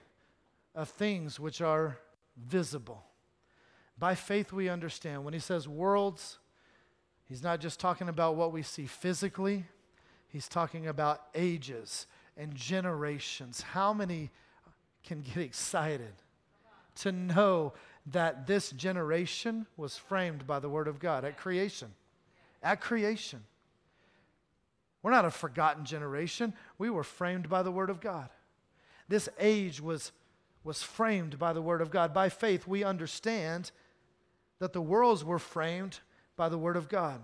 of 0.72 0.88
things 0.88 1.40
which 1.40 1.60
are 1.60 1.98
visible. 2.36 3.02
By 3.98 4.14
faith, 4.14 4.52
we 4.52 4.68
understand. 4.68 5.24
When 5.24 5.34
he 5.34 5.40
says 5.40 5.66
worlds, 5.66 6.38
he's 7.28 7.42
not 7.42 7.58
just 7.58 7.80
talking 7.80 8.08
about 8.08 8.36
what 8.36 8.52
we 8.52 8.62
see 8.62 8.86
physically, 8.86 9.64
he's 10.28 10.46
talking 10.46 10.86
about 10.86 11.22
ages 11.34 12.06
and 12.36 12.54
generations. 12.54 13.62
How 13.62 13.92
many 13.92 14.30
can 15.02 15.22
get 15.22 15.38
excited 15.42 16.12
to 17.00 17.10
know 17.10 17.72
that 18.12 18.46
this 18.46 18.70
generation 18.70 19.66
was 19.76 19.96
framed 19.96 20.46
by 20.46 20.60
the 20.60 20.68
Word 20.68 20.86
of 20.86 21.00
God 21.00 21.24
at 21.24 21.36
creation? 21.36 21.88
At 22.62 22.80
creation. 22.80 23.42
We're 25.02 25.10
not 25.10 25.24
a 25.24 25.32
forgotten 25.32 25.84
generation. 25.84 26.54
We 26.78 26.90
were 26.90 27.02
framed 27.02 27.48
by 27.48 27.64
the 27.64 27.72
Word 27.72 27.90
of 27.90 28.00
God. 28.00 28.28
This 29.10 29.28
age 29.40 29.80
was, 29.80 30.12
was 30.62 30.84
framed 30.84 31.36
by 31.36 31.52
the 31.52 31.60
Word 31.60 31.82
of 31.82 31.90
God. 31.90 32.14
By 32.14 32.28
faith, 32.28 32.66
we 32.66 32.84
understand 32.84 33.72
that 34.60 34.72
the 34.72 34.80
worlds 34.80 35.24
were 35.24 35.40
framed 35.40 35.98
by 36.36 36.48
the 36.48 36.56
Word 36.56 36.76
of 36.76 36.88
God. 36.88 37.20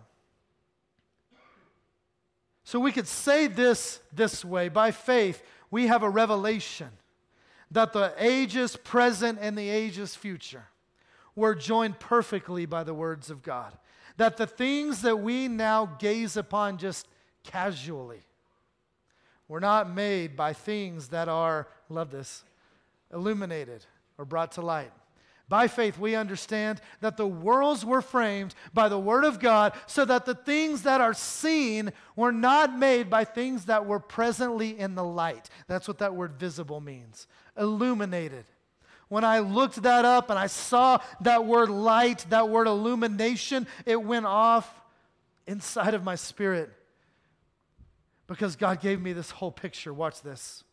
So 2.64 2.80
we 2.80 2.90
could 2.90 3.06
say 3.06 3.46
this 3.46 4.00
this 4.12 4.44
way 4.44 4.68
by 4.68 4.90
faith, 4.90 5.40
we 5.70 5.86
have 5.86 6.02
a 6.02 6.10
revelation 6.10 6.88
that 7.70 7.92
the 7.92 8.12
ages 8.18 8.74
present 8.76 9.38
and 9.40 9.56
the 9.56 9.68
ages 9.68 10.16
future 10.16 10.64
were 11.36 11.54
joined 11.54 12.00
perfectly 12.00 12.66
by 12.66 12.82
the 12.82 12.94
words 12.94 13.30
of 13.30 13.44
God. 13.44 13.72
That 14.16 14.38
the 14.38 14.46
things 14.48 15.02
that 15.02 15.20
we 15.20 15.46
now 15.46 15.86
gaze 15.86 16.36
upon 16.36 16.78
just 16.78 17.06
casually 17.44 18.24
were 19.48 19.60
not 19.60 19.94
made 19.94 20.36
by 20.36 20.52
things 20.52 21.08
that 21.08 21.28
are, 21.28 21.68
love 21.88 22.10
this, 22.10 22.44
illuminated 23.12 23.84
or 24.18 24.24
brought 24.24 24.52
to 24.52 24.62
light. 24.62 24.92
By 25.48 25.68
faith, 25.68 25.96
we 25.96 26.16
understand 26.16 26.80
that 27.00 27.16
the 27.16 27.26
worlds 27.26 27.84
were 27.84 28.02
framed 28.02 28.54
by 28.74 28.88
the 28.88 28.98
Word 28.98 29.24
of 29.24 29.38
God 29.38 29.74
so 29.86 30.04
that 30.04 30.26
the 30.26 30.34
things 30.34 30.82
that 30.82 31.00
are 31.00 31.14
seen 31.14 31.92
were 32.16 32.32
not 32.32 32.76
made 32.76 33.08
by 33.08 33.24
things 33.24 33.66
that 33.66 33.86
were 33.86 34.00
presently 34.00 34.76
in 34.76 34.96
the 34.96 35.04
light. 35.04 35.48
That's 35.68 35.86
what 35.86 35.98
that 35.98 36.16
word 36.16 36.32
visible 36.32 36.80
means 36.80 37.28
illuminated. 37.56 38.44
When 39.08 39.22
I 39.22 39.38
looked 39.38 39.82
that 39.82 40.04
up 40.04 40.30
and 40.30 40.38
I 40.38 40.48
saw 40.48 40.98
that 41.20 41.46
word 41.46 41.70
light, 41.70 42.26
that 42.30 42.48
word 42.48 42.66
illumination, 42.66 43.68
it 43.84 44.02
went 44.02 44.26
off 44.26 44.68
inside 45.46 45.94
of 45.94 46.02
my 46.02 46.16
spirit 46.16 46.72
because 48.26 48.56
God 48.56 48.80
gave 48.80 49.00
me 49.00 49.12
this 49.12 49.30
whole 49.30 49.52
picture. 49.52 49.94
Watch 49.94 50.22
this. 50.22 50.64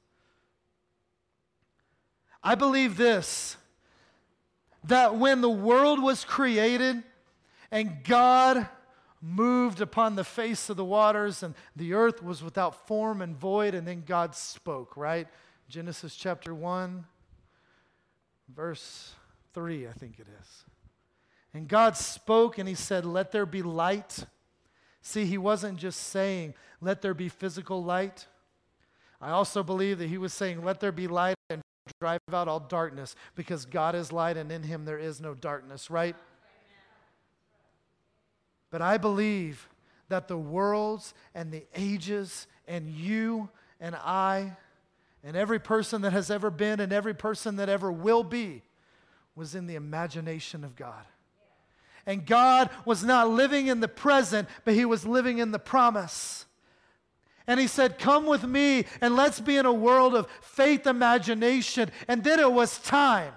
I 2.44 2.56
believe 2.56 2.98
this 2.98 3.58
that 4.86 5.16
when 5.16 5.39
the 5.39 5.50
world 5.50 6.02
was 6.04 6.26
created 6.26 7.02
and 7.72 8.04
God 8.04 8.68
moved 9.22 9.80
upon 9.80 10.16
the 10.16 10.24
face 10.26 10.70
of 10.70 10.76
the 10.76 10.84
waters 10.84 11.41
and 11.41 11.56
the 11.76 11.94
earth 11.94 12.22
was 12.22 12.44
without 12.44 12.86
form 12.86 13.22
and 13.22 13.38
void, 13.38 13.74
and 13.74 13.88
then 13.88 14.04
God 14.06 14.36
spoke, 14.36 14.98
right? 14.98 15.28
Genesis 15.70 16.16
chapter 16.16 16.54
1, 16.54 17.06
verse 18.54 19.14
3, 19.54 19.88
I 19.88 19.91
think 19.94 20.20
it 20.20 20.28
is. 20.41 20.66
And 21.54 21.68
God 21.68 21.96
spoke 21.96 22.58
and 22.58 22.68
he 22.68 22.76
said, 22.76 23.06
Let 23.06 23.32
there 23.32 23.46
be 23.46 23.62
light. 23.62 24.26
See, 25.02 25.26
he 25.26 25.38
wasn't 25.38 25.78
just 25.78 26.00
saying, 26.00 26.56
Let 26.82 27.02
there 27.02 27.14
be 27.14 27.30
physical 27.30 27.82
light. 27.82 28.28
I 29.22 29.30
also 29.30 29.64
believe 29.64 30.00
that 30.00 30.10
he 30.10 30.18
was 30.18 30.34
saying, 30.34 30.66
Let 30.66 30.82
there 30.82 30.91
be 30.91 31.08
light 31.08 31.36
and 31.50 31.62
drive 32.00 32.20
out 32.32 32.48
all 32.48 32.60
darkness 32.60 33.16
because 33.36 33.66
God 33.66 33.96
is 33.96 34.12
light 34.12 34.38
and 34.38 34.52
in 34.52 34.64
him 34.64 34.86
there 34.86 34.98
is 34.98 35.20
no 35.20 35.34
darkness, 35.34 35.90
right? 35.90 36.16
But 38.72 38.82
I 38.82 38.98
believe 38.98 39.70
that 40.10 40.28
the 40.28 40.38
worlds 40.38 41.14
and 41.36 41.52
the 41.52 41.64
ages 41.76 42.48
and 42.68 42.90
you 42.90 43.50
and 43.80 43.96
I 43.96 44.58
and 45.24 45.38
every 45.38 45.60
person 45.60 46.02
that 46.02 46.14
has 46.14 46.30
ever 46.30 46.50
been 46.50 46.80
and 46.80 46.92
every 46.92 47.14
person 47.14 47.58
that 47.58 47.70
ever 47.70 47.92
will 47.92 48.24
be 48.24 48.64
was 49.36 49.56
in 49.56 49.68
the 49.68 49.76
imagination 49.76 50.64
of 50.64 50.76
God. 50.76 51.06
And 52.06 52.26
God 52.26 52.70
was 52.86 53.04
not 53.04 53.30
living 53.30 53.68
in 53.68 53.80
the 53.80 53.88
present, 53.88 54.50
but 54.66 54.74
He 54.74 54.86
was 54.86 55.06
living 55.06 55.38
in 55.38 55.52
the 55.52 55.60
promise. 55.60 56.46
And 57.48 57.60
he 57.60 57.68
said, 57.68 58.00
Come 58.00 58.26
with 58.26 58.44
me 58.44 58.86
and 59.02 59.16
let's 59.16 59.39
be 59.39 59.58
in 59.58 59.66
a 59.66 59.74
world 59.74 60.16
of 60.16 60.28
faith 60.41 60.88
imagination. 60.88 61.91
And 62.08 62.24
then 62.24 62.39
it 62.39 62.52
was 62.52 62.80
time 62.80 63.34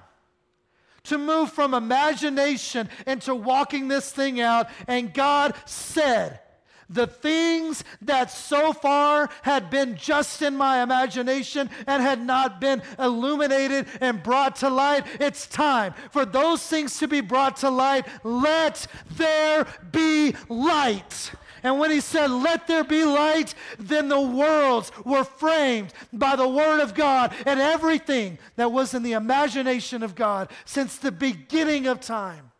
to 1.05 1.19
move 1.19 1.53
from 1.53 1.75
imagination 1.75 2.89
into 3.07 3.35
walking 3.35 3.89
this 3.89 4.11
thing 4.11 4.41
out. 4.41 4.69
And 4.87 5.15
God 5.15 5.55
said, 5.65 6.41
the 6.89 7.07
things 7.07 7.83
that 8.03 8.31
so 8.31 8.73
far 8.73 9.29
had 9.43 9.71
been 9.71 9.97
just 9.97 10.43
in 10.43 10.57
my 10.57 10.83
imagination 10.83 11.69
and 11.87 12.03
had 12.03 12.25
not 12.25 12.61
been 12.61 12.83
illuminated 12.99 13.87
and 14.01 14.23
brought 14.23 14.57
to 14.57 14.71
light, 14.71 15.05
it's 15.19 15.47
time 15.47 15.95
for 16.11 16.25
those 16.25 16.65
things 16.65 16.99
to 16.99 17.09
be 17.09 17.21
brought 17.21 17.57
to 17.57 17.71
light. 17.71 18.07
Let 18.23 18.87
there 19.17 19.67
be 19.91 20.35
light. 20.49 21.33
And 21.67 21.81
when 21.81 21.91
he 21.91 22.01
said, 22.01 22.31
Let 22.31 22.69
there 22.69 22.85
be 22.85 23.05
light, 23.05 23.53
then 23.77 24.09
the 24.09 24.21
worlds 24.21 24.93
were 25.05 25.25
framed 25.25 25.93
by 26.13 26.37
the 26.37 26.49
Word 26.49 26.81
of 26.81 26.95
God, 26.95 27.35
and 27.45 27.59
everything 27.59 28.39
that 28.55 28.71
was 28.71 28.95
in 28.95 29.03
the 29.03 29.15
imagination 29.15 30.05
of 30.05 30.15
God 30.15 30.49
since 30.65 30.97
the 30.97 31.11
beginning 31.11 31.89
of 31.89 32.01
time 32.01 32.53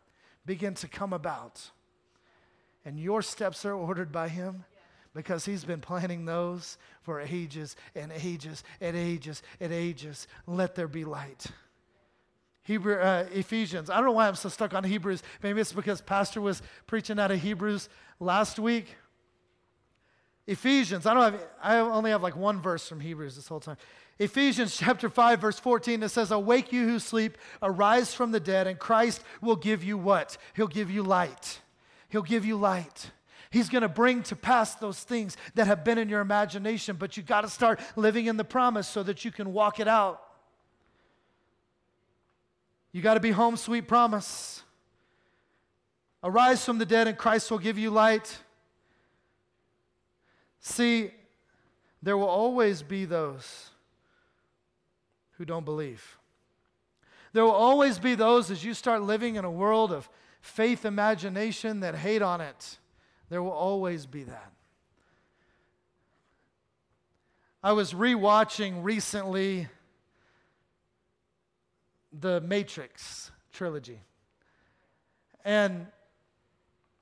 began 0.45 0.73
to 0.73 0.89
come 0.89 1.13
about. 1.13 1.69
And 2.83 2.99
your 2.99 3.21
steps 3.21 3.63
are 3.63 3.73
ordered 3.73 4.11
by 4.11 4.27
him 4.27 4.65
because 5.13 5.45
he's 5.45 5.63
been 5.63 5.79
planning 5.79 6.25
those 6.25 6.77
for 7.01 7.21
ages 7.21 7.77
and 7.95 8.11
ages 8.11 8.61
and 8.81 8.97
ages 8.97 9.41
and 9.61 9.71
ages. 9.71 10.27
Let 10.45 10.75
there 10.75 10.89
be 10.89 11.05
light. 11.05 11.45
Hebrew, 12.63 12.95
uh, 12.95 13.25
Ephesians. 13.31 13.89
I 13.89 13.95
don't 13.95 14.07
know 14.07 14.11
why 14.11 14.27
I'm 14.27 14.35
so 14.35 14.49
stuck 14.49 14.73
on 14.73 14.83
Hebrews. 14.83 15.23
Maybe 15.41 15.61
it's 15.61 15.71
because 15.71 16.01
Pastor 16.01 16.41
was 16.41 16.61
preaching 16.85 17.17
out 17.17 17.31
of 17.31 17.39
Hebrews 17.39 17.87
last 18.19 18.59
week. 18.59 18.95
Ephesians, 20.45 21.05
I 21.05 21.13
don't 21.13 21.33
have, 21.33 21.47
I 21.61 21.77
only 21.79 22.11
have 22.11 22.23
like 22.23 22.37
one 22.37 22.61
verse 22.61 22.87
from 22.87 23.01
Hebrews 23.01 23.35
this 23.35 23.47
whole 23.47 23.59
time. 23.59 23.77
Ephesians 24.17 24.75
chapter 24.79 25.09
5, 25.09 25.41
verse 25.41 25.59
14, 25.59 26.03
it 26.03 26.09
says, 26.09 26.31
Awake 26.31 26.71
you 26.71 26.87
who 26.87 26.99
sleep, 26.99 27.37
arise 27.61 28.13
from 28.13 28.31
the 28.31 28.39
dead, 28.39 28.65
and 28.67 28.79
Christ 28.79 29.21
will 29.41 29.57
give 29.57 29.83
you 29.83 29.97
what? 29.97 30.37
He'll 30.55 30.67
give 30.67 30.89
you 30.89 31.03
light. 31.03 31.59
He'll 32.09 32.21
give 32.21 32.45
you 32.45 32.55
light. 32.55 33.11
He's 33.49 33.69
going 33.69 33.81
to 33.81 33.89
bring 33.89 34.23
to 34.23 34.35
pass 34.35 34.75
those 34.75 34.99
things 34.99 35.37
that 35.55 35.67
have 35.67 35.83
been 35.83 35.97
in 35.97 36.09
your 36.09 36.21
imagination, 36.21 36.97
but 36.97 37.17
you 37.17 37.23
got 37.23 37.41
to 37.41 37.49
start 37.49 37.79
living 37.95 38.25
in 38.25 38.37
the 38.37 38.43
promise 38.43 38.87
so 38.87 39.03
that 39.03 39.23
you 39.23 39.31
can 39.31 39.53
walk 39.53 39.79
it 39.79 39.87
out. 39.87 40.21
You 42.91 43.01
got 43.01 43.13
to 43.13 43.19
be 43.19 43.31
home, 43.31 43.57
sweet 43.57 43.87
promise. 43.87 44.63
Arise 46.23 46.63
from 46.65 46.77
the 46.77 46.85
dead, 46.85 47.07
and 47.07 47.17
Christ 47.17 47.49
will 47.51 47.59
give 47.59 47.77
you 47.77 47.91
light. 47.91 48.39
See, 50.59 51.11
there 52.01 52.17
will 52.17 52.27
always 52.27 52.81
be 52.81 53.05
those 53.05 53.69
who 55.37 55.45
don't 55.45 55.65
believe. 55.65 56.17
There 57.33 57.43
will 57.43 57.51
always 57.51 57.99
be 57.99 58.15
those 58.15 58.49
as 58.49 58.63
you 58.63 58.73
start 58.73 59.03
living 59.03 59.35
in 59.35 59.45
a 59.45 59.51
world 59.51 59.91
of 59.91 60.09
faith 60.41 60.85
imagination 60.85 61.81
that 61.81 61.95
hate 61.95 62.21
on 62.21 62.41
it. 62.41 62.77
There 63.29 63.43
will 63.43 63.51
always 63.51 64.05
be 64.05 64.23
that. 64.23 64.51
I 67.63 67.73
was 67.73 67.93
rewatching 67.93 68.83
recently 68.83 69.67
the 72.17 72.41
Matrix 72.41 73.31
trilogy. 73.51 73.99
And 75.43 75.87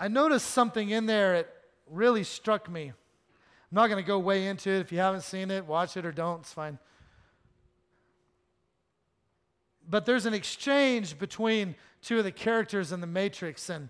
I 0.06 0.08
noticed 0.08 0.52
something 0.52 0.92
in 0.92 1.08
there 1.08 1.38
that 1.38 1.50
really 1.90 2.24
struck 2.24 2.70
me. 2.70 2.90
I'm 2.90 2.96
not 3.72 3.88
going 3.88 3.98
to 3.98 4.08
go 4.08 4.20
way 4.20 4.46
into 4.46 4.70
it. 4.70 4.80
If 4.80 4.92
you 4.92 5.00
haven't 5.00 5.24
seen 5.24 5.50
it, 5.50 5.66
watch 5.66 5.98
it 5.98 6.06
or 6.06 6.12
don't, 6.12 6.42
it's 6.42 6.54
fine. 6.54 6.78
But 9.90 10.06
there's 10.06 10.28
an 10.28 10.36
exchange 10.36 11.18
between 11.18 11.74
two 12.04 12.20
of 12.20 12.24
the 12.24 12.32
characters 12.32 12.92
in 12.92 13.02
the 13.02 13.08
Matrix, 13.08 13.68
and 13.68 13.90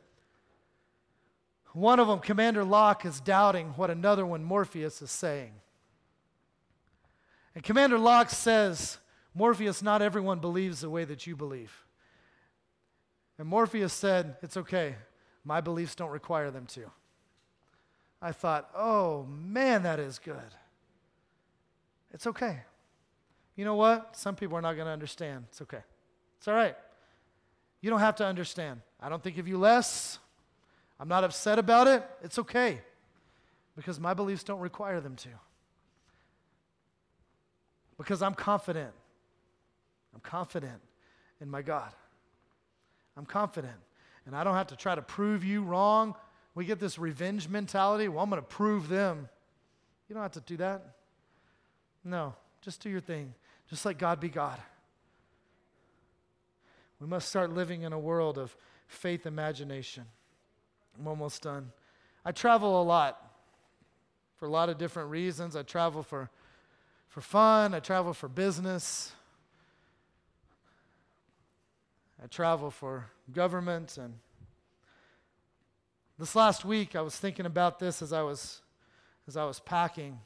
one 1.74 2.00
of 2.00 2.08
them, 2.08 2.20
Commander 2.20 2.64
Lock, 2.64 3.04
is 3.04 3.20
doubting 3.20 3.74
what 3.76 3.90
another 3.90 4.26
one, 4.26 4.42
Morpheus, 4.42 5.02
is 5.02 5.12
saying. 5.12 5.52
And 7.56 7.62
Commander 7.62 8.00
Lock 8.00 8.30
says, 8.30 9.00
Morpheus, 9.34 9.84
not 9.84 10.02
everyone 10.02 10.40
believes 10.40 10.80
the 10.80 10.90
way 10.90 11.04
that 11.04 11.28
you 11.28 11.36
believe. 11.36 11.86
And 13.38 13.50
Morpheus 13.50 13.92
said, 13.92 14.38
It's 14.42 14.56
okay. 14.56 14.96
My 15.46 15.62
beliefs 15.62 15.96
don't 15.96 16.10
require 16.10 16.50
them 16.52 16.66
to. 16.68 16.92
I 18.22 18.32
thought, 18.32 18.70
oh 18.76 19.28
man, 19.30 19.84
that 19.84 20.00
is 20.00 20.20
good. 20.20 20.36
It's 22.12 22.26
okay. 22.26 22.62
You 23.56 23.64
know 23.64 23.76
what? 23.76 24.18
Some 24.18 24.36
people 24.36 24.58
are 24.58 24.62
not 24.62 24.74
going 24.74 24.88
to 24.88 24.92
understand. 24.92 25.46
It's 25.50 25.62
okay. 25.62 25.84
It's 26.38 26.48
all 26.48 26.56
right. 26.56 26.76
You 27.82 27.90
don't 27.90 28.00
have 28.00 28.16
to 28.18 28.26
understand. 28.26 28.82
I 29.00 29.10
don't 29.10 29.22
think 29.22 29.38
of 29.38 29.48
you 29.48 29.58
less. 29.58 30.18
I'm 31.00 31.08
not 31.08 31.24
upset 31.24 31.60
about 31.60 31.88
it. 31.88 32.04
It's 32.24 32.40
okay 32.40 32.82
because 33.76 34.00
my 34.00 34.14
beliefs 34.14 34.44
don't 34.44 34.60
require 34.60 35.00
them 35.00 35.16
to. 35.18 35.30
Because 37.98 38.22
I'm 38.22 38.34
confident. 38.34 38.92
I'm 40.14 40.22
confident 40.22 40.82
in 41.42 41.50
my 41.50 41.62
God. 41.62 41.92
I'm 43.18 43.26
confident. 43.26 43.76
And 44.26 44.36
I 44.36 44.44
don't 44.44 44.56
have 44.56 44.68
to 44.68 44.76
try 44.76 44.96
to 44.96 45.02
prove 45.02 45.44
you 45.44 45.62
wrong. 45.62 46.16
We 46.56 46.66
get 46.66 46.80
this 46.80 46.98
revenge 46.98 47.48
mentality. 47.48 48.08
Well, 48.08 48.24
I'm 48.24 48.30
going 48.30 48.42
to 48.42 48.48
prove 48.48 48.90
them. 48.90 49.30
You 50.08 50.14
don't 50.14 50.24
have 50.24 50.34
to 50.34 50.42
do 50.42 50.58
that. 50.58 50.96
No, 52.04 52.34
just 52.62 52.82
do 52.82 52.90
your 52.90 53.02
thing. 53.02 53.34
Just 53.70 53.86
let 53.86 53.98
God 53.98 54.20
be 54.20 54.30
God. 54.30 54.60
We 57.00 57.08
must 57.08 57.28
start 57.28 57.52
living 57.52 57.82
in 57.82 57.94
a 57.94 58.00
world 58.00 58.38
of 58.38 58.56
faith 58.88 59.26
imagination. 59.26 60.06
I'm 60.98 61.08
almost 61.08 61.42
done. 61.42 61.72
I 62.24 62.32
travel 62.32 62.82
a 62.82 62.84
lot 62.84 63.22
for 64.38 64.46
a 64.46 64.50
lot 64.50 64.70
of 64.70 64.78
different 64.78 65.10
reasons. 65.10 65.56
I 65.56 65.64
travel 65.64 66.04
for, 66.04 66.30
for 67.10 67.22
fun, 67.22 67.74
I 67.74 67.80
travel 67.80 68.14
for 68.14 68.28
business, 68.28 69.12
I 72.24 72.28
travel 72.28 72.72
for 72.72 73.06
government. 73.32 73.98
And 73.98 74.14
this 76.18 76.36
last 76.36 76.66
week, 76.66 76.96
I 76.96 77.02
was 77.02 77.16
thinking 77.16 77.46
about 77.46 77.80
this 77.80 78.02
as 78.02 78.14
I 78.14 78.22
was, 78.22 78.62
as 79.28 79.38
I 79.38 79.46
was 79.46 79.60
packing 79.60 80.20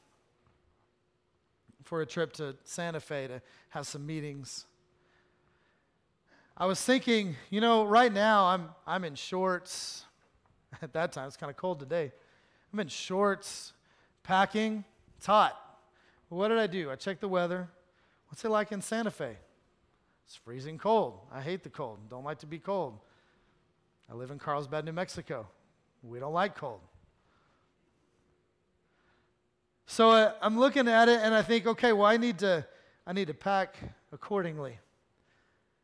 for 1.84 2.02
a 2.02 2.06
trip 2.06 2.34
to 2.34 2.56
Santa 2.64 3.00
Fe 3.00 3.28
to 3.28 3.42
have 3.70 3.88
some 3.88 4.06
meetings. 4.06 4.66
I 6.56 6.66
was 6.66 6.82
thinking, 6.82 7.36
you 7.50 7.62
know, 7.62 7.86
right 7.86 8.12
now 8.12 8.46
I'm, 8.46 8.70
I'm 8.86 9.06
in 9.06 9.16
shorts. 9.16 10.06
At 10.82 10.94
that 10.94 11.12
time, 11.12 11.28
it's 11.28 11.38
kind 11.38 11.50
of 11.50 11.58
cold 11.58 11.80
today. 11.80 12.12
I'm 12.72 12.80
in 12.80 12.90
shorts, 12.90 13.74
packing. 14.24 14.84
It's 15.18 15.26
hot. 15.26 15.60
What 16.30 16.50
did 16.50 16.60
I 16.60 16.68
do? 16.68 16.92
I 16.92 16.96
checked 16.96 17.22
the 17.22 17.28
weather. 17.28 17.68
What's 18.28 18.46
it 18.46 18.50
like 18.50 18.72
in 18.72 18.82
Santa 18.82 19.10
Fe? 19.10 19.38
It's 20.30 20.36
freezing 20.36 20.78
cold. 20.78 21.18
I 21.34 21.42
hate 21.42 21.64
the 21.64 21.72
cold. 21.72 21.98
Don't 22.08 22.24
like 22.24 22.38
to 22.40 22.46
be 22.46 22.60
cold. 22.60 23.00
I 24.12 24.14
live 24.14 24.30
in 24.30 24.38
Carlsbad, 24.38 24.86
New 24.86 24.92
Mexico. 24.92 25.48
We 26.04 26.20
don't 26.20 26.34
like 26.34 26.54
cold. 26.54 26.82
So 29.88 30.12
uh, 30.12 30.34
I'm 30.40 30.60
looking 30.60 30.88
at 30.88 31.10
it 31.10 31.20
and 31.24 31.34
I 31.34 31.42
think, 31.42 31.66
okay, 31.66 31.94
well, 31.94 32.06
I 32.06 32.18
need 32.18 32.38
to, 32.40 32.64
I 33.08 33.14
need 33.14 33.26
to 33.30 33.34
pack 33.34 33.78
accordingly. 34.12 34.78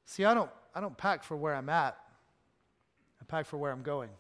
See, 0.06 0.26
I 0.26 0.36
don't, 0.36 0.52
I 0.76 0.80
don't 0.80 0.96
pack 0.96 1.24
for 1.24 1.36
where 1.36 1.56
I'm 1.56 1.70
at. 1.70 1.98
I 3.20 3.26
pack 3.26 3.48
for 3.48 3.58
where 3.58 3.72
I'm 3.72 3.82
going. 3.82 4.12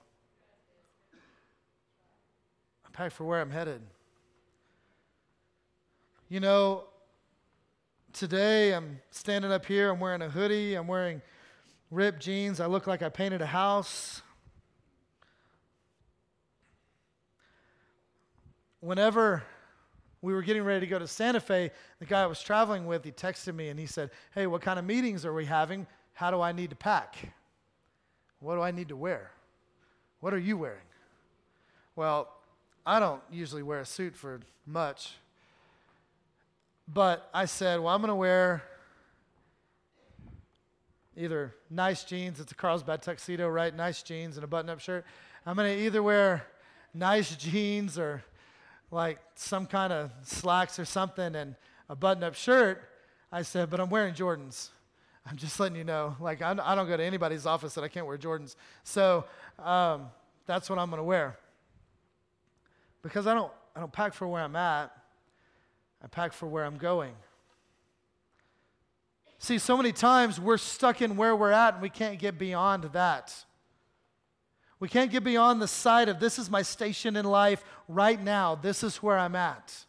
I 2.83 2.89
pack 2.93 3.11
for 3.11 3.25
where 3.25 3.41
I'm 3.41 3.51
headed. 3.51 3.83
You 6.29 6.39
know, 6.39 6.85
today 8.15 8.73
I'm 8.73 9.01
standing 9.11 9.51
up 9.51 9.65
here, 9.65 9.89
I'm 9.91 9.99
wearing 9.99 10.21
a 10.21 10.29
hoodie, 10.29 10.75
I'm 10.75 10.87
wearing 10.87 11.21
ripped 11.91 12.21
jeans, 12.21 12.61
I 12.61 12.65
look 12.65 12.87
like 12.87 13.01
I 13.01 13.09
painted 13.09 13.41
a 13.41 13.45
house. 13.45 14.21
Whenever 18.79 19.43
we 20.21 20.33
were 20.33 20.41
getting 20.41 20.63
ready 20.63 20.79
to 20.79 20.87
go 20.89 20.97
to 20.97 21.07
Santa 21.07 21.41
Fe, 21.41 21.71
the 21.99 22.05
guy 22.05 22.23
I 22.23 22.25
was 22.25 22.41
traveling 22.41 22.85
with, 22.85 23.03
he 23.03 23.11
texted 23.11 23.53
me 23.53 23.67
and 23.67 23.77
he 23.77 23.85
said, 23.85 24.11
Hey, 24.33 24.47
what 24.47 24.61
kind 24.61 24.79
of 24.79 24.85
meetings 24.85 25.25
are 25.25 25.33
we 25.33 25.43
having? 25.43 25.85
How 26.13 26.31
do 26.31 26.39
I 26.39 26.53
need 26.53 26.69
to 26.69 26.75
pack? 26.75 27.33
What 28.39 28.55
do 28.55 28.61
I 28.61 28.71
need 28.71 28.87
to 28.89 28.95
wear? 28.95 29.31
What 30.21 30.33
are 30.33 30.39
you 30.39 30.57
wearing? 30.57 30.87
Well, 31.97 32.29
I 32.85 33.01
don't 33.01 33.21
usually 33.29 33.63
wear 33.63 33.81
a 33.81 33.85
suit 33.85 34.15
for 34.15 34.39
much. 34.65 35.15
But 36.87 37.29
I 37.33 37.45
said, 37.45 37.79
well, 37.79 37.93
I'm 37.93 38.01
going 38.01 38.09
to 38.09 38.15
wear 38.15 38.63
either 41.17 41.55
nice 41.69 42.03
jeans, 42.03 42.39
it's 42.39 42.51
a 42.51 42.55
Carlsbad 42.55 43.01
tuxedo, 43.01 43.47
right? 43.47 43.73
Nice 43.75 44.03
jeans 44.03 44.37
and 44.37 44.43
a 44.43 44.47
button 44.47 44.69
up 44.69 44.79
shirt. 44.79 45.05
I'm 45.45 45.55
going 45.55 45.77
to 45.77 45.83
either 45.85 46.03
wear 46.03 46.45
nice 46.93 47.35
jeans 47.35 47.97
or 47.97 48.23
like 48.91 49.19
some 49.35 49.65
kind 49.65 49.91
of 49.93 50.11
slacks 50.23 50.77
or 50.79 50.85
something 50.85 51.35
and 51.35 51.55
a 51.89 51.95
button 51.95 52.23
up 52.23 52.35
shirt. 52.35 52.83
I 53.31 53.41
said, 53.41 53.69
but 53.69 53.79
I'm 53.79 53.89
wearing 53.89 54.13
Jordans. 54.13 54.69
I'm 55.29 55.37
just 55.37 55.59
letting 55.59 55.77
you 55.77 55.83
know. 55.83 56.15
Like, 56.19 56.41
I, 56.41 56.53
don't 56.53 56.87
go 56.87 56.97
to 56.97 57.03
anybody's 57.03 57.45
office 57.45 57.73
that 57.75 57.83
I 57.83 57.87
can't 57.87 58.05
wear 58.05 58.17
Jordans. 58.17 58.55
So 58.83 59.25
um, 59.57 60.07
that's 60.45 60.69
what 60.69 60.77
I'm 60.77 60.89
going 60.89 60.99
to 60.99 61.03
wear 61.03 61.37
because 63.01 63.27
I 63.27 63.33
don't, 63.33 63.51
I 63.75 63.79
don't 63.79 63.91
pack 63.91 64.13
for 64.13 64.27
where 64.27 64.43
I'm 64.43 64.55
at, 64.55 64.91
I 66.03 66.07
pack 66.07 66.33
for 66.33 66.47
where 66.47 66.65
I'm 66.65 66.77
going. 66.77 67.13
See, 69.39 69.57
so 69.57 69.77
many 69.77 69.91
times 69.91 70.39
we're 70.39 70.57
stuck 70.57 71.01
in 71.01 71.17
where 71.17 71.35
we're 71.35 71.51
at 71.51 71.75
and 71.75 71.81
we 71.81 71.89
can't 71.89 72.19
get 72.19 72.37
beyond 72.37 72.85
that. 72.93 73.45
We 74.79 74.89
can't 74.89 75.11
get 75.11 75.23
beyond 75.23 75.61
the 75.61 75.67
side 75.67 76.09
of 76.09 76.19
this 76.19 76.37
is 76.37 76.49
my 76.49 76.61
station 76.61 77.15
in 77.15 77.25
life 77.25 77.63
right 77.87 78.21
now, 78.21 78.55
this 78.55 78.83
is 78.83 78.97
where 78.97 79.17
I'm 79.17 79.35
at. 79.35 79.85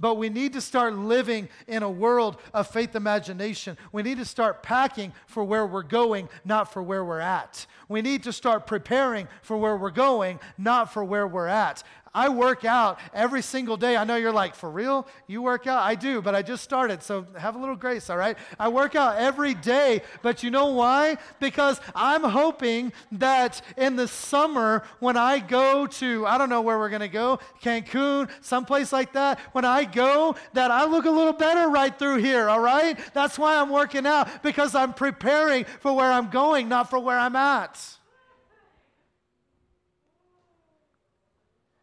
But 0.00 0.16
we 0.16 0.28
need 0.28 0.54
to 0.54 0.60
start 0.60 0.94
living 0.94 1.48
in 1.68 1.82
a 1.82 1.90
world 1.90 2.38
of 2.52 2.66
faith 2.66 2.96
imagination. 2.96 3.78
We 3.92 4.02
need 4.02 4.18
to 4.18 4.24
start 4.24 4.62
packing 4.62 5.12
for 5.26 5.44
where 5.44 5.66
we're 5.66 5.84
going, 5.84 6.28
not 6.44 6.72
for 6.72 6.82
where 6.82 7.04
we're 7.04 7.20
at. 7.20 7.66
We 7.88 8.02
need 8.02 8.24
to 8.24 8.32
start 8.32 8.66
preparing 8.66 9.28
for 9.42 9.56
where 9.56 9.76
we're 9.76 9.90
going, 9.90 10.40
not 10.58 10.92
for 10.92 11.04
where 11.04 11.28
we're 11.28 11.46
at. 11.46 11.84
I 12.14 12.28
work 12.28 12.64
out 12.64 13.00
every 13.12 13.42
single 13.42 13.76
day. 13.76 13.96
I 13.96 14.04
know 14.04 14.16
you're 14.16 14.32
like, 14.32 14.54
for 14.54 14.70
real? 14.70 15.06
You 15.26 15.42
work 15.42 15.66
out? 15.66 15.82
I 15.82 15.94
do, 15.96 16.22
but 16.22 16.34
I 16.34 16.42
just 16.42 16.62
started, 16.62 17.02
so 17.02 17.26
have 17.36 17.56
a 17.56 17.58
little 17.58 17.74
grace, 17.76 18.08
all 18.08 18.16
right? 18.16 18.38
I 18.58 18.68
work 18.68 18.94
out 18.94 19.16
every 19.16 19.54
day, 19.54 20.02
but 20.22 20.42
you 20.42 20.50
know 20.50 20.66
why? 20.66 21.16
Because 21.40 21.80
I'm 21.94 22.22
hoping 22.22 22.92
that 23.12 23.60
in 23.76 23.96
the 23.96 24.06
summer, 24.06 24.84
when 25.00 25.16
I 25.16 25.40
go 25.40 25.86
to, 25.86 26.26
I 26.26 26.38
don't 26.38 26.48
know 26.48 26.60
where 26.60 26.78
we're 26.78 26.90
gonna 26.90 27.08
go, 27.08 27.40
Cancun, 27.62 28.30
someplace 28.40 28.92
like 28.92 29.12
that, 29.14 29.40
when 29.52 29.64
I 29.64 29.84
go, 29.84 30.36
that 30.52 30.70
I 30.70 30.84
look 30.84 31.06
a 31.06 31.10
little 31.10 31.32
better 31.32 31.68
right 31.68 31.96
through 31.98 32.18
here, 32.18 32.48
all 32.48 32.60
right? 32.60 32.98
That's 33.12 33.38
why 33.38 33.56
I'm 33.56 33.70
working 33.70 34.06
out, 34.06 34.42
because 34.42 34.74
I'm 34.74 34.94
preparing 34.94 35.64
for 35.80 35.92
where 35.92 36.12
I'm 36.12 36.30
going, 36.30 36.68
not 36.68 36.90
for 36.90 36.98
where 36.98 37.18
I'm 37.18 37.36
at. 37.36 37.98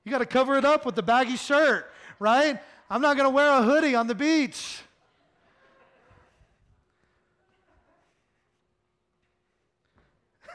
You 0.03 0.11
got 0.11 0.19
to 0.19 0.25
cover 0.25 0.57
it 0.57 0.65
up 0.65 0.85
with 0.85 0.95
the 0.95 1.03
baggy 1.03 1.37
shirt, 1.37 1.91
right? 2.19 2.59
I'm 2.89 3.01
not 3.01 3.17
going 3.17 3.29
to 3.29 3.33
wear 3.33 3.49
a 3.49 3.61
hoodie 3.61 3.95
on 3.95 4.07
the 4.07 4.15
beach. 4.15 4.81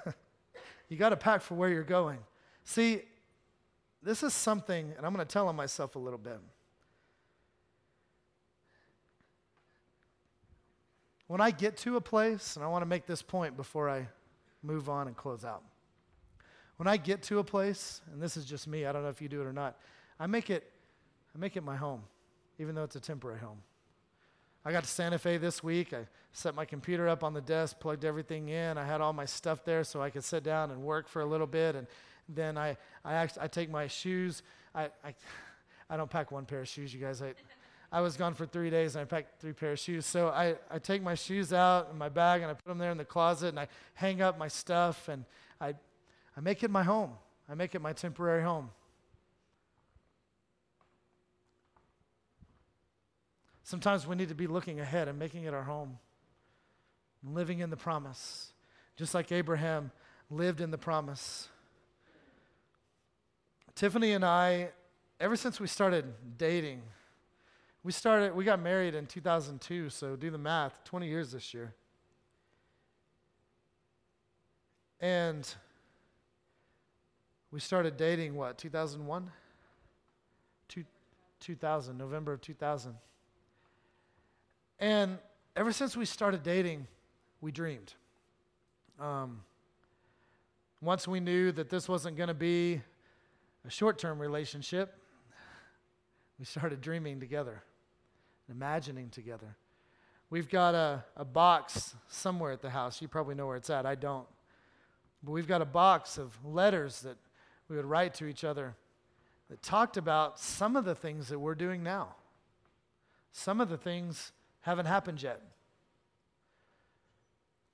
you 0.88 0.96
got 0.96 1.10
to 1.10 1.16
pack 1.16 1.42
for 1.42 1.54
where 1.54 1.68
you're 1.68 1.84
going. 1.84 2.18
See, 2.64 3.02
this 4.02 4.22
is 4.22 4.34
something, 4.34 4.92
and 4.96 5.06
I'm 5.06 5.14
going 5.14 5.24
to 5.24 5.32
tell 5.32 5.48
on 5.48 5.56
myself 5.56 5.94
a 5.94 5.98
little 5.98 6.18
bit. 6.18 6.40
When 11.28 11.40
I 11.40 11.50
get 11.50 11.76
to 11.78 11.96
a 11.96 12.00
place, 12.00 12.56
and 12.56 12.64
I 12.64 12.68
want 12.68 12.82
to 12.82 12.86
make 12.86 13.06
this 13.06 13.22
point 13.22 13.56
before 13.56 13.88
I 13.88 14.08
move 14.62 14.88
on 14.88 15.06
and 15.06 15.16
close 15.16 15.44
out. 15.44 15.62
When 16.76 16.86
I 16.86 16.96
get 16.96 17.22
to 17.24 17.38
a 17.38 17.44
place, 17.44 18.00
and 18.12 18.20
this 18.20 18.36
is 18.36 18.44
just 18.44 18.68
me, 18.68 18.86
I 18.86 18.92
don't 18.92 19.02
know 19.02 19.08
if 19.08 19.22
you 19.22 19.28
do 19.28 19.40
it 19.40 19.46
or 19.46 19.52
not, 19.52 19.76
I 20.20 20.26
make 20.26 20.50
it, 20.50 20.70
I 21.34 21.38
make 21.38 21.56
it 21.56 21.62
my 21.62 21.76
home, 21.76 22.02
even 22.58 22.74
though 22.74 22.84
it's 22.84 22.96
a 22.96 23.00
temporary 23.00 23.40
home. 23.40 23.58
I 24.64 24.72
got 24.72 24.82
to 24.82 24.90
Santa 24.90 25.18
Fe 25.18 25.36
this 25.36 25.62
week. 25.62 25.92
I 25.92 26.06
set 26.32 26.54
my 26.54 26.64
computer 26.64 27.08
up 27.08 27.22
on 27.22 27.32
the 27.32 27.40
desk, 27.40 27.78
plugged 27.78 28.04
everything 28.04 28.48
in. 28.48 28.76
I 28.76 28.84
had 28.84 29.00
all 29.00 29.12
my 29.12 29.24
stuff 29.24 29.64
there 29.64 29.84
so 29.84 30.02
I 30.02 30.10
could 30.10 30.24
sit 30.24 30.42
down 30.42 30.72
and 30.72 30.82
work 30.82 31.08
for 31.08 31.22
a 31.22 31.24
little 31.24 31.46
bit. 31.46 31.76
And 31.76 31.86
then 32.28 32.58
I, 32.58 32.76
I, 33.04 33.14
actually, 33.14 33.42
I 33.42 33.46
take 33.46 33.70
my 33.70 33.86
shoes. 33.86 34.42
I, 34.74 34.86
I, 35.04 35.14
I 35.88 35.96
don't 35.96 36.10
pack 36.10 36.32
one 36.32 36.46
pair 36.46 36.62
of 36.62 36.68
shoes, 36.68 36.92
you 36.92 37.00
guys. 37.00 37.22
I, 37.22 37.34
I 37.92 38.00
was 38.00 38.16
gone 38.16 38.34
for 38.34 38.44
three 38.44 38.68
days 38.68 38.96
and 38.96 39.02
I 39.02 39.04
packed 39.04 39.40
three 39.40 39.52
pair 39.52 39.72
of 39.72 39.78
shoes. 39.78 40.04
So 40.04 40.28
I, 40.28 40.56
I 40.68 40.80
take 40.80 41.00
my 41.00 41.14
shoes 41.14 41.52
out 41.52 41.88
in 41.92 41.96
my 41.96 42.08
bag 42.08 42.42
and 42.42 42.50
I 42.50 42.54
put 42.54 42.66
them 42.66 42.78
there 42.78 42.90
in 42.90 42.98
the 42.98 43.04
closet 43.04 43.48
and 43.48 43.60
I 43.60 43.68
hang 43.94 44.20
up 44.20 44.36
my 44.36 44.48
stuff 44.48 45.08
and 45.08 45.24
I, 45.60 45.74
I 46.36 46.40
make 46.40 46.62
it 46.62 46.70
my 46.70 46.82
home. 46.82 47.12
I 47.48 47.54
make 47.54 47.74
it 47.74 47.80
my 47.80 47.92
temporary 47.92 48.42
home. 48.42 48.70
Sometimes 53.62 54.06
we 54.06 54.14
need 54.14 54.28
to 54.28 54.34
be 54.34 54.46
looking 54.46 54.78
ahead 54.78 55.08
and 55.08 55.18
making 55.18 55.44
it 55.44 55.54
our 55.54 55.64
home, 55.64 55.98
living 57.24 57.60
in 57.60 57.70
the 57.70 57.76
promise, 57.76 58.52
just 58.96 59.12
like 59.12 59.32
Abraham 59.32 59.90
lived 60.30 60.60
in 60.60 60.70
the 60.70 60.78
promise. 60.78 61.48
Tiffany 63.74 64.12
and 64.12 64.24
I, 64.24 64.70
ever 65.18 65.36
since 65.36 65.58
we 65.58 65.66
started 65.66 66.04
dating, 66.38 66.82
we 67.82 67.92
started, 67.92 68.34
we 68.34 68.44
got 68.44 68.60
married 68.60 68.94
in 68.94 69.06
2002, 69.06 69.90
so 69.90 70.16
do 70.16 70.30
the 70.30 70.38
math, 70.38 70.84
20 70.84 71.08
years 71.08 71.32
this 71.32 71.52
year. 71.52 71.74
And 75.00 75.46
we 77.50 77.60
started 77.60 77.96
dating, 77.96 78.34
what, 78.34 78.58
2001? 78.58 79.30
Two, 80.68 80.84
2000, 81.40 81.96
November 81.96 82.32
of 82.32 82.40
2000. 82.40 82.94
And 84.78 85.18
ever 85.54 85.72
since 85.72 85.96
we 85.96 86.04
started 86.04 86.42
dating, 86.42 86.86
we 87.40 87.52
dreamed. 87.52 87.94
Um, 89.00 89.42
once 90.80 91.08
we 91.08 91.20
knew 91.20 91.52
that 91.52 91.70
this 91.70 91.88
wasn't 91.88 92.16
going 92.16 92.28
to 92.28 92.34
be 92.34 92.82
a 93.66 93.70
short 93.70 93.98
term 93.98 94.18
relationship, 94.18 94.94
we 96.38 96.44
started 96.44 96.80
dreaming 96.80 97.20
together 97.20 97.62
and 98.46 98.56
imagining 98.56 99.08
together. 99.08 99.56
We've 100.28 100.48
got 100.48 100.74
a, 100.74 101.04
a 101.16 101.24
box 101.24 101.94
somewhere 102.08 102.52
at 102.52 102.60
the 102.60 102.70
house. 102.70 103.00
You 103.00 103.08
probably 103.08 103.34
know 103.34 103.46
where 103.46 103.56
it's 103.56 103.70
at. 103.70 103.86
I 103.86 103.94
don't. 103.94 104.26
But 105.22 105.32
we've 105.32 105.46
got 105.46 105.62
a 105.62 105.66
box 105.66 106.18
of 106.18 106.32
letters 106.44 107.00
that 107.02 107.16
we 107.68 107.76
would 107.76 107.84
write 107.84 108.14
to 108.14 108.26
each 108.26 108.44
other 108.44 108.74
that 109.48 109.62
talked 109.62 109.96
about 109.96 110.38
some 110.38 110.76
of 110.76 110.84
the 110.84 110.94
things 110.94 111.28
that 111.28 111.38
we're 111.38 111.54
doing 111.54 111.82
now. 111.82 112.14
Some 113.32 113.60
of 113.60 113.68
the 113.68 113.76
things 113.76 114.32
haven't 114.60 114.86
happened 114.86 115.22
yet. 115.22 115.40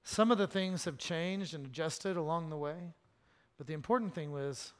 Some 0.05 0.30
of 0.30 0.38
the 0.38 0.47
things 0.47 0.84
have 0.84 0.99
changed 0.99 1.55
and 1.55 1.64
adjusted 1.64 2.16
along 2.16 2.51
the 2.51 2.57
way, 2.57 2.76
but 3.57 3.66
the 3.66 3.72
important 3.72 4.14
thing 4.14 4.32
was 4.32 4.72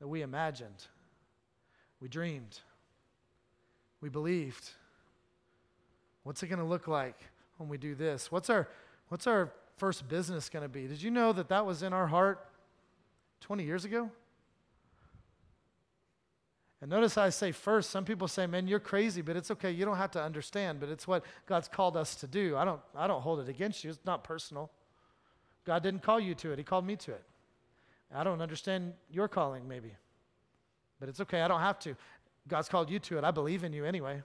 that 0.00 0.08
we 0.08 0.22
imagined, 0.22 0.86
we 2.00 2.08
dreamed, 2.08 2.60
we 4.00 4.08
believed. 4.08 4.70
What's 6.24 6.42
it 6.42 6.48
going 6.48 6.58
to 6.58 6.64
look 6.64 6.88
like 6.88 7.18
when 7.56 7.68
we 7.68 7.78
do 7.78 7.94
this? 7.94 8.30
What's 8.30 8.50
our, 8.50 8.68
what's 9.08 9.26
our 9.26 9.52
first 9.76 10.08
business 10.08 10.48
going 10.48 10.64
to 10.64 10.68
be? 10.68 10.86
Did 10.86 11.00
you 11.00 11.10
know 11.10 11.32
that 11.32 11.48
that 11.48 11.64
was 11.64 11.82
in 11.82 11.92
our 11.92 12.08
heart 12.08 12.44
20 13.40 13.64
years 13.64 13.84
ago? 13.84 14.10
And 16.80 16.90
notice 16.90 17.18
I 17.18 17.30
say 17.30 17.50
first, 17.50 17.90
some 17.90 18.04
people 18.04 18.28
say, 18.28 18.46
man, 18.46 18.68
you're 18.68 18.78
crazy, 18.78 19.20
but 19.20 19.36
it's 19.36 19.50
okay. 19.50 19.70
You 19.70 19.84
don't 19.84 19.96
have 19.96 20.12
to 20.12 20.22
understand, 20.22 20.78
but 20.78 20.88
it's 20.88 21.08
what 21.08 21.24
God's 21.46 21.66
called 21.66 21.96
us 21.96 22.14
to 22.16 22.26
do. 22.28 22.56
I 22.56 22.64
don't, 22.64 22.80
I 22.94 23.06
don't 23.08 23.20
hold 23.20 23.40
it 23.40 23.48
against 23.48 23.82
you. 23.82 23.90
It's 23.90 23.98
not 24.04 24.22
personal. 24.22 24.70
God 25.64 25.82
didn't 25.82 26.02
call 26.02 26.20
you 26.20 26.34
to 26.36 26.52
it, 26.52 26.58
He 26.58 26.64
called 26.64 26.86
me 26.86 26.96
to 26.96 27.12
it. 27.12 27.24
I 28.14 28.24
don't 28.24 28.40
understand 28.40 28.94
your 29.10 29.28
calling, 29.28 29.68
maybe, 29.68 29.92
but 30.98 31.08
it's 31.08 31.20
okay. 31.20 31.42
I 31.42 31.48
don't 31.48 31.60
have 31.60 31.78
to. 31.80 31.94
God's 32.46 32.68
called 32.68 32.88
you 32.88 32.98
to 33.00 33.18
it. 33.18 33.24
I 33.24 33.30
believe 33.30 33.64
in 33.64 33.72
you 33.74 33.84
anyway, 33.84 34.22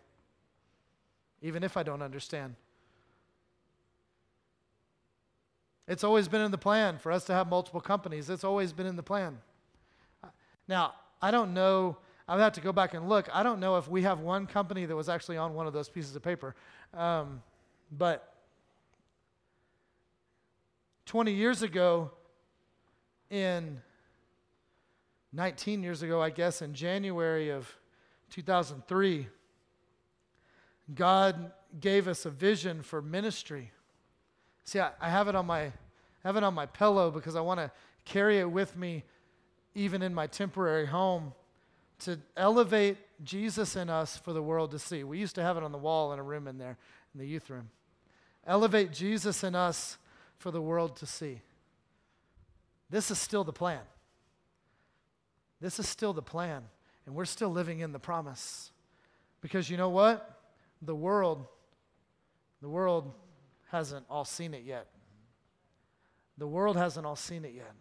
even 1.41 1.63
if 1.63 1.75
I 1.75 1.83
don't 1.83 2.01
understand. 2.01 2.55
It's 5.85 6.05
always 6.05 6.29
been 6.29 6.39
in 6.39 6.51
the 6.51 6.57
plan 6.57 6.97
for 6.97 7.11
us 7.11 7.25
to 7.25 7.33
have 7.33 7.49
multiple 7.49 7.81
companies. 7.81 8.29
It's 8.29 8.45
always 8.45 8.71
been 8.71 8.85
in 8.85 8.95
the 8.95 9.03
plan. 9.03 9.39
Now, 10.65 10.93
I 11.21 11.29
don't 11.31 11.53
know 11.53 11.97
I 12.27 12.35
would 12.35 12.41
have 12.41 12.53
to 12.53 12.61
go 12.61 12.71
back 12.71 12.93
and 12.93 13.09
look. 13.09 13.27
I 13.33 13.43
don't 13.43 13.59
know 13.59 13.77
if 13.77 13.87
we 13.87 14.03
have 14.03 14.19
one 14.19 14.47
company 14.47 14.85
that 14.85 14.95
was 14.95 15.09
actually 15.09 15.37
on 15.37 15.53
one 15.53 15.67
of 15.67 15.73
those 15.73 15.89
pieces 15.89 16.15
of 16.15 16.23
paper. 16.23 16.55
Um, 16.93 17.41
but 17.91 18.33
20 21.05 21.33
years 21.33 21.61
ago, 21.61 22.11
in 23.29 23.81
19 25.33 25.83
years 25.83 26.01
ago, 26.01 26.21
I 26.21 26.29
guess, 26.29 26.61
in 26.61 26.73
January 26.73 27.49
of 27.49 27.69
2003, 28.29 29.27
God 30.93 31.51
gave 31.79 32.07
us 32.07 32.25
a 32.25 32.29
vision 32.29 32.81
for 32.81 33.01
ministry. 33.01 33.71
See, 34.63 34.79
I, 34.79 34.91
I 35.01 35.09
have 35.09 35.27
it 35.27 35.35
on 35.35 35.45
my 35.45 35.71
have 36.23 36.37
it 36.37 36.43
on 36.43 36.53
my 36.53 36.65
pillow 36.65 37.11
because 37.11 37.35
I 37.35 37.41
want 37.41 37.59
to 37.59 37.69
carry 38.05 38.39
it 38.39 38.49
with 38.49 38.77
me 38.77 39.03
even 39.75 40.01
in 40.01 40.13
my 40.13 40.25
temporary 40.25 40.85
home 40.85 41.33
to 42.03 42.19
elevate 42.37 42.97
Jesus 43.23 43.75
in 43.75 43.89
us 43.89 44.17
for 44.17 44.33
the 44.33 44.41
world 44.41 44.71
to 44.71 44.79
see. 44.79 45.03
We 45.03 45.19
used 45.19 45.35
to 45.35 45.43
have 45.43 45.57
it 45.57 45.63
on 45.63 45.71
the 45.71 45.77
wall 45.77 46.13
in 46.13 46.19
a 46.19 46.23
room 46.23 46.47
in 46.47 46.57
there, 46.57 46.77
in 47.13 47.19
the 47.19 47.27
youth 47.27 47.49
room. 47.49 47.69
Elevate 48.45 48.91
Jesus 48.91 49.43
in 49.43 49.55
us 49.55 49.97
for 50.37 50.51
the 50.51 50.61
world 50.61 50.97
to 50.97 51.05
see. 51.05 51.41
This 52.89 53.09
is 53.09 53.17
still 53.17 53.43
the 53.43 53.53
plan. 53.53 53.81
This 55.61 55.79
is 55.79 55.87
still 55.87 56.13
the 56.13 56.21
plan. 56.21 56.63
And 57.05 57.15
we're 57.15 57.25
still 57.25 57.49
living 57.49 57.79
in 57.79 57.91
the 57.91 57.99
promise. 57.99 58.71
Because 59.41 59.69
you 59.69 59.77
know 59.77 59.89
what? 59.89 60.39
The 60.81 60.95
world, 60.95 61.45
the 62.61 62.69
world 62.69 63.13
hasn't 63.71 64.05
all 64.09 64.25
seen 64.25 64.53
it 64.53 64.63
yet. 64.63 64.87
The 66.37 66.47
world 66.47 66.77
hasn't 66.77 67.05
all 67.05 67.15
seen 67.15 67.45
it 67.45 67.53
yet. 67.53 67.71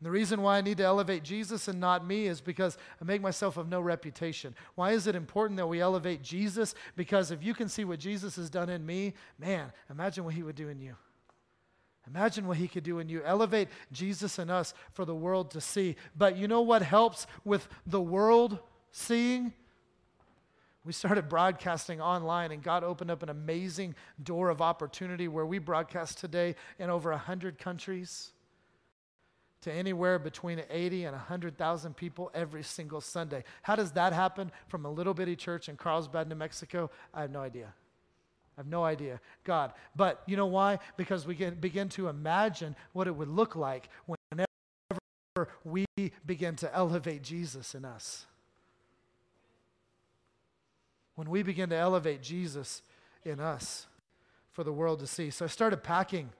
And 0.00 0.06
the 0.06 0.10
reason 0.10 0.40
why 0.40 0.56
I 0.56 0.62
need 0.62 0.78
to 0.78 0.84
elevate 0.84 1.22
Jesus 1.22 1.68
and 1.68 1.78
not 1.78 2.06
me 2.06 2.26
is 2.26 2.40
because 2.40 2.78
I 3.02 3.04
make 3.04 3.20
myself 3.20 3.58
of 3.58 3.68
no 3.68 3.82
reputation. 3.82 4.54
Why 4.74 4.92
is 4.92 5.06
it 5.06 5.14
important 5.14 5.58
that 5.58 5.66
we 5.66 5.82
elevate 5.82 6.22
Jesus? 6.22 6.74
Because 6.96 7.30
if 7.30 7.44
you 7.44 7.52
can 7.52 7.68
see 7.68 7.84
what 7.84 7.98
Jesus 7.98 8.36
has 8.36 8.48
done 8.48 8.70
in 8.70 8.86
me, 8.86 9.12
man, 9.38 9.70
imagine 9.90 10.24
what 10.24 10.32
he 10.32 10.42
would 10.42 10.56
do 10.56 10.70
in 10.70 10.80
you. 10.80 10.96
Imagine 12.06 12.46
what 12.46 12.56
he 12.56 12.66
could 12.66 12.82
do 12.82 12.98
in 12.98 13.10
you. 13.10 13.22
Elevate 13.24 13.68
Jesus 13.92 14.38
in 14.38 14.48
us 14.48 14.72
for 14.94 15.04
the 15.04 15.14
world 15.14 15.50
to 15.50 15.60
see. 15.60 15.96
But 16.16 16.34
you 16.34 16.48
know 16.48 16.62
what 16.62 16.80
helps 16.80 17.26
with 17.44 17.68
the 17.86 18.00
world 18.00 18.58
seeing? 18.92 19.52
We 20.82 20.94
started 20.94 21.28
broadcasting 21.28 22.00
online, 22.00 22.52
and 22.52 22.62
God 22.62 22.84
opened 22.84 23.10
up 23.10 23.22
an 23.22 23.28
amazing 23.28 23.94
door 24.22 24.48
of 24.48 24.62
opportunity 24.62 25.28
where 25.28 25.44
we 25.44 25.58
broadcast 25.58 26.16
today 26.16 26.54
in 26.78 26.88
over 26.88 27.10
100 27.10 27.58
countries 27.58 28.32
to 29.62 29.72
anywhere 29.72 30.18
between 30.18 30.62
80 30.70 31.04
and 31.04 31.14
100,000 31.14 31.94
people 31.94 32.30
every 32.34 32.62
single 32.62 33.00
Sunday. 33.00 33.44
How 33.62 33.76
does 33.76 33.92
that 33.92 34.12
happen 34.12 34.50
from 34.68 34.86
a 34.86 34.90
little 34.90 35.14
bitty 35.14 35.36
church 35.36 35.68
in 35.68 35.76
Carlsbad, 35.76 36.28
New 36.28 36.34
Mexico? 36.34 36.90
I 37.12 37.22
have 37.22 37.30
no 37.30 37.40
idea. 37.40 37.74
I 38.56 38.60
have 38.60 38.66
no 38.66 38.84
idea. 38.84 39.20
God. 39.44 39.72
But 39.94 40.22
you 40.26 40.36
know 40.36 40.46
why? 40.46 40.78
Because 40.96 41.26
we 41.26 41.34
can 41.34 41.54
begin 41.54 41.88
to 41.90 42.08
imagine 42.08 42.74
what 42.92 43.06
it 43.06 43.14
would 43.14 43.28
look 43.28 43.54
like 43.54 43.88
whenever 44.06 45.52
we 45.64 45.86
begin 46.24 46.56
to 46.56 46.74
elevate 46.74 47.22
Jesus 47.22 47.74
in 47.74 47.84
us. 47.84 48.26
When 51.14 51.28
we 51.28 51.42
begin 51.42 51.68
to 51.70 51.76
elevate 51.76 52.22
Jesus 52.22 52.82
in 53.24 53.40
us 53.40 53.86
for 54.52 54.64
the 54.64 54.72
world 54.72 55.00
to 55.00 55.06
see. 55.06 55.30
So 55.30 55.44
I 55.44 55.48
started 55.48 55.82
packing 55.82 56.30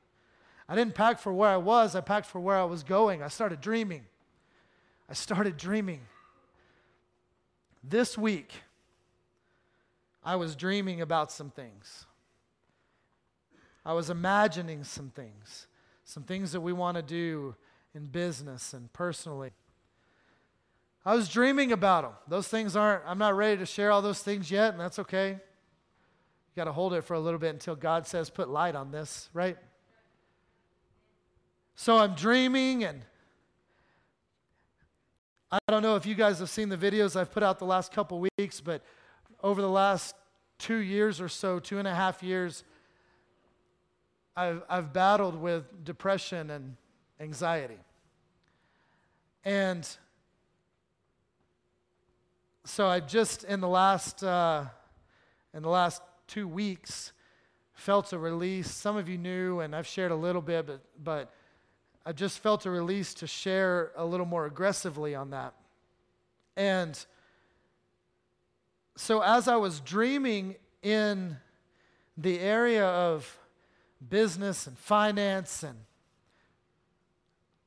I 0.71 0.77
didn't 0.77 0.95
pack 0.95 1.19
for 1.19 1.33
where 1.33 1.49
I 1.49 1.57
was, 1.57 1.97
I 1.97 2.01
packed 2.01 2.27
for 2.27 2.39
where 2.39 2.57
I 2.57 2.63
was 2.63 2.85
going. 2.85 3.25
I 3.25 3.29
started 3.29 3.61
dreaming. 3.61 4.05
I 5.09 5.15
started 5.15 5.57
dreaming. 5.57 6.03
This 7.83 8.17
week, 8.17 8.53
I 10.25 10.37
was 10.37 10.55
dreaming 10.55 11.01
about 11.01 11.33
some 11.33 11.51
things. 11.51 12.07
I 13.85 13.95
was 13.95 14.11
imagining 14.11 14.85
some 14.85 15.11
things, 15.11 15.67
some 16.05 16.23
things 16.23 16.53
that 16.53 16.61
we 16.61 16.73
want 16.73 16.97
to 16.97 17.03
do 17.03 17.57
in 17.93 18.07
business 18.07 18.73
and 18.73 18.93
personally. 18.93 19.51
I 21.05 21.17
was 21.17 21.29
dreaming 21.29 21.73
about 21.73 22.03
them. 22.03 22.13
Those 22.29 22.47
things 22.47 22.77
aren't, 22.77 23.03
I'm 23.07 23.19
not 23.19 23.35
ready 23.35 23.57
to 23.57 23.67
share 23.67 23.91
all 23.91 24.03
those 24.03 24.23
things 24.23 24.53
yet, 24.53 24.71
and 24.71 24.81
that's 24.81 25.01
okay. 25.01 25.31
You 25.31 26.55
got 26.55 26.67
to 26.67 26.73
hold 26.73 26.95
it 26.95 27.03
for 27.03 27.15
a 27.15 27.21
little 27.21 27.41
bit 27.41 27.51
until 27.55 27.75
God 27.75 28.07
says, 28.07 28.31
put 28.31 28.49
light 28.49 28.77
on 28.77 28.93
this, 28.93 29.31
right? 29.33 29.57
So 31.83 31.97
I'm 31.97 32.15
dreaming, 32.15 32.85
and 32.85 33.01
I 35.51 35.59
don't 35.71 35.81
know 35.81 35.97
if 35.97 36.05
you 36.05 36.15
guys 36.15 36.39
have 36.41 36.51
seen 36.51 36.69
the 36.69 36.77
videos 36.77 37.17
I've 37.17 37.33
put 37.33 37.43
out 37.43 37.59
the 37.59 37.65
last 37.65 37.91
couple 37.91 38.23
weeks, 38.37 38.61
but 38.61 38.83
over 39.43 39.63
the 39.63 39.71
last 39.71 40.15
two 40.59 40.77
years 40.77 41.23
or 41.23 41.29
so, 41.31 41.59
two 41.59 41.79
and 41.79 41.89
a 41.89 41.95
half 41.95 42.23
years, 42.23 42.65
I've, 44.37 44.63
I've 44.69 44.93
battled 44.93 45.41
with 45.41 45.83
depression 45.83 46.51
and 46.51 46.77
anxiety. 47.19 47.79
And 49.43 49.89
so 52.65 52.89
I've 52.89 53.09
just 53.09 53.45
in 53.45 53.63
the 53.63 53.69
last 53.69 54.23
uh, 54.23 54.67
in 55.55 55.63
the 55.63 55.71
last 55.71 56.03
two 56.27 56.47
weeks 56.47 57.15
felt 57.73 58.13
a 58.13 58.19
release. 58.19 58.71
Some 58.71 58.99
of 58.99 59.09
you 59.09 59.17
knew, 59.17 59.61
and 59.61 59.75
I've 59.75 59.87
shared 59.87 60.13
a 60.13 60.17
little 60.17 60.43
bit, 60.43 60.67
but 60.67 60.83
but 61.03 61.33
I 62.05 62.13
just 62.13 62.39
felt 62.39 62.67
a 62.67 62.71
release 62.71 63.15
to 63.15 63.27
share 63.27 63.93
a 63.97 64.05
little 64.05 64.27
more 64.27 64.47
aggressively 64.47 65.15
on 65.15 65.31
that. 65.31 65.55
And 66.57 66.99
so 68.97 69.21
as 69.23 69.49
I 69.49 69.57
was 69.57 69.81
dreaming 69.81 70.57
in 70.83 71.37
the 72.17 72.41
area 72.41 72.87
of 72.87 73.39
business 74.09 74.67
and 74.67 74.77
finance 74.79 75.63
and 75.63 75.77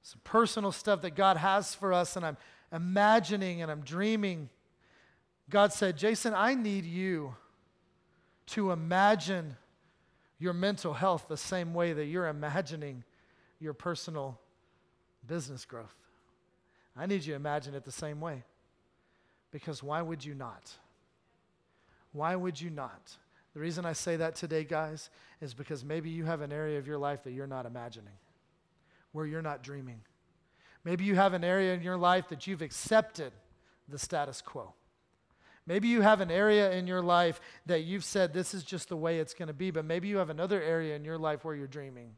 some 0.02 0.22
personal 0.24 0.72
stuff 0.72 1.02
that 1.02 1.16
God 1.16 1.38
has 1.38 1.74
for 1.74 1.94
us, 1.94 2.16
and 2.16 2.26
I'm 2.26 2.38
imagining 2.72 3.62
and 3.62 3.72
I'm 3.72 3.82
dreaming 3.82 4.50
God 5.50 5.74
said, 5.74 5.98
Jason, 5.98 6.34
I 6.34 6.56
need 6.56 6.86
you 6.86 7.36
to 8.48 8.72
imagine 8.72 9.58
your 10.40 10.54
mental 10.54 10.94
health 10.94 11.28
the 11.28 11.38
same 11.38 11.74
way 11.74 11.94
that 11.94 12.06
you're 12.06 12.28
imagining 12.28 13.04
your 13.64 13.74
personal 13.74 14.40
business 15.26 15.66
growth. 15.66 15.96
I 16.96 17.06
need 17.06 17.26
you 17.26 17.34
to 17.34 17.36
imagine 17.36 17.74
it 17.74 17.86
the 17.86 17.92
same 17.92 18.20
way. 18.20 18.44
Because 19.52 19.82
why 19.82 20.02
would 20.02 20.24
you 20.24 20.36
not? 20.36 20.72
Why 22.12 22.36
would 22.36 22.60
you 22.60 22.70
not? 22.70 23.18
The 23.54 23.60
reason 23.60 23.86
I 23.86 23.94
say 23.94 24.16
that 24.18 24.36
today, 24.36 24.64
guys, 24.64 25.10
is 25.42 25.54
because 25.54 25.84
maybe 25.84 26.10
you 26.10 26.26
have 26.26 26.42
an 26.42 26.52
area 26.52 26.78
of 26.78 26.88
your 26.88 26.98
life 26.98 27.24
that 27.24 27.32
you're 27.32 27.48
not 27.48 27.66
imagining, 27.66 28.14
where 29.12 29.26
you're 29.26 29.42
not 29.42 29.64
dreaming. 29.64 30.02
Maybe 30.84 31.06
you 31.06 31.16
have 31.16 31.34
an 31.34 31.44
area 31.44 31.74
in 31.74 31.82
your 31.82 31.98
life 31.98 32.30
that 32.30 32.46
you've 32.46 32.62
accepted 32.62 33.32
the 33.88 34.00
status 34.00 34.42
quo. 34.42 34.74
Maybe 35.66 35.88
you 35.88 36.02
have 36.02 36.20
an 36.20 36.30
area 36.30 36.72
in 36.72 36.88
your 36.88 37.02
life 37.02 37.40
that 37.68 37.84
you've 37.84 38.04
said 38.04 38.34
this 38.34 38.54
is 38.54 38.64
just 38.64 38.90
the 38.90 38.98
way 38.98 39.20
it's 39.20 39.34
going 39.34 39.48
to 39.48 39.54
be, 39.54 39.72
but 39.72 39.86
maybe 39.86 40.10
you 40.10 40.18
have 40.18 40.30
another 40.30 40.62
area 40.62 40.96
in 40.96 41.06
your 41.06 41.18
life 41.18 41.46
where 41.46 41.56
you're 41.56 41.68
dreaming. 41.68 42.16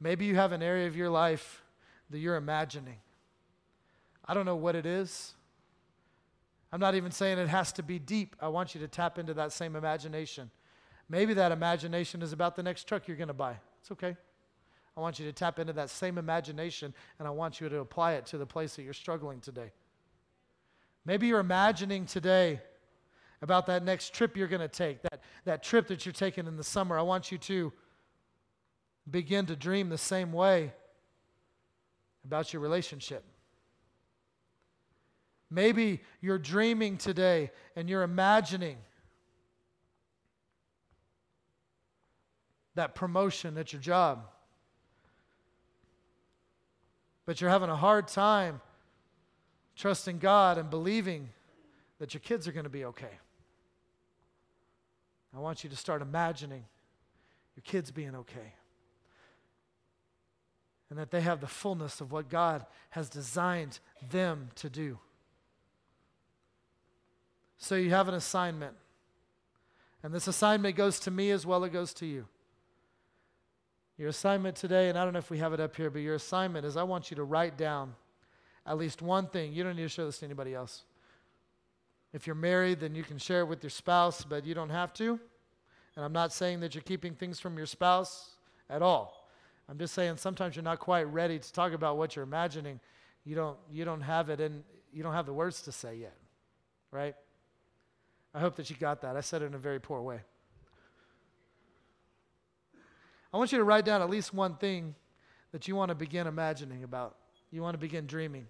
Maybe 0.00 0.24
you 0.24 0.34
have 0.36 0.52
an 0.52 0.62
area 0.62 0.86
of 0.86 0.96
your 0.96 1.10
life 1.10 1.62
that 2.08 2.18
you're 2.18 2.36
imagining. 2.36 2.96
I 4.24 4.34
don't 4.34 4.46
know 4.46 4.56
what 4.56 4.74
it 4.74 4.86
is. 4.86 5.34
I'm 6.72 6.80
not 6.80 6.94
even 6.94 7.10
saying 7.10 7.38
it 7.38 7.48
has 7.48 7.72
to 7.72 7.82
be 7.82 7.98
deep. 7.98 8.36
I 8.40 8.48
want 8.48 8.74
you 8.74 8.80
to 8.80 8.88
tap 8.88 9.18
into 9.18 9.34
that 9.34 9.52
same 9.52 9.76
imagination. 9.76 10.50
Maybe 11.08 11.34
that 11.34 11.52
imagination 11.52 12.22
is 12.22 12.32
about 12.32 12.54
the 12.54 12.62
next 12.62 12.86
truck 12.86 13.08
you're 13.08 13.16
going 13.16 13.28
to 13.28 13.34
buy. 13.34 13.56
It's 13.80 13.90
okay. 13.90 14.16
I 14.96 15.00
want 15.00 15.18
you 15.18 15.26
to 15.26 15.32
tap 15.32 15.58
into 15.58 15.72
that 15.72 15.90
same 15.90 16.18
imagination 16.18 16.94
and 17.18 17.26
I 17.26 17.30
want 17.30 17.60
you 17.60 17.68
to 17.68 17.78
apply 17.78 18.12
it 18.12 18.26
to 18.26 18.38
the 18.38 18.46
place 18.46 18.76
that 18.76 18.82
you're 18.82 18.92
struggling 18.92 19.40
today. 19.40 19.72
Maybe 21.04 21.26
you're 21.26 21.40
imagining 21.40 22.06
today 22.06 22.60
about 23.42 23.66
that 23.66 23.82
next 23.82 24.12
trip 24.14 24.36
you're 24.36 24.48
going 24.48 24.60
to 24.60 24.68
take, 24.68 25.02
that, 25.02 25.20
that 25.44 25.62
trip 25.62 25.88
that 25.88 26.04
you're 26.04 26.12
taking 26.12 26.46
in 26.46 26.56
the 26.56 26.64
summer. 26.64 26.98
I 26.98 27.02
want 27.02 27.32
you 27.32 27.38
to 27.38 27.72
begin 29.08 29.46
to 29.46 29.56
dream 29.56 29.88
the 29.88 29.98
same 29.98 30.32
way 30.32 30.72
about 32.24 32.52
your 32.52 32.60
relationship. 32.60 33.24
Maybe 35.50 36.00
you're 36.20 36.38
dreaming 36.38 36.96
today 36.96 37.50
and 37.76 37.88
you're 37.88 38.02
imagining 38.02 38.76
that 42.74 42.94
promotion 42.94 43.58
at 43.58 43.72
your 43.72 43.82
job 43.82 44.24
but 47.30 47.40
you're 47.40 47.48
having 47.48 47.70
a 47.70 47.76
hard 47.76 48.08
time 48.08 48.60
trusting 49.76 50.18
God 50.18 50.58
and 50.58 50.68
believing 50.68 51.28
that 52.00 52.12
your 52.12 52.20
kids 52.20 52.48
are 52.48 52.52
going 52.52 52.64
to 52.64 52.68
be 52.68 52.84
okay. 52.86 53.20
I 55.32 55.38
want 55.38 55.62
you 55.62 55.70
to 55.70 55.76
start 55.76 56.02
imagining 56.02 56.64
your 57.54 57.62
kids 57.62 57.92
being 57.92 58.16
okay. 58.16 58.54
And 60.90 60.98
that 60.98 61.12
they 61.12 61.20
have 61.20 61.40
the 61.40 61.46
fullness 61.46 62.00
of 62.00 62.10
what 62.10 62.28
God 62.28 62.66
has 62.90 63.08
designed 63.08 63.78
them 64.10 64.50
to 64.56 64.68
do. 64.68 64.98
So 67.58 67.76
you 67.76 67.90
have 67.90 68.08
an 68.08 68.14
assignment. 68.14 68.74
And 70.02 70.12
this 70.12 70.26
assignment 70.26 70.76
goes 70.76 70.98
to 71.00 71.10
me 71.10 71.30
as 71.30 71.46
well 71.46 71.62
as 71.64 71.68
it 71.68 71.72
goes 71.72 71.94
to 71.94 72.06
you. 72.06 72.26
Your 73.98 74.08
assignment 74.08 74.56
today, 74.56 74.88
and 74.88 74.98
I 74.98 75.04
don't 75.04 75.12
know 75.12 75.18
if 75.18 75.30
we 75.30 75.38
have 75.38 75.52
it 75.52 75.60
up 75.60 75.76
here, 75.76 75.90
but 75.90 76.00
your 76.00 76.14
assignment 76.14 76.64
is 76.64 76.76
I 76.76 76.82
want 76.82 77.10
you 77.10 77.16
to 77.16 77.24
write 77.24 77.58
down 77.58 77.94
at 78.66 78.78
least 78.78 79.02
one 79.02 79.26
thing. 79.26 79.52
You 79.52 79.62
don't 79.62 79.76
need 79.76 79.82
to 79.82 79.88
show 79.88 80.06
this 80.06 80.18
to 80.20 80.24
anybody 80.24 80.54
else. 80.54 80.84
If 82.12 82.26
you're 82.26 82.34
married, 82.34 82.80
then 82.80 82.94
you 82.94 83.02
can 83.02 83.18
share 83.18 83.40
it 83.40 83.46
with 83.46 83.62
your 83.62 83.70
spouse, 83.70 84.24
but 84.24 84.46
you 84.46 84.54
don't 84.54 84.70
have 84.70 84.92
to. 84.94 85.20
And 85.96 86.04
I'm 86.04 86.12
not 86.12 86.32
saying 86.32 86.60
that 86.60 86.74
you're 86.74 86.82
keeping 86.82 87.14
things 87.14 87.38
from 87.38 87.58
your 87.58 87.66
spouse 87.66 88.30
at 88.70 88.80
all. 88.80 89.19
I'm 89.70 89.78
just 89.78 89.94
saying 89.94 90.16
sometimes 90.16 90.56
you're 90.56 90.64
not 90.64 90.80
quite 90.80 91.04
ready 91.04 91.38
to 91.38 91.52
talk 91.52 91.72
about 91.72 91.96
what 91.96 92.16
you're 92.16 92.24
imagining. 92.24 92.80
You 93.24 93.36
don't, 93.36 93.56
you 93.70 93.84
don't 93.84 94.00
have 94.00 94.28
it 94.28 94.40
and 94.40 94.64
you 94.92 95.04
don't 95.04 95.12
have 95.12 95.26
the 95.26 95.32
words 95.32 95.62
to 95.62 95.72
say 95.72 95.94
yet, 95.94 96.16
right? 96.90 97.14
I 98.34 98.40
hope 98.40 98.56
that 98.56 98.68
you 98.68 98.74
got 98.74 99.02
that. 99.02 99.16
I 99.16 99.20
said 99.20 99.42
it 99.42 99.46
in 99.46 99.54
a 99.54 99.58
very 99.58 99.78
poor 99.78 100.00
way. 100.02 100.22
I 103.32 103.36
want 103.36 103.52
you 103.52 103.58
to 103.58 103.64
write 103.64 103.84
down 103.84 104.02
at 104.02 104.10
least 104.10 104.34
one 104.34 104.56
thing 104.56 104.96
that 105.52 105.68
you 105.68 105.76
want 105.76 105.90
to 105.90 105.94
begin 105.94 106.26
imagining 106.26 106.82
about, 106.82 107.14
you 107.52 107.62
want 107.62 107.74
to 107.74 107.78
begin 107.78 108.06
dreaming. 108.06 108.48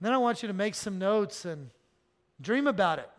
then 0.00 0.14
I 0.14 0.18
want 0.18 0.42
you 0.42 0.48
to 0.48 0.54
make 0.54 0.74
some 0.74 0.98
notes 0.98 1.44
and 1.44 1.68
dream 2.40 2.66
about 2.66 3.00
it. 3.00 3.10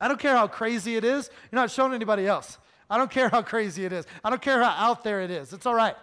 I 0.00 0.08
don't 0.08 0.18
care 0.18 0.34
how 0.34 0.46
crazy 0.46 0.96
it 0.96 1.04
is. 1.04 1.28
You're 1.52 1.60
not 1.60 1.70
showing 1.70 1.92
anybody 1.92 2.26
else. 2.26 2.56
I 2.90 2.98
don't 2.98 3.10
care 3.10 3.28
how 3.28 3.40
crazy 3.40 3.84
it 3.84 3.92
is. 3.92 4.04
I 4.24 4.30
don't 4.30 4.42
care 4.42 4.60
how 4.62 4.70
out 4.70 5.04
there 5.04 5.22
it 5.22 5.30
is. 5.30 5.52
It's 5.52 5.64
all 5.64 5.74
right. 5.74 5.96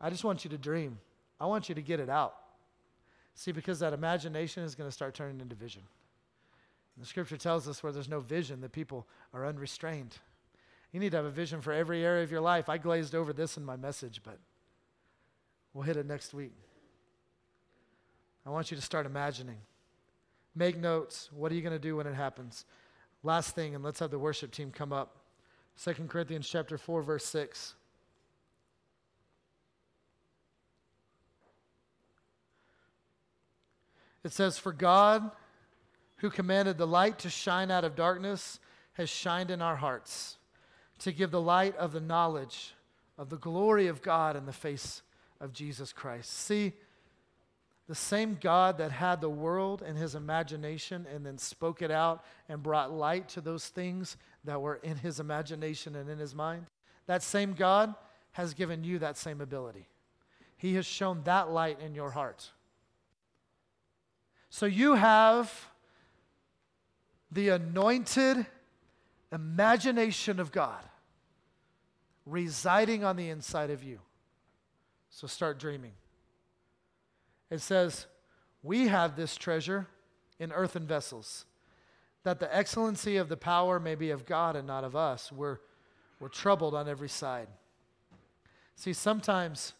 I 0.00 0.08
just 0.08 0.24
want 0.24 0.44
you 0.44 0.50
to 0.50 0.58
dream. 0.58 0.98
I 1.38 1.46
want 1.46 1.68
you 1.68 1.74
to 1.74 1.82
get 1.82 2.00
it 2.00 2.08
out. 2.08 2.34
See, 3.34 3.52
because 3.52 3.80
that 3.80 3.92
imagination 3.92 4.62
is 4.64 4.74
going 4.74 4.88
to 4.88 4.92
start 4.92 5.14
turning 5.14 5.40
into 5.40 5.54
vision. 5.54 5.82
And 6.96 7.04
the 7.04 7.08
scripture 7.08 7.36
tells 7.36 7.68
us 7.68 7.82
where 7.82 7.92
there's 7.92 8.08
no 8.08 8.20
vision, 8.20 8.62
the 8.62 8.70
people 8.70 9.06
are 9.34 9.46
unrestrained. 9.46 10.16
You 10.92 11.00
need 11.00 11.10
to 11.10 11.18
have 11.18 11.26
a 11.26 11.30
vision 11.30 11.60
for 11.60 11.72
every 11.74 12.02
area 12.02 12.24
of 12.24 12.30
your 12.30 12.40
life. 12.40 12.70
I 12.70 12.78
glazed 12.78 13.14
over 13.14 13.34
this 13.34 13.58
in 13.58 13.64
my 13.64 13.76
message, 13.76 14.22
but 14.24 14.38
we'll 15.74 15.84
hit 15.84 15.98
it 15.98 16.06
next 16.06 16.32
week. 16.32 16.54
I 18.46 18.50
want 18.50 18.70
you 18.70 18.76
to 18.76 18.82
start 18.82 19.04
imagining. 19.04 19.58
Make 20.54 20.78
notes. 20.78 21.28
What 21.32 21.52
are 21.52 21.54
you 21.54 21.60
going 21.60 21.74
to 21.74 21.78
do 21.78 21.96
when 21.96 22.06
it 22.06 22.14
happens? 22.14 22.64
Last 23.26 23.56
thing, 23.56 23.74
and 23.74 23.82
let's 23.82 23.98
have 23.98 24.12
the 24.12 24.20
worship 24.20 24.52
team 24.52 24.70
come 24.70 24.92
up. 24.92 25.16
2 25.82 25.94
Corinthians 26.08 26.48
chapter 26.48 26.78
4, 26.78 27.02
verse 27.02 27.24
6. 27.24 27.74
It 34.22 34.30
says, 34.30 34.58
For 34.58 34.72
God, 34.72 35.28
who 36.18 36.30
commanded 36.30 36.78
the 36.78 36.86
light 36.86 37.18
to 37.18 37.28
shine 37.28 37.72
out 37.72 37.82
of 37.82 37.96
darkness, 37.96 38.60
has 38.92 39.10
shined 39.10 39.50
in 39.50 39.60
our 39.60 39.74
hearts 39.74 40.36
to 41.00 41.10
give 41.10 41.32
the 41.32 41.40
light 41.40 41.74
of 41.78 41.90
the 41.90 42.00
knowledge 42.00 42.74
of 43.18 43.28
the 43.28 43.38
glory 43.38 43.88
of 43.88 44.02
God 44.02 44.36
in 44.36 44.46
the 44.46 44.52
face 44.52 45.02
of 45.40 45.52
Jesus 45.52 45.92
Christ. 45.92 46.32
See, 46.32 46.74
the 47.88 47.94
same 47.94 48.36
God 48.40 48.78
that 48.78 48.90
had 48.90 49.20
the 49.20 49.30
world 49.30 49.82
in 49.86 49.94
his 49.94 50.14
imagination 50.14 51.06
and 51.12 51.24
then 51.24 51.38
spoke 51.38 51.82
it 51.82 51.90
out 51.90 52.24
and 52.48 52.62
brought 52.62 52.92
light 52.92 53.28
to 53.30 53.40
those 53.40 53.68
things 53.68 54.16
that 54.44 54.60
were 54.60 54.76
in 54.82 54.96
his 54.96 55.20
imagination 55.20 55.94
and 55.94 56.10
in 56.10 56.18
his 56.18 56.34
mind, 56.34 56.66
that 57.06 57.22
same 57.22 57.52
God 57.52 57.94
has 58.32 58.54
given 58.54 58.82
you 58.82 58.98
that 58.98 59.16
same 59.16 59.40
ability. 59.40 59.86
He 60.56 60.74
has 60.74 60.86
shown 60.86 61.22
that 61.24 61.50
light 61.50 61.80
in 61.80 61.94
your 61.94 62.10
heart. 62.10 62.50
So 64.50 64.66
you 64.66 64.94
have 64.94 65.68
the 67.30 67.50
anointed 67.50 68.46
imagination 69.32 70.40
of 70.40 70.50
God 70.50 70.82
residing 72.24 73.04
on 73.04 73.16
the 73.16 73.28
inside 73.28 73.70
of 73.70 73.84
you. 73.84 74.00
So 75.10 75.26
start 75.26 75.58
dreaming. 75.58 75.92
It 77.50 77.60
says, 77.60 78.06
We 78.62 78.88
have 78.88 79.16
this 79.16 79.36
treasure 79.36 79.86
in 80.38 80.52
earthen 80.52 80.86
vessels, 80.86 81.46
that 82.24 82.40
the 82.40 82.54
excellency 82.54 83.16
of 83.16 83.28
the 83.28 83.36
power 83.36 83.80
may 83.80 83.94
be 83.94 84.10
of 84.10 84.26
God 84.26 84.56
and 84.56 84.66
not 84.66 84.84
of 84.84 84.96
us. 84.96 85.32
We're, 85.32 85.58
we're 86.20 86.28
troubled 86.28 86.74
on 86.74 86.88
every 86.88 87.08
side. 87.08 87.48
See, 88.74 88.92
sometimes 88.92 89.72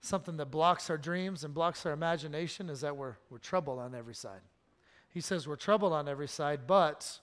something 0.00 0.36
that 0.36 0.50
blocks 0.50 0.90
our 0.90 0.98
dreams 0.98 1.44
and 1.44 1.52
blocks 1.52 1.84
our 1.84 1.92
imagination 1.92 2.70
is 2.70 2.80
that 2.82 2.96
we're, 2.96 3.16
we're 3.30 3.38
troubled 3.38 3.78
on 3.78 3.94
every 3.94 4.14
side. 4.14 4.40
He 5.12 5.20
says 5.20 5.48
we're 5.48 5.56
troubled 5.56 5.92
on 5.92 6.08
every 6.08 6.28
side, 6.28 6.60
but 6.66 7.18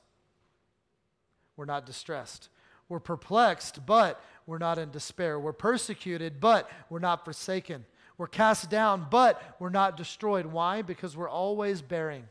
we're 1.56 1.66
not 1.66 1.86
distressed. 1.86 2.50
We're 2.90 3.00
perplexed, 3.00 3.86
but 3.86 4.22
we're 4.46 4.58
not 4.58 4.78
in 4.78 4.92
despair. 4.92 5.40
We're 5.40 5.54
persecuted, 5.54 6.40
but 6.40 6.70
we're 6.90 7.00
not 7.00 7.24
forsaken. 7.26 7.86
We're 8.18 8.28
cast 8.28 8.70
down, 8.70 9.08
but 9.10 9.42
we're 9.60 9.70
not 9.70 9.98
destroyed. 9.98 10.46
Why? 10.46 10.82
Because 10.82 11.18
we're 11.18 11.30
always 11.30 11.82
bearing 11.82 12.26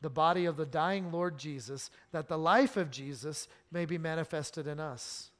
the 0.00 0.10
body 0.10 0.44
of 0.44 0.56
the 0.56 0.66
dying 0.66 1.10
Lord 1.10 1.38
Jesus, 1.38 1.90
that 2.12 2.28
the 2.28 2.38
life 2.38 2.76
of 2.76 2.90
Jesus 2.90 3.48
may 3.72 3.84
be 3.84 3.98
manifested 3.98 4.66
in 4.66 4.78
us. 4.78 5.30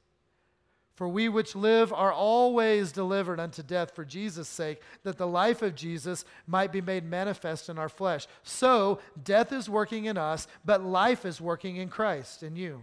For 0.95 1.07
we 1.07 1.29
which 1.29 1.55
live 1.55 1.93
are 1.93 2.11
always 2.11 2.91
delivered 2.91 3.39
unto 3.39 3.63
death 3.63 3.95
for 3.95 4.03
Jesus' 4.03 4.49
sake, 4.49 4.81
that 5.03 5.17
the 5.17 5.27
life 5.27 5.61
of 5.61 5.75
Jesus 5.75 6.25
might 6.45 6.73
be 6.73 6.81
made 6.81 7.05
manifest 7.05 7.69
in 7.69 7.79
our 7.79 7.87
flesh. 7.87 8.27
So 8.43 8.99
death 9.23 9.53
is 9.53 9.69
working 9.69 10.05
in 10.05 10.17
us, 10.17 10.45
but 10.65 10.83
life 10.83 11.23
is 11.25 11.39
working 11.39 11.77
in 11.77 11.87
Christ, 11.87 12.43
in 12.43 12.57
you. 12.57 12.81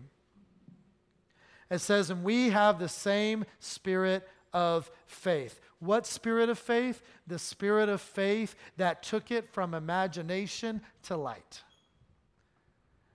It 1.71 1.81
says, 1.81 2.09
and 2.09 2.25
we 2.25 2.49
have 2.49 2.79
the 2.79 2.89
same 2.89 3.45
spirit 3.59 4.27
of 4.51 4.91
faith. 5.05 5.61
What 5.79 6.07
spirit 6.07 6.49
of 6.49 6.59
faith? 6.59 7.03
The 7.27 7.39
spirit 7.39 7.89
of 7.89 8.01
faith 8.01 8.55
that 8.77 9.03
took 9.03 9.31
it 9.31 9.53
from 9.53 9.75
imagination 9.75 10.81
to 11.05 11.17
light. 11.17 11.63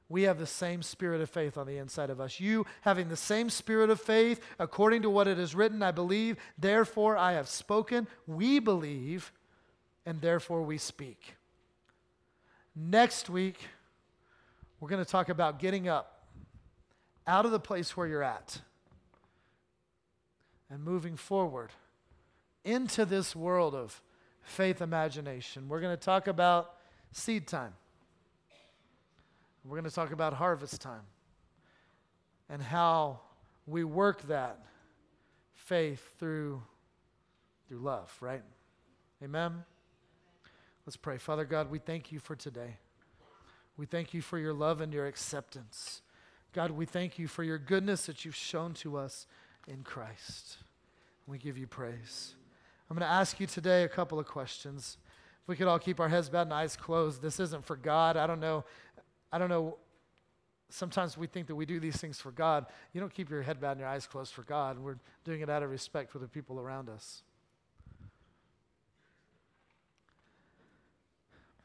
We 0.09 0.23
have 0.23 0.39
the 0.39 0.45
same 0.45 0.83
spirit 0.83 1.21
of 1.21 1.29
faith 1.29 1.57
on 1.57 1.65
the 1.65 1.77
inside 1.77 2.09
of 2.09 2.19
us. 2.19 2.39
You 2.39 2.65
having 2.81 3.07
the 3.07 3.15
same 3.15 3.49
spirit 3.49 3.89
of 3.89 3.99
faith, 3.99 4.41
according 4.59 5.03
to 5.03 5.09
what 5.09 5.27
it 5.27 5.39
is 5.39 5.55
written, 5.55 5.81
I 5.81 5.91
believe, 5.91 6.37
therefore 6.57 7.15
I 7.15 7.33
have 7.33 7.47
spoken. 7.47 8.07
We 8.27 8.59
believe, 8.59 9.31
and 10.05 10.19
therefore 10.19 10.63
we 10.63 10.77
speak. 10.77 11.35
Next 12.75 13.29
week, 13.29 13.57
we're 14.79 14.89
going 14.89 15.03
to 15.03 15.09
talk 15.09 15.29
about 15.29 15.59
getting 15.59 15.87
up 15.87 16.25
out 17.25 17.45
of 17.45 17.51
the 17.51 17.59
place 17.59 17.95
where 17.95 18.07
you're 18.07 18.23
at 18.23 18.59
and 20.69 20.83
moving 20.83 21.15
forward 21.15 21.69
into 22.63 23.05
this 23.05 23.35
world 23.35 23.75
of 23.75 24.01
faith 24.41 24.81
imagination. 24.81 25.67
We're 25.67 25.81
going 25.81 25.95
to 25.95 26.03
talk 26.03 26.27
about 26.27 26.73
seed 27.11 27.47
time. 27.47 27.73
We're 29.63 29.77
going 29.77 29.89
to 29.89 29.95
talk 29.95 30.11
about 30.11 30.33
harvest 30.33 30.81
time 30.81 31.05
and 32.49 32.61
how 32.61 33.19
we 33.67 33.83
work 33.83 34.27
that 34.27 34.59
faith 35.53 36.03
through 36.19 36.61
through 37.67 37.79
love, 37.79 38.13
right? 38.19 38.41
Amen. 39.23 39.63
Let's 40.85 40.97
pray. 40.97 41.17
Father 41.17 41.45
God, 41.45 41.71
we 41.71 41.79
thank 41.79 42.11
you 42.11 42.19
for 42.19 42.35
today. 42.35 42.77
We 43.77 43.85
thank 43.85 44.13
you 44.13 44.21
for 44.21 44.37
your 44.37 44.53
love 44.53 44.81
and 44.81 44.91
your 44.93 45.07
acceptance. 45.07 46.01
God, 46.53 46.71
we 46.71 46.85
thank 46.85 47.17
you 47.17 47.29
for 47.29 47.43
your 47.43 47.57
goodness 47.57 48.07
that 48.07 48.25
you've 48.25 48.35
shown 48.35 48.73
to 48.73 48.97
us 48.97 49.25
in 49.67 49.83
Christ. 49.83 50.57
We 51.27 51.37
give 51.37 51.57
you 51.57 51.67
praise. 51.67 52.35
I'm 52.91 52.97
going 52.97 53.07
to 53.07 53.13
ask 53.13 53.39
you 53.39 53.47
today 53.47 53.85
a 53.85 53.87
couple 53.87 54.19
of 54.19 54.25
questions. 54.25 54.97
If 55.43 55.47
we 55.47 55.55
could 55.55 55.67
all 55.67 55.79
keep 55.79 56.01
our 56.01 56.09
heads 56.09 56.27
bowed 56.27 56.41
and 56.41 56.53
eyes 56.53 56.75
closed. 56.75 57.21
This 57.21 57.39
isn't 57.39 57.65
for 57.65 57.77
God. 57.77 58.17
I 58.17 58.27
don't 58.27 58.41
know. 58.41 58.65
I 59.31 59.37
don't 59.37 59.47
know. 59.47 59.77
Sometimes 60.67 61.17
we 61.17 61.25
think 61.25 61.47
that 61.47 61.55
we 61.55 61.65
do 61.65 61.79
these 61.79 61.95
things 61.95 62.19
for 62.19 62.31
God. 62.31 62.65
You 62.91 62.99
don't 62.99 63.13
keep 63.13 63.29
your 63.29 63.43
head 63.43 63.61
bowed 63.61 63.71
and 63.71 63.79
your 63.79 63.87
eyes 63.87 64.07
closed 64.07 64.33
for 64.33 64.43
God. 64.43 64.77
We're 64.77 64.97
doing 65.23 65.39
it 65.39 65.49
out 65.49 65.63
of 65.63 65.69
respect 65.69 66.11
for 66.11 66.19
the 66.19 66.27
people 66.27 66.59
around 66.59 66.89
us. 66.89 67.23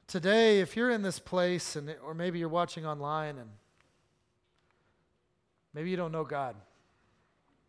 Today, 0.07 0.61
if 0.61 0.77
you're 0.77 0.91
in 0.91 1.03
this 1.03 1.19
place, 1.19 1.75
and, 1.75 1.93
or 2.07 2.15
maybe 2.15 2.39
you're 2.39 2.49
watching 2.49 2.87
online 2.87 3.39
and 3.39 3.51
Maybe 5.75 5.91
you 5.91 5.97
don't 5.97 6.13
know 6.13 6.25
God. 6.25 6.55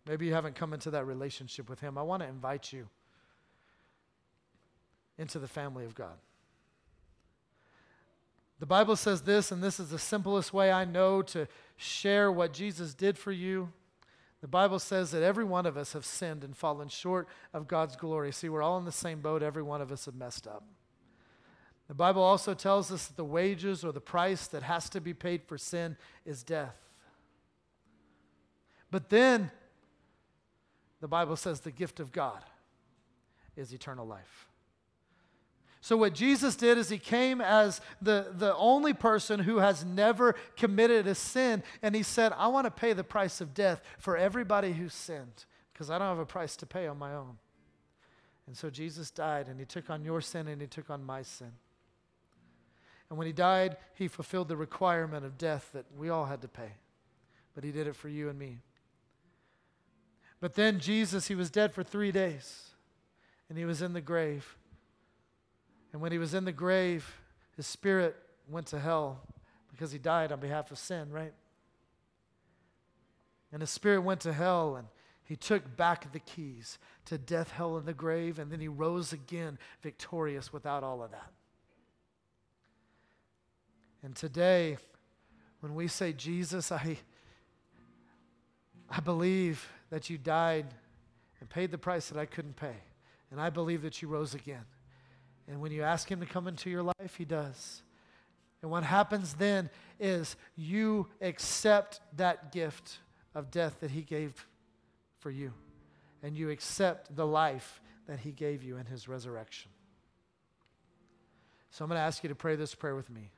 Maybe 0.08 0.28
you 0.28 0.34
haven't 0.34 0.56
come 0.56 0.74
into 0.74 0.92
that 0.92 1.06
relationship 1.06 1.70
with 1.70 1.80
Him. 1.80 1.98
I 1.98 2.04
want 2.04 2.22
to 2.22 2.30
invite 2.30 2.72
you 2.72 2.88
into 5.18 5.40
the 5.40 5.48
family 5.48 5.86
of 5.86 5.96
God. 5.96 6.18
The 8.60 8.66
Bible 8.66 8.96
says 8.96 9.22
this, 9.22 9.52
and 9.52 9.62
this 9.62 9.80
is 9.80 9.90
the 9.90 10.00
simplest 10.00 10.52
way 10.52 10.72
I 10.72 10.84
know 10.84 11.22
to 11.24 11.48
share 11.76 12.32
what 12.32 12.54
Jesus 12.54 12.94
did 12.94 13.18
for 13.18 13.32
you. 13.32 13.72
The 14.42 14.48
Bible 14.48 14.80
says 14.80 15.12
that 15.12 15.24
every 15.24 15.44
one 15.44 15.66
of 15.66 15.78
us 15.78 15.94
have 15.94 16.06
sinned 16.06 16.44
and 16.44 16.56
fallen 16.56 16.90
short 16.90 17.28
of 17.54 17.68
God's 17.68 17.96
glory. 17.96 18.32
See, 18.32 18.50
we're 18.50 18.64
all 18.64 18.78
in 18.78 18.86
the 18.86 18.92
same 18.92 19.20
boat. 19.20 19.44
Every 19.44 19.64
one 19.64 19.82
of 19.82 19.92
us 19.92 20.06
have 20.06 20.16
messed 20.16 20.48
up. 20.48 20.64
The 21.88 21.94
Bible 21.94 22.22
also 22.22 22.54
tells 22.54 22.92
us 22.92 23.08
that 23.08 23.16
the 23.16 23.24
wages 23.24 23.84
or 23.84 23.92
the 23.92 24.02
price 24.02 24.48
that 24.48 24.64
has 24.64 24.90
to 24.90 25.02
be 25.02 25.14
paid 25.14 25.44
for 25.44 25.58
sin 25.58 25.96
is 26.26 26.44
death. 26.44 26.76
But 28.92 29.10
then 29.10 29.52
the 31.00 31.08
Bible 31.08 31.36
says 31.36 31.62
the 31.62 31.72
gift 31.72 32.00
of 32.00 32.12
God 32.12 32.44
is 33.56 33.74
eternal 33.74 34.06
life. 34.06 34.47
So, 35.88 35.96
what 35.96 36.14
Jesus 36.14 36.58
did 36.58 36.78
is 36.78 36.90
he 36.90 36.98
came 36.98 37.40
as 37.40 37.80
the, 38.02 38.34
the 38.38 38.54
only 38.58 38.94
person 38.94 39.40
who 39.40 39.60
has 39.60 39.86
never 39.86 40.36
committed 40.58 41.08
a 41.08 41.16
sin, 41.16 41.64
and 41.82 41.96
he 41.96 42.04
said, 42.04 42.34
I 42.36 42.48
want 42.50 42.66
to 42.66 42.72
pay 42.72 42.92
the 42.92 43.06
price 43.06 43.40
of 43.40 43.54
death 43.54 43.82
for 43.98 44.18
everybody 44.18 44.74
who 44.74 44.90
sinned, 44.90 45.46
because 45.72 45.90
I 45.90 45.98
don't 45.98 46.10
have 46.10 46.20
a 46.20 46.26
price 46.26 46.58
to 46.58 46.66
pay 46.66 46.88
on 46.88 47.00
my 47.00 47.14
own. 47.14 47.38
And 48.48 48.58
so, 48.58 48.70
Jesus 48.70 49.12
died, 49.12 49.48
and 49.48 49.62
he 49.62 49.66
took 49.66 49.90
on 49.90 50.04
your 50.04 50.20
sin, 50.20 50.50
and 50.50 50.60
he 50.60 50.68
took 50.68 50.90
on 50.90 51.06
my 51.06 51.22
sin. 51.22 51.54
And 53.10 53.18
when 53.18 53.26
he 53.26 53.32
died, 53.32 53.78
he 53.94 54.10
fulfilled 54.10 54.50
the 54.50 54.58
requirement 54.58 55.24
of 55.24 55.38
death 55.38 55.70
that 55.72 55.86
we 55.98 56.10
all 56.10 56.26
had 56.26 56.42
to 56.42 56.50
pay, 56.50 56.74
but 57.56 57.64
he 57.64 57.72
did 57.72 57.88
it 57.88 57.96
for 57.96 58.10
you 58.10 58.28
and 58.28 58.38
me. 58.38 58.58
But 60.42 60.56
then 60.56 60.82
Jesus, 60.82 61.28
he 61.30 61.36
was 61.36 61.50
dead 61.50 61.74
for 61.74 61.82
three 61.82 62.12
days, 62.12 62.72
and 63.48 63.58
he 63.58 63.64
was 63.64 63.82
in 63.82 63.94
the 63.94 64.02
grave. 64.02 64.58
And 65.92 66.02
when 66.02 66.12
he 66.12 66.18
was 66.18 66.34
in 66.34 66.46
the 66.46 66.52
grave, 66.52 67.20
his 67.56 67.66
spirit 67.66 68.16
went 68.50 68.68
to 68.68 68.80
hell 68.80 69.22
because 69.72 69.92
he 69.92 70.00
died 70.00 70.32
on 70.32 70.40
behalf 70.40 70.72
of 70.72 70.78
sin, 70.78 71.12
right? 71.12 71.34
And 73.52 73.62
his 73.62 73.70
spirit 73.70 74.02
went 74.02 74.22
to 74.22 74.34
hell, 74.34 74.76
and 74.76 74.88
he 75.24 75.36
took 75.36 75.78
back 75.78 76.12
the 76.12 76.20
keys 76.20 76.78
to 77.06 77.18
death, 77.18 77.52
hell, 77.52 77.78
and 77.78 77.86
the 77.86 77.94
grave, 77.94 78.40
and 78.40 78.52
then 78.52 78.60
he 78.60 78.68
rose 78.68 79.14
again 79.14 79.58
victorious 79.82 80.52
without 80.52 80.84
all 80.84 81.02
of 81.02 81.12
that. 81.12 81.32
And 84.04 84.16
today, 84.16 84.78
when 85.60 85.76
we 85.76 85.88
say, 85.88 86.14
Jesus, 86.14 86.72
I, 86.72 86.98
I 88.90 89.00
believe 89.00 89.68
that 89.90 90.10
you 90.10 90.18
died 90.18 90.68
and 91.40 91.50
paid 91.50 91.72
the 91.72 91.78
price 91.78 92.10
that 92.10 92.20
I 92.20 92.26
couldn't 92.26 92.56
pay. 92.56 92.76
And 93.32 93.42
I 93.42 93.50
believe 93.50 93.82
that 93.82 94.02
you 94.02 94.08
rose 94.08 94.34
again. 94.34 94.66
And 95.48 95.62
when 95.62 95.72
you 95.72 95.84
ask 95.84 96.10
Him 96.12 96.20
to 96.20 96.26
come 96.26 96.48
into 96.48 96.70
your 96.70 96.84
life, 96.84 97.16
He 97.18 97.26
does. 97.26 97.82
And 98.62 98.72
what 98.72 98.84
happens 98.84 99.36
then 99.36 99.70
is 100.00 100.36
you 100.56 101.08
accept 101.22 102.02
that 102.18 102.52
gift 102.52 103.00
of 103.36 103.52
death 103.52 103.80
that 103.82 103.92
He 103.92 104.02
gave 104.02 104.48
for 105.20 105.30
you. 105.30 105.54
And 106.24 106.36
you 106.36 106.50
accept 106.50 107.16
the 107.16 107.26
life 107.26 107.82
that 108.08 108.20
He 108.20 108.32
gave 108.32 108.64
you 108.64 108.78
in 108.78 108.86
His 108.86 109.08
resurrection. 109.08 109.72
So 111.70 111.86
I'm 111.86 111.90
going 111.90 112.00
to 112.00 112.04
ask 112.04 112.24
you 112.24 112.30
to 112.30 112.36
pray 112.36 112.56
this 112.56 112.74
prayer 112.74 112.96
with 112.96 113.10
me. 113.10 113.32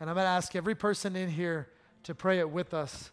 And 0.00 0.10
I'm 0.10 0.16
going 0.16 0.24
to 0.24 0.30
ask 0.30 0.54
every 0.56 0.74
person 0.74 1.16
in 1.16 1.30
here 1.30 1.68
to 2.04 2.14
pray 2.14 2.38
it 2.38 2.50
with 2.50 2.74
us 2.74 3.10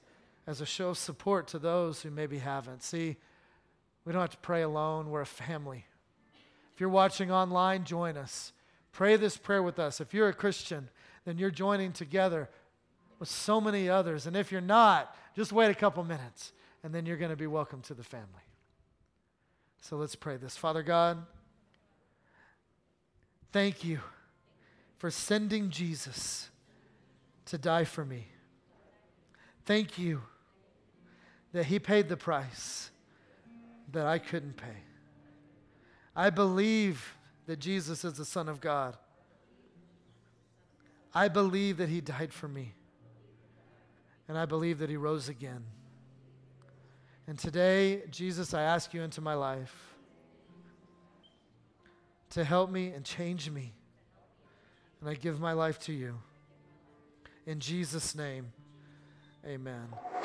as 0.48 0.62
a 0.62 0.66
show 0.66 0.90
of 0.90 0.98
support 0.98 1.48
to 1.50 1.60
those 1.60 2.02
who 2.02 2.12
maybe 2.12 2.40
haven't. 2.40 2.84
See, 2.84 3.18
we 4.04 4.14
don't 4.14 4.22
have 4.22 4.32
to 4.32 4.38
pray 4.38 4.62
alone, 4.62 5.10
we're 5.10 5.22
a 5.22 5.26
family. 5.26 5.86
If 6.76 6.82
you're 6.82 6.90
watching 6.90 7.32
online, 7.32 7.86
join 7.86 8.18
us. 8.18 8.52
Pray 8.92 9.16
this 9.16 9.38
prayer 9.38 9.64
with 9.64 9.80
us. 9.80 10.02
If 10.02 10.14
you're 10.14 10.28
a 10.28 10.34
Christian, 10.34 10.90
then 11.24 11.38
you're 11.38 11.50
joining 11.50 11.94
together 11.94 12.50
with 13.18 13.30
so 13.30 13.62
many 13.62 13.88
others. 13.88 14.28
And 14.28 14.36
if 14.36 14.52
you're 14.52 14.60
not, 14.60 15.16
just 15.38 15.54
wait 15.54 15.72
a 15.72 15.74
couple 15.74 16.04
minutes, 16.04 16.52
and 16.84 16.94
then 16.94 17.06
you're 17.06 17.16
going 17.16 17.32
to 17.32 17.38
be 17.38 17.48
welcome 17.48 17.82
to 17.84 17.94
the 17.94 18.04
family. 18.04 18.28
So 19.82 19.96
let's 19.96 20.16
pray 20.16 20.36
this. 20.36 20.58
Father 20.58 20.84
God, 20.84 21.26
thank 23.54 23.86
you 23.86 24.02
for 24.98 25.10
sending 25.10 25.70
Jesus 25.70 26.50
to 27.46 27.58
die 27.58 27.86
for 27.86 28.04
me. 28.04 28.28
Thank 29.66 29.98
you 29.98 30.24
that 31.54 31.68
he 31.68 31.80
paid 31.80 32.10
the 32.10 32.18
price 32.18 32.92
that 33.94 34.06
I 34.06 34.20
couldn't 34.20 34.58
pay. 34.58 34.84
I 36.16 36.30
believe 36.30 37.16
that 37.46 37.60
Jesus 37.60 38.06
is 38.06 38.14
the 38.14 38.26
Son 38.26 38.48
of 38.48 38.62
God. 38.62 38.96
I 41.14 41.28
believe 41.28 41.78
that 41.78 41.90
he 41.90 42.02
died 42.02 42.34
for 42.34 42.48
me. 42.48 42.74
And 44.28 44.38
I 44.38 44.46
believe 44.46 44.80
that 44.80 44.90
he 44.90 44.98
rose 44.98 45.30
again. 45.30 45.64
And 47.28 47.38
today, 47.38 48.04
Jesus, 48.10 48.54
I 48.54 48.62
ask 48.62 48.94
you 48.94 49.02
into 49.02 49.22
my 49.22 49.34
life 49.34 49.96
to 52.32 52.44
help 52.44 52.70
me 52.70 52.90
and 52.90 53.06
change 53.06 53.50
me. 53.50 53.74
And 55.00 55.10
I 55.10 55.14
give 55.14 55.40
my 55.40 55.54
life 55.54 55.80
to 55.82 55.94
you. 55.94 56.16
In 57.46 57.60
Jesus' 57.60 58.16
name, 58.16 58.52
amen. 59.46 59.88